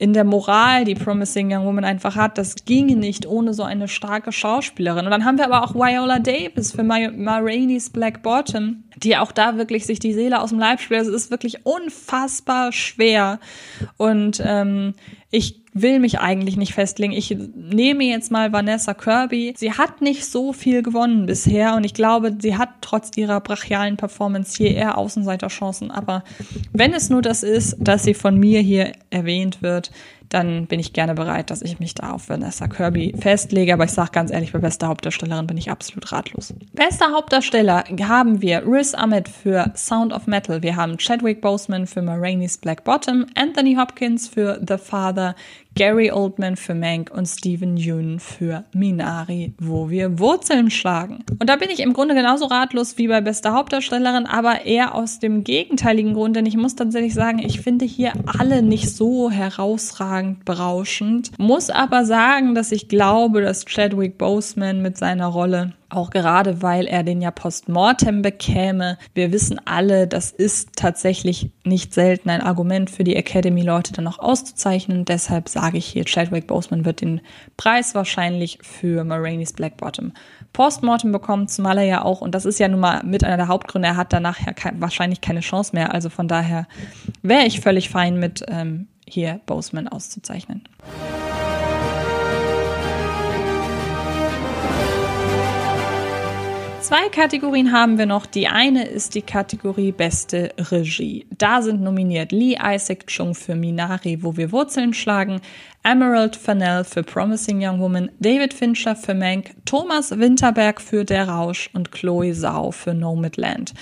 in 0.00 0.14
der 0.14 0.24
Moral, 0.24 0.86
die 0.86 0.94
Promising 0.94 1.52
Young 1.52 1.66
Woman 1.66 1.84
einfach 1.84 2.16
hat, 2.16 2.38
das 2.38 2.64
ginge 2.64 2.96
nicht 2.96 3.26
ohne 3.26 3.52
so 3.52 3.64
eine 3.64 3.86
starke 3.86 4.32
Schauspielerin. 4.32 5.04
Und 5.04 5.10
dann 5.10 5.26
haben 5.26 5.36
wir 5.36 5.44
aber 5.44 5.62
auch 5.62 5.74
Viola 5.74 6.18
Davis 6.18 6.72
für 6.72 6.82
Ma, 6.82 7.10
Ma 7.14 7.36
Rainey's 7.36 7.90
Black 7.90 8.22
Bottom, 8.22 8.82
die 8.96 9.18
auch 9.18 9.30
da 9.30 9.58
wirklich 9.58 9.84
sich 9.84 9.98
die 9.98 10.14
Seele 10.14 10.40
aus 10.40 10.48
dem 10.48 10.58
Leib 10.58 10.80
spielt. 10.80 11.02
Es 11.02 11.08
ist 11.08 11.30
wirklich 11.30 11.66
unfassbar 11.66 12.72
schwer. 12.72 13.40
Und 13.98 14.42
ähm, 14.42 14.94
ich 15.30 15.59
will 15.72 16.00
mich 16.00 16.18
eigentlich 16.18 16.56
nicht 16.56 16.74
festlegen. 16.74 17.12
Ich 17.12 17.36
nehme 17.54 18.04
jetzt 18.04 18.30
mal 18.30 18.52
Vanessa 18.52 18.94
Kirby. 18.94 19.54
Sie 19.56 19.72
hat 19.72 20.00
nicht 20.00 20.24
so 20.24 20.52
viel 20.52 20.82
gewonnen 20.82 21.26
bisher 21.26 21.74
und 21.74 21.84
ich 21.84 21.94
glaube, 21.94 22.36
sie 22.40 22.56
hat 22.56 22.70
trotz 22.80 23.16
ihrer 23.16 23.40
brachialen 23.40 23.96
Performance 23.96 24.56
hier 24.56 24.74
eher 24.74 24.98
Außenseiterchancen. 24.98 25.90
Aber 25.90 26.24
wenn 26.72 26.92
es 26.92 27.10
nur 27.10 27.22
das 27.22 27.42
ist, 27.42 27.76
dass 27.78 28.04
sie 28.04 28.14
von 28.14 28.36
mir 28.36 28.60
hier 28.60 28.92
erwähnt 29.10 29.62
wird, 29.62 29.90
dann 30.30 30.66
bin 30.66 30.80
ich 30.80 30.92
gerne 30.92 31.14
bereit, 31.14 31.50
dass 31.50 31.60
ich 31.60 31.80
mich 31.80 31.94
da 31.94 32.12
auf 32.12 32.28
Vanessa 32.28 32.68
Kirby 32.68 33.14
festlege. 33.18 33.74
Aber 33.74 33.84
ich 33.84 33.90
sage 33.90 34.12
ganz 34.12 34.30
ehrlich, 34.30 34.52
bei 34.52 34.60
bester 34.60 34.88
Hauptdarstellerin 34.88 35.46
bin 35.46 35.56
ich 35.56 35.70
absolut 35.70 36.10
ratlos. 36.12 36.54
Bester 36.72 37.12
Hauptdarsteller 37.12 37.84
haben 38.02 38.40
wir 38.40 38.62
Riz 38.64 38.94
Ahmed 38.94 39.28
für 39.28 39.72
Sound 39.76 40.12
of 40.12 40.26
Metal. 40.26 40.62
Wir 40.62 40.76
haben 40.76 40.98
Chadwick 40.98 41.40
Boseman 41.40 41.86
für 41.86 42.00
Ma 42.00 42.14
Rainey's 42.14 42.58
Black 42.58 42.84
Bottom, 42.84 43.26
Anthony 43.34 43.74
Hopkins 43.74 44.28
für 44.28 44.60
The 44.66 44.78
Father, 44.78 45.34
Gary 45.74 46.10
Oldman 46.10 46.56
für 46.56 46.74
Mank 46.74 47.10
und 47.14 47.26
Stephen 47.26 47.76
Yeun 47.76 48.18
für 48.18 48.64
Minari, 48.74 49.54
wo 49.58 49.88
wir 49.88 50.18
Wurzeln 50.18 50.70
schlagen. 50.70 51.24
Und 51.38 51.48
da 51.48 51.56
bin 51.56 51.70
ich 51.70 51.80
im 51.80 51.92
Grunde 51.92 52.14
genauso 52.14 52.46
ratlos 52.46 52.98
wie 52.98 53.08
bei 53.08 53.20
bester 53.20 53.52
Hauptdarstellerin, 53.52 54.26
aber 54.26 54.66
eher 54.66 54.94
aus 54.94 55.20
dem 55.20 55.44
gegenteiligen 55.44 56.14
Grund, 56.14 56.36
denn 56.36 56.46
ich 56.46 56.56
muss 56.56 56.76
tatsächlich 56.76 57.14
sagen, 57.14 57.38
ich 57.38 57.60
finde 57.60 57.84
hier 57.84 58.12
alle 58.38 58.62
nicht 58.62 58.90
so 58.90 59.30
herausragend 59.30 60.44
berauschend, 60.44 61.30
muss 61.38 61.70
aber 61.70 62.04
sagen, 62.04 62.54
dass 62.54 62.72
ich 62.72 62.88
glaube, 62.88 63.40
dass 63.40 63.64
Chadwick 63.64 64.18
Boseman 64.18 64.82
mit 64.82 64.98
seiner 64.98 65.26
Rolle 65.26 65.74
auch 65.90 66.10
gerade 66.10 66.62
weil 66.62 66.86
er 66.86 67.02
den 67.02 67.20
ja 67.20 67.30
postmortem 67.30 68.22
bekäme. 68.22 68.98
Wir 69.14 69.32
wissen 69.32 69.60
alle, 69.64 70.06
das 70.06 70.30
ist 70.30 70.70
tatsächlich 70.76 71.50
nicht 71.64 71.94
selten 71.94 72.30
ein 72.30 72.40
Argument 72.40 72.90
für 72.90 73.04
die 73.04 73.16
Academy-Leute 73.16 73.92
dann 73.92 74.04
noch 74.04 74.18
auszuzeichnen. 74.18 75.04
Deshalb 75.04 75.48
sage 75.48 75.78
ich 75.78 75.86
hier, 75.86 76.04
Chadwick 76.04 76.46
Boseman 76.46 76.84
wird 76.84 77.00
den 77.00 77.20
Preis 77.56 77.94
wahrscheinlich 77.94 78.58
für 78.62 79.04
Marainis 79.04 79.52
Black 79.52 79.76
Bottom 79.76 80.12
postmortem 80.52 81.12
bekommen, 81.12 81.48
zumal 81.48 81.78
er 81.78 81.84
ja 81.84 82.02
auch, 82.02 82.20
und 82.20 82.34
das 82.34 82.44
ist 82.44 82.58
ja 82.58 82.68
nun 82.68 82.80
mal 82.80 83.02
mit 83.04 83.24
einer 83.24 83.36
der 83.36 83.48
Hauptgründe, 83.48 83.88
er 83.88 83.96
hat 83.96 84.12
danach 84.12 84.44
ja 84.44 84.52
kein, 84.52 84.80
wahrscheinlich 84.80 85.20
keine 85.20 85.40
Chance 85.40 85.74
mehr. 85.74 85.94
Also 85.94 86.08
von 86.08 86.28
daher 86.28 86.66
wäre 87.22 87.44
ich 87.44 87.60
völlig 87.60 87.90
fein 87.90 88.18
mit 88.18 88.44
ähm, 88.48 88.88
hier 89.06 89.40
Boseman 89.46 89.88
auszuzeichnen. 89.88 90.64
Zwei 96.90 97.08
Kategorien 97.08 97.70
haben 97.70 97.98
wir 97.98 98.06
noch. 98.06 98.26
Die 98.26 98.48
eine 98.48 98.84
ist 98.84 99.14
die 99.14 99.22
Kategorie 99.22 99.92
Beste 99.92 100.52
Regie. 100.58 101.24
Da 101.38 101.62
sind 101.62 101.82
nominiert 101.82 102.32
Lee 102.32 102.56
Isaac 102.60 103.06
Chung 103.06 103.36
für 103.36 103.54
Minari, 103.54 104.24
wo 104.24 104.36
wir 104.36 104.50
Wurzeln 104.50 104.92
schlagen, 104.92 105.40
Emerald 105.84 106.34
Fennell 106.34 106.82
für 106.82 107.04
Promising 107.04 107.64
Young 107.64 107.78
Woman, 107.78 108.10
David 108.18 108.52
Fincher 108.52 108.96
für 108.96 109.14
Mank, 109.14 109.52
Thomas 109.66 110.18
Winterberg 110.18 110.80
für 110.80 111.04
Der 111.04 111.28
Rausch 111.28 111.70
und 111.74 111.92
Chloe 111.92 112.32
Zhao 112.32 112.72
für 112.72 112.92
Nomadland. 112.92 113.72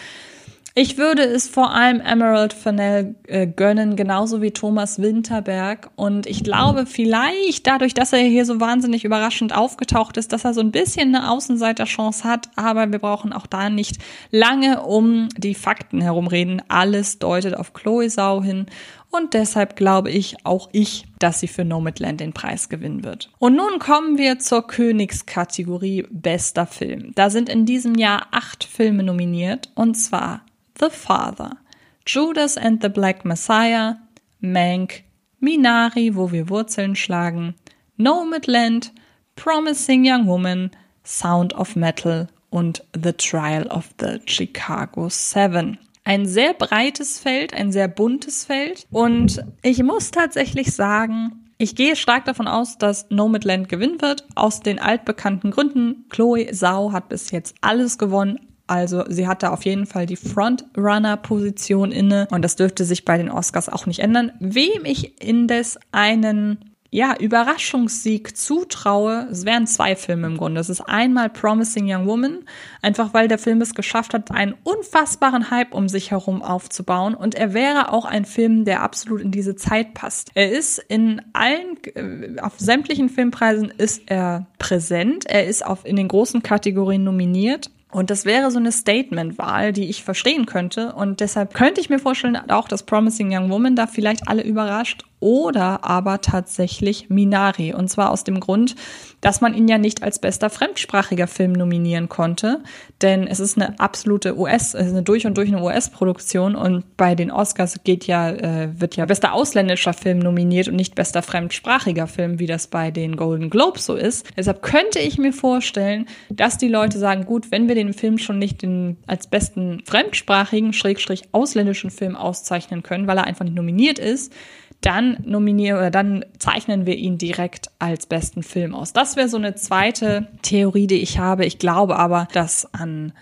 Ich 0.81 0.97
würde 0.97 1.25
es 1.25 1.49
vor 1.49 1.75
allem 1.75 2.01
Emerald 2.01 2.53
Fennell 2.53 3.17
äh, 3.27 3.49
gönnen, 3.49 3.97
genauso 3.97 4.43
wie 4.43 4.53
Thomas 4.53 5.03
Winterberg. 5.03 5.91
Und 5.97 6.25
ich 6.29 6.45
glaube, 6.45 6.87
vielleicht 6.87 7.67
dadurch, 7.67 7.95
dass 7.95 8.13
er 8.13 8.21
hier 8.21 8.45
so 8.45 8.61
wahnsinnig 8.61 9.05
überraschend 9.05 9.53
aufgetaucht 9.53 10.17
ist, 10.19 10.33
dass 10.33 10.45
er 10.45 10.55
so 10.55 10.61
ein 10.61 10.71
bisschen 10.71 11.13
eine 11.13 11.33
Außenseiterchance 11.33 12.23
hat. 12.23 12.49
Aber 12.55 12.93
wir 12.93 13.01
brauchen 13.01 13.33
auch 13.33 13.49
da 13.49 13.71
nicht 13.71 13.97
lange 14.31 14.85
um 14.85 15.29
die 15.37 15.57
Fakten 15.57 16.01
herumreden. 16.01 16.63
Alles 16.69 17.19
deutet 17.19 17.57
auf 17.57 17.73
Chloe 17.73 18.09
Sau 18.09 18.41
hin. 18.45 18.67
Und 19.11 19.35
deshalb 19.35 19.75
glaube 19.75 20.13
ich 20.13 20.37
auch 20.45 20.69
ich, 20.71 21.07
dass 21.19 21.41
sie 21.41 21.49
für 21.49 21.65
Nomadland 21.65 22.21
den 22.21 22.35
Preis 22.35 22.69
gewinnen 22.69 23.03
wird. 23.03 23.31
Und 23.41 23.57
nun 23.57 23.81
kommen 23.81 24.17
wir 24.17 24.39
zur 24.39 24.65
Königskategorie 24.65 26.07
Bester 26.09 26.67
Film. 26.67 27.11
Da 27.17 27.31
sind 27.31 27.49
in 27.49 27.67
diesem 27.67 27.97
Jahr 27.97 28.29
acht 28.31 28.63
Filme 28.63 29.03
nominiert. 29.03 29.71
Und 29.75 29.95
zwar 29.97 30.43
The 30.79 30.91
Father, 30.91 31.57
Judas 32.05 32.57
and 32.57 32.81
the 32.81 32.89
Black 32.89 33.25
Messiah, 33.25 33.97
Mank, 34.41 35.05
Minari, 35.41 36.15
wo 36.15 36.31
wir 36.31 36.49
Wurzeln 36.49 36.95
schlagen, 36.95 37.55
Nomadland, 37.97 38.93
Promising 39.37 40.05
Young 40.05 40.27
Woman, 40.27 40.71
Sound 41.05 41.55
of 41.55 41.75
Metal 41.75 42.29
und 42.51 42.85
The 42.95 43.13
Trial 43.13 43.67
of 43.69 43.91
the 44.01 44.21
Chicago 44.27 45.09
Seven. 45.09 45.79
Ein 46.05 46.27
sehr 46.27 46.55
breites 46.55 47.19
Feld, 47.19 47.53
ein 47.53 47.71
sehr 47.73 47.89
buntes 47.89 48.45
Feld. 48.45 48.87
Und 48.91 49.45
ich 49.63 49.83
muss 49.83 50.11
tatsächlich 50.11 50.73
sagen, 50.73 51.51
ich 51.59 51.75
gehe 51.75 51.97
stark 51.97 52.25
davon 52.25 52.47
aus, 52.47 52.79
dass 52.79 53.11
Nomadland 53.11 53.69
gewinnen 53.69 54.01
wird, 54.01 54.25
aus 54.35 54.61
den 54.61 54.79
altbekannten 54.79 55.51
Gründen. 55.51 56.07
Chloe 56.09 56.55
Sau 56.55 56.93
hat 56.93 57.09
bis 57.09 57.31
jetzt 57.33 57.57
alles 57.61 57.99
gewonnen, 57.99 58.48
also 58.69 59.05
sie 59.09 59.27
hatte 59.27 59.51
auf 59.51 59.65
jeden 59.65 59.87
Fall 59.87 60.07
die 60.07 60.17
Frontrunner-Position 60.17 61.91
inne 61.91 62.29
und 62.31 62.43
das 62.43 62.57
dürfte 62.57 62.85
sich 62.85 63.05
bei 63.05 63.17
den 63.17 63.31
Oscars 63.31 63.69
auch 63.69 63.87
nicht 63.87 64.01
ändern. 64.01 64.33
Wem 64.39 64.85
ich 64.85 65.21
indes 65.23 65.79
einen 65.91 66.69
ja, 66.91 67.15
Überraschungssieg 67.19 68.35
zutraue, 68.37 69.29
es 69.31 69.45
wären 69.45 69.67
zwei 69.67 69.95
Filme 69.95 70.27
im 70.27 70.39
Grunde. 70.39 70.61
Es 70.61 70.71
ist 70.71 70.81
einmal 70.81 71.29
Promising 71.29 71.85
Young 71.87 72.07
Woman, 72.07 72.39
einfach 72.81 73.13
weil 73.13 73.29
der 73.29 73.39
Film 73.39 73.61
es 73.61 73.75
geschafft 73.75 74.15
hat, 74.15 74.31
einen 74.31 74.55
unfassbaren 74.65 75.51
Hype 75.51 75.75
um 75.75 75.89
sich 75.89 76.11
herum 76.11 76.41
aufzubauen. 76.41 77.15
Und 77.15 77.35
er 77.35 77.53
wäre 77.53 77.93
auch 77.93 78.07
ein 78.07 78.25
Film, 78.25 78.65
der 78.65 78.83
absolut 78.83 79.21
in 79.21 79.31
diese 79.31 79.55
Zeit 79.55 79.93
passt. 79.93 80.31
Er 80.35 80.51
ist 80.51 80.79
in 80.79 81.21
allen, 81.35 81.77
äh, 81.95 82.41
auf 82.41 82.55
sämtlichen 82.59 83.11
Filmpreisen 83.11 83.71
ist 83.77 84.03
er 84.07 84.47
präsent. 84.59 85.27
Er 85.27 85.47
ist 85.47 85.67
auf, 85.67 85.85
in 85.85 85.97
den 85.97 86.09
großen 86.09 86.43
Kategorien 86.43 87.05
nominiert. 87.05 87.71
Und 87.91 88.11
das 88.11 88.27
wäre 88.27 88.51
so 88.51 88.59
eine 88.59 88.71
Statement-Wahl, 88.71 89.73
die 89.73 89.89
ich 89.89 90.05
verstehen 90.05 90.45
könnte. 90.45 90.93
Und 90.93 91.21
deshalb 91.21 91.55
könnte 91.55 91.81
ich 91.81 91.89
mir 91.89 91.99
vorstellen, 91.99 92.37
auch 92.51 92.69
dass 92.69 92.83
Promising 92.83 93.35
Young 93.35 93.51
Woman 93.51 93.77
da 93.77 93.87
vielleicht 93.87 94.29
alle 94.29 94.43
überrascht 94.43 95.05
oder 95.21 95.85
aber 95.85 96.21
tatsächlich 96.21 97.09
Minari. 97.09 97.73
Und 97.73 97.89
zwar 97.89 98.11
aus 98.11 98.25
dem 98.25 98.41
Grund, 98.41 98.77
dass 99.21 99.41
man 99.41 99.55
ihn 99.55 99.69
ja 99.69 99.79
nicht 99.79 100.03
als 100.03 100.19
bester 100.19 100.51
fremdsprachiger 100.51 101.27
Film 101.27 101.53
nominieren 101.53 102.09
konnte, 102.09 102.61
denn 103.03 103.27
es 103.27 103.41
ist 103.41 103.57
eine 103.57 103.79
absolute 103.81 104.39
US, 104.39 104.75
es 104.75 104.87
ist 104.87 104.93
eine 104.93 105.03
durch 105.03 105.27
und 105.27 105.37
durch 105.37 105.49
eine 105.49 105.63
US-Produktion 105.63 106.55
und 106.55 106.97
bei 106.97 107.15
den 107.15 107.31
Oscars 107.31 107.81
geht 107.85 108.07
ja, 108.07 108.31
äh, 108.31 108.81
wird 108.81 108.97
ja 108.97 109.07
bester 109.07 109.33
ausländischer 109.33 109.93
Film 109.93 110.19
nominiert 110.19 110.69
und 110.69 110.77
nicht 110.77 110.95
bester 110.95 111.23
fremdsprachiger 111.23 112.07
Film, 112.07 112.39
wie 112.39 112.47
das 112.47 112.67
bei 112.67 112.91
den 112.91 113.17
Golden 113.17 113.51
Globes 113.51 113.87
so 113.87 113.95
ist. 113.95 114.27
Deshalb 114.37 114.63
könnte 114.63 114.99
ich 114.99 115.19
mir 115.19 115.33
vorstellen, 115.33 116.07
dass 116.31 116.59
die 116.59 116.69
Leute 116.69 116.99
sagen, 116.99 117.25
gut, 117.25 117.51
wenn 117.51 117.69
wir 117.69 117.75
den 117.75 117.93
Film 117.93 118.19
schon 118.19 118.39
nicht 118.39 118.63
den, 118.63 118.97
als 119.07 119.27
besten 119.27 119.83
fremdsprachigen, 119.85 120.73
schrägstrich 120.73 121.23
ausländischen 121.33 121.91
Film 121.91 122.17
auszeichnen 122.17 122.83
können, 122.83 123.07
weil 123.07 123.19
er 123.19 123.25
einfach 123.25 123.45
nicht 123.45 123.57
nominiert 123.57 123.99
ist, 123.99 124.33
dann 124.81 125.19
nominieren 125.25 125.79
oder 125.79 125.91
dann 125.91 126.25
zeichnen 126.39 126.87
wir 126.87 126.97
ihn 126.97 127.19
direkt 127.19 127.71
als 127.79 128.07
besten 128.07 128.43
Film 128.43 128.75
aus. 128.75 128.93
Das 128.93 129.17
wäre 129.17 129.29
so 129.29 129.37
eine 129.37 129.55
zweite 129.57 130.29
Theorie, 130.43 130.87
die 130.87 131.03
ich 131.03 131.19
habe. 131.19 131.45
Ich 131.45 131.59
glaube 131.59 131.97
aber, 131.97 132.29
dass 132.33 132.73
an 132.73 133.13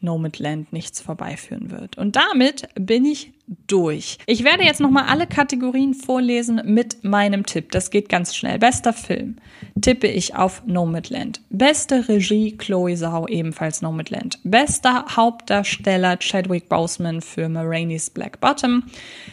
Nomadland 0.00 0.72
nichts 0.72 1.00
vorbeiführen 1.00 1.70
wird. 1.70 1.98
Und 1.98 2.16
damit 2.16 2.68
bin 2.74 3.04
ich 3.04 3.32
durch. 3.66 4.18
Ich 4.26 4.44
werde 4.44 4.64
jetzt 4.64 4.80
nochmal 4.80 5.06
alle 5.08 5.26
Kategorien 5.26 5.94
vorlesen 5.94 6.62
mit 6.64 7.02
meinem 7.02 7.46
Tipp. 7.46 7.72
Das 7.72 7.90
geht 7.90 8.08
ganz 8.08 8.34
schnell. 8.36 8.58
Bester 8.58 8.92
Film 8.92 9.36
tippe 9.80 10.06
ich 10.06 10.36
auf 10.36 10.62
Nomadland. 10.66 11.40
Beste 11.50 12.08
Regie 12.08 12.56
Chloe 12.56 12.94
Zhao, 12.94 13.26
ebenfalls 13.26 13.82
Nomadland. 13.82 14.38
Bester 14.44 15.04
Hauptdarsteller 15.16 16.18
Chadwick 16.18 16.68
Boseman 16.68 17.20
für 17.20 17.48
Maraine's 17.48 18.10
Black 18.10 18.40
Bottom. 18.40 18.84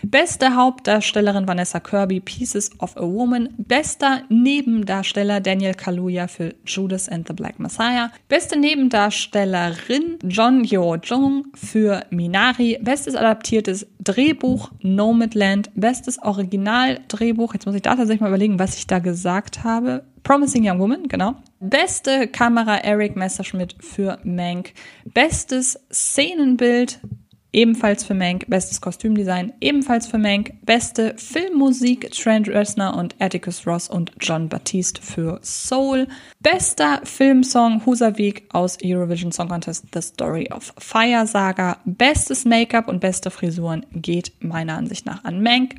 Beste 0.01 0.55
Hauptdarstellerin 0.55 1.47
Vanessa 1.47 1.79
Kirby, 1.79 2.19
Pieces 2.19 2.71
of 2.79 2.97
a 2.97 3.03
Woman. 3.03 3.49
Bester 3.57 4.23
Nebendarsteller 4.29 5.41
Daniel 5.41 5.73
Kaluuya 5.73 6.27
für 6.27 6.55
Judas 6.65 7.07
and 7.07 7.27
the 7.27 7.33
Black 7.33 7.59
Messiah. 7.59 8.11
Beste 8.29 8.57
Nebendarstellerin 8.57 10.17
John 10.23 10.63
Yo 10.63 10.95
Jung 10.95 11.47
für 11.53 12.03
Minari. 12.09 12.79
Bestes 12.81 13.15
adaptiertes 13.15 13.85
Drehbuch 14.07 14.71
Nomadland. 14.81 15.69
Bestes 15.75 16.21
Originaldrehbuch. 16.21 17.53
Jetzt 17.53 17.65
muss 17.65 17.75
ich 17.75 17.81
da 17.81 17.95
tatsächlich 17.95 18.21
mal 18.21 18.29
überlegen, 18.29 18.57
was 18.57 18.77
ich 18.77 18.87
da 18.87 18.99
gesagt 18.99 19.63
habe. 19.65 20.05
Promising 20.23 20.69
Young 20.69 20.79
Woman, 20.79 21.07
genau. 21.07 21.35
Beste 21.59 22.27
Kamera 22.27 22.77
Eric 22.77 23.15
Messerschmidt 23.15 23.75
für 23.79 24.19
Mank. 24.23 24.73
Bestes 25.05 25.79
Szenenbild 25.91 26.99
ebenfalls 27.57 28.03
für 28.03 28.13
Mank. 28.13 28.45
Bestes 28.47 28.79
Kostümdesign 28.79 29.51
ebenfalls 29.59 30.05
für 30.05 30.19
Mank. 30.19 30.53
Beste 30.63 31.15
Filmmusik 31.17 32.11
Trent 32.11 32.47
Reznor 32.47 32.95
und 32.95 33.15
Atticus 33.19 33.65
Ross 33.65 33.89
und 33.89 34.11
John 34.21 34.47
Baptiste 34.47 35.01
für 35.01 35.39
Soul. 35.41 36.07
Bester 36.39 37.01
Filmsong 37.03 37.83
Husavik 37.83 38.43
aus 38.53 38.77
Eurovision 38.83 39.31
Song 39.31 39.49
Contest 39.49 39.87
The 39.91 40.03
Story 40.03 40.47
of 40.51 40.71
Fire 40.77 41.25
Saga. 41.25 41.77
Bestes 41.83 42.45
Make-up 42.45 42.87
und 42.87 42.99
beste 42.99 43.31
Frisuren 43.31 43.87
geht 43.91 44.33
meiner 44.39 44.77
Ansicht 44.77 45.07
nach 45.07 45.23
an 45.23 45.41
Mank. 45.41 45.75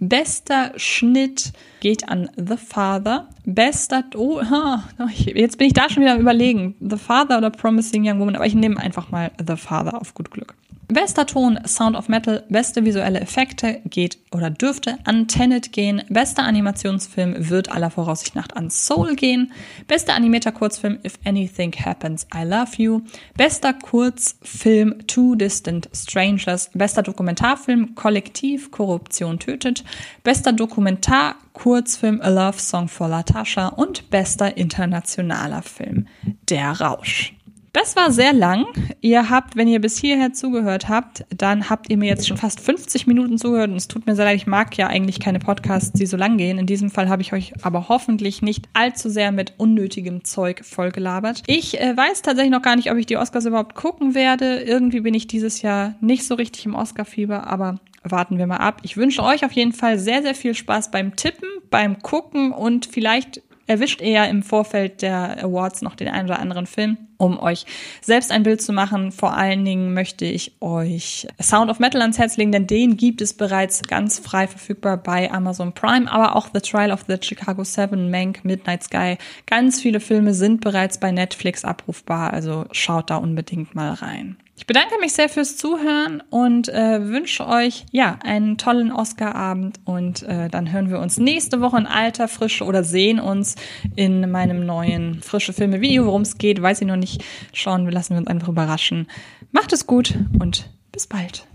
Bester 0.00 0.72
Schnitt 0.74 1.52
geht 1.78 2.08
an 2.08 2.30
The 2.36 2.56
Father. 2.56 3.28
Bester, 3.44 4.02
oh, 4.16 4.40
jetzt 5.14 5.58
bin 5.58 5.68
ich 5.68 5.72
da 5.72 5.88
schon 5.88 6.02
wieder 6.02 6.14
am 6.14 6.20
überlegen. 6.20 6.74
The 6.80 6.96
Father 6.96 7.38
oder 7.38 7.50
Promising 7.50 8.04
Young 8.04 8.18
Woman, 8.18 8.34
aber 8.34 8.46
ich 8.46 8.56
nehme 8.56 8.80
einfach 8.80 9.12
mal 9.12 9.30
The 9.38 9.54
Father 9.56 10.00
auf 10.00 10.14
gut 10.14 10.32
Glück. 10.32 10.56
Bester 10.92 11.24
Ton 11.24 11.58
Sound 11.66 11.96
of 11.96 12.08
Metal, 12.08 12.44
beste 12.50 12.84
visuelle 12.84 13.20
Effekte 13.20 13.80
geht 13.86 14.18
oder 14.30 14.50
dürfte 14.50 14.98
an 15.04 15.26
Tenet 15.26 15.72
gehen. 15.72 16.02
Bester 16.10 16.42
Animationsfilm 16.42 17.48
wird 17.48 17.72
aller 17.72 17.90
Voraussicht 17.90 18.34
nach 18.34 18.48
an 18.54 18.68
Soul 18.68 19.16
gehen. 19.16 19.52
Bester 19.88 20.14
animierter 20.14 20.52
Kurzfilm 20.52 20.98
If 21.02 21.14
Anything 21.24 21.72
Happens, 21.72 22.26
I 22.34 22.44
Love 22.44 22.72
You. 22.76 23.00
Bester 23.38 23.72
Kurzfilm 23.72 25.06
Two 25.06 25.34
Distant 25.34 25.88
Strangers. 25.94 26.68
Bester 26.74 27.02
Dokumentarfilm 27.02 27.94
Kollektiv 27.94 28.70
Korruption 28.70 29.38
tötet. 29.38 29.84
Bester 30.24 30.52
Dokumentar 30.52 31.36
Kurzfilm 31.54 32.20
A 32.20 32.28
Love 32.28 32.58
Song 32.58 32.88
for 32.88 33.08
Latasha 33.08 33.68
und 33.68 34.10
bester 34.10 34.58
internationaler 34.58 35.62
Film 35.62 36.06
Der 36.50 36.78
Rausch. 36.80 37.32
Das 37.72 37.96
war 37.96 38.12
sehr 38.12 38.34
lang. 38.34 38.66
Ihr 39.00 39.30
habt, 39.30 39.56
wenn 39.56 39.66
ihr 39.66 39.80
bis 39.80 39.96
hierher 39.96 40.34
zugehört 40.34 40.90
habt, 40.90 41.24
dann 41.34 41.70
habt 41.70 41.88
ihr 41.88 41.96
mir 41.96 42.08
jetzt 42.08 42.28
schon 42.28 42.36
fast 42.36 42.60
50 42.60 43.06
Minuten 43.06 43.38
zugehört 43.38 43.70
und 43.70 43.76
es 43.76 43.88
tut 43.88 44.06
mir 44.06 44.14
sehr 44.14 44.26
leid, 44.26 44.36
ich 44.36 44.46
mag 44.46 44.76
ja 44.76 44.88
eigentlich 44.88 45.20
keine 45.20 45.38
Podcasts, 45.38 45.92
die 45.92 46.04
so 46.04 46.18
lang 46.18 46.36
gehen. 46.36 46.58
In 46.58 46.66
diesem 46.66 46.90
Fall 46.90 47.08
habe 47.08 47.22
ich 47.22 47.32
euch 47.32 47.54
aber 47.62 47.88
hoffentlich 47.88 48.42
nicht 48.42 48.68
allzu 48.74 49.08
sehr 49.08 49.32
mit 49.32 49.54
unnötigem 49.56 50.22
Zeug 50.22 50.62
vollgelabert. 50.66 51.44
Ich 51.46 51.80
äh, 51.80 51.96
weiß 51.96 52.20
tatsächlich 52.20 52.52
noch 52.52 52.60
gar 52.60 52.76
nicht, 52.76 52.90
ob 52.90 52.98
ich 52.98 53.06
die 53.06 53.16
Oscars 53.16 53.46
überhaupt 53.46 53.74
gucken 53.74 54.14
werde. 54.14 54.60
Irgendwie 54.60 55.00
bin 55.00 55.14
ich 55.14 55.26
dieses 55.26 55.62
Jahr 55.62 55.94
nicht 56.02 56.26
so 56.26 56.34
richtig 56.34 56.66
im 56.66 56.74
Oscar-Fieber, 56.74 57.46
aber 57.46 57.76
warten 58.04 58.36
wir 58.36 58.46
mal 58.46 58.58
ab. 58.58 58.80
Ich 58.82 58.98
wünsche 58.98 59.22
euch 59.22 59.46
auf 59.46 59.52
jeden 59.52 59.72
Fall 59.72 59.98
sehr, 59.98 60.20
sehr 60.20 60.34
viel 60.34 60.54
Spaß 60.54 60.90
beim 60.90 61.16
Tippen, 61.16 61.48
beim 61.70 62.02
Gucken 62.02 62.52
und 62.52 62.84
vielleicht 62.84 63.40
erwischt 63.72 64.00
ihr 64.00 64.10
ja 64.10 64.24
im 64.24 64.42
Vorfeld 64.42 65.02
der 65.02 65.42
Awards 65.42 65.82
noch 65.82 65.94
den 65.94 66.08
einen 66.08 66.28
oder 66.28 66.38
anderen 66.38 66.66
Film, 66.66 66.98
um 67.16 67.38
euch 67.38 67.64
selbst 68.02 68.30
ein 68.30 68.42
Bild 68.42 68.60
zu 68.60 68.72
machen. 68.72 69.12
Vor 69.12 69.34
allen 69.34 69.64
Dingen 69.64 69.94
möchte 69.94 70.24
ich 70.24 70.52
euch 70.60 71.26
Sound 71.40 71.70
of 71.70 71.78
Metal 71.78 72.02
ans 72.02 72.18
Herz 72.18 72.36
legen, 72.36 72.52
denn 72.52 72.66
den 72.66 72.96
gibt 72.96 73.22
es 73.22 73.32
bereits 73.32 73.82
ganz 73.82 74.18
frei 74.18 74.46
verfügbar 74.46 74.98
bei 74.98 75.30
Amazon 75.32 75.72
Prime, 75.72 76.10
aber 76.10 76.36
auch 76.36 76.48
The 76.52 76.60
Trial 76.60 76.92
of 76.92 77.04
the 77.08 77.16
Chicago 77.20 77.64
Seven, 77.64 78.10
Mank, 78.10 78.44
Midnight 78.44 78.84
Sky. 78.84 79.16
Ganz 79.46 79.80
viele 79.80 80.00
Filme 80.00 80.34
sind 80.34 80.60
bereits 80.60 81.00
bei 81.00 81.10
Netflix 81.10 81.64
abrufbar, 81.64 82.32
also 82.32 82.66
schaut 82.72 83.10
da 83.10 83.16
unbedingt 83.16 83.74
mal 83.74 83.94
rein. 83.94 84.36
Ich 84.54 84.66
bedanke 84.66 84.98
mich 85.00 85.14
sehr 85.14 85.28
fürs 85.28 85.56
Zuhören 85.56 86.22
und 86.28 86.68
äh, 86.68 87.08
wünsche 87.08 87.46
euch 87.48 87.86
ja 87.90 88.18
einen 88.22 88.58
tollen 88.58 88.92
Oscar-Abend 88.92 89.80
und 89.86 90.22
äh, 90.22 90.48
dann 90.50 90.70
hören 90.70 90.90
wir 90.90 91.00
uns 91.00 91.16
nächste 91.16 91.60
Woche 91.60 91.78
in 91.78 91.86
alter 91.86 92.28
Frische 92.28 92.64
oder 92.64 92.84
sehen 92.84 93.18
uns 93.18 93.56
in 93.96 94.30
meinem 94.30 94.66
neuen 94.66 95.22
frische 95.22 95.52
Filme-Video. 95.52 96.04
Worum 96.04 96.22
es 96.22 96.36
geht, 96.36 96.60
weiß 96.60 96.82
ich 96.82 96.86
noch 96.86 96.96
nicht. 96.96 97.24
Schauen 97.54 97.86
wir, 97.86 97.92
lassen 97.92 98.10
wir 98.14 98.18
uns 98.18 98.28
einfach 98.28 98.48
überraschen. 98.48 99.08
Macht 99.52 99.72
es 99.72 99.86
gut 99.86 100.14
und 100.38 100.68
bis 100.92 101.06
bald. 101.06 101.46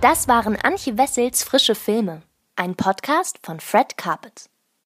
Das 0.00 0.28
waren 0.28 0.56
Antje 0.56 0.98
Wessels 0.98 1.44
frische 1.44 1.74
Filme, 1.74 2.22
ein 2.56 2.74
Podcast 2.74 3.38
von 3.42 3.60
Fred 3.60 3.96
Carpet. 3.96 4.50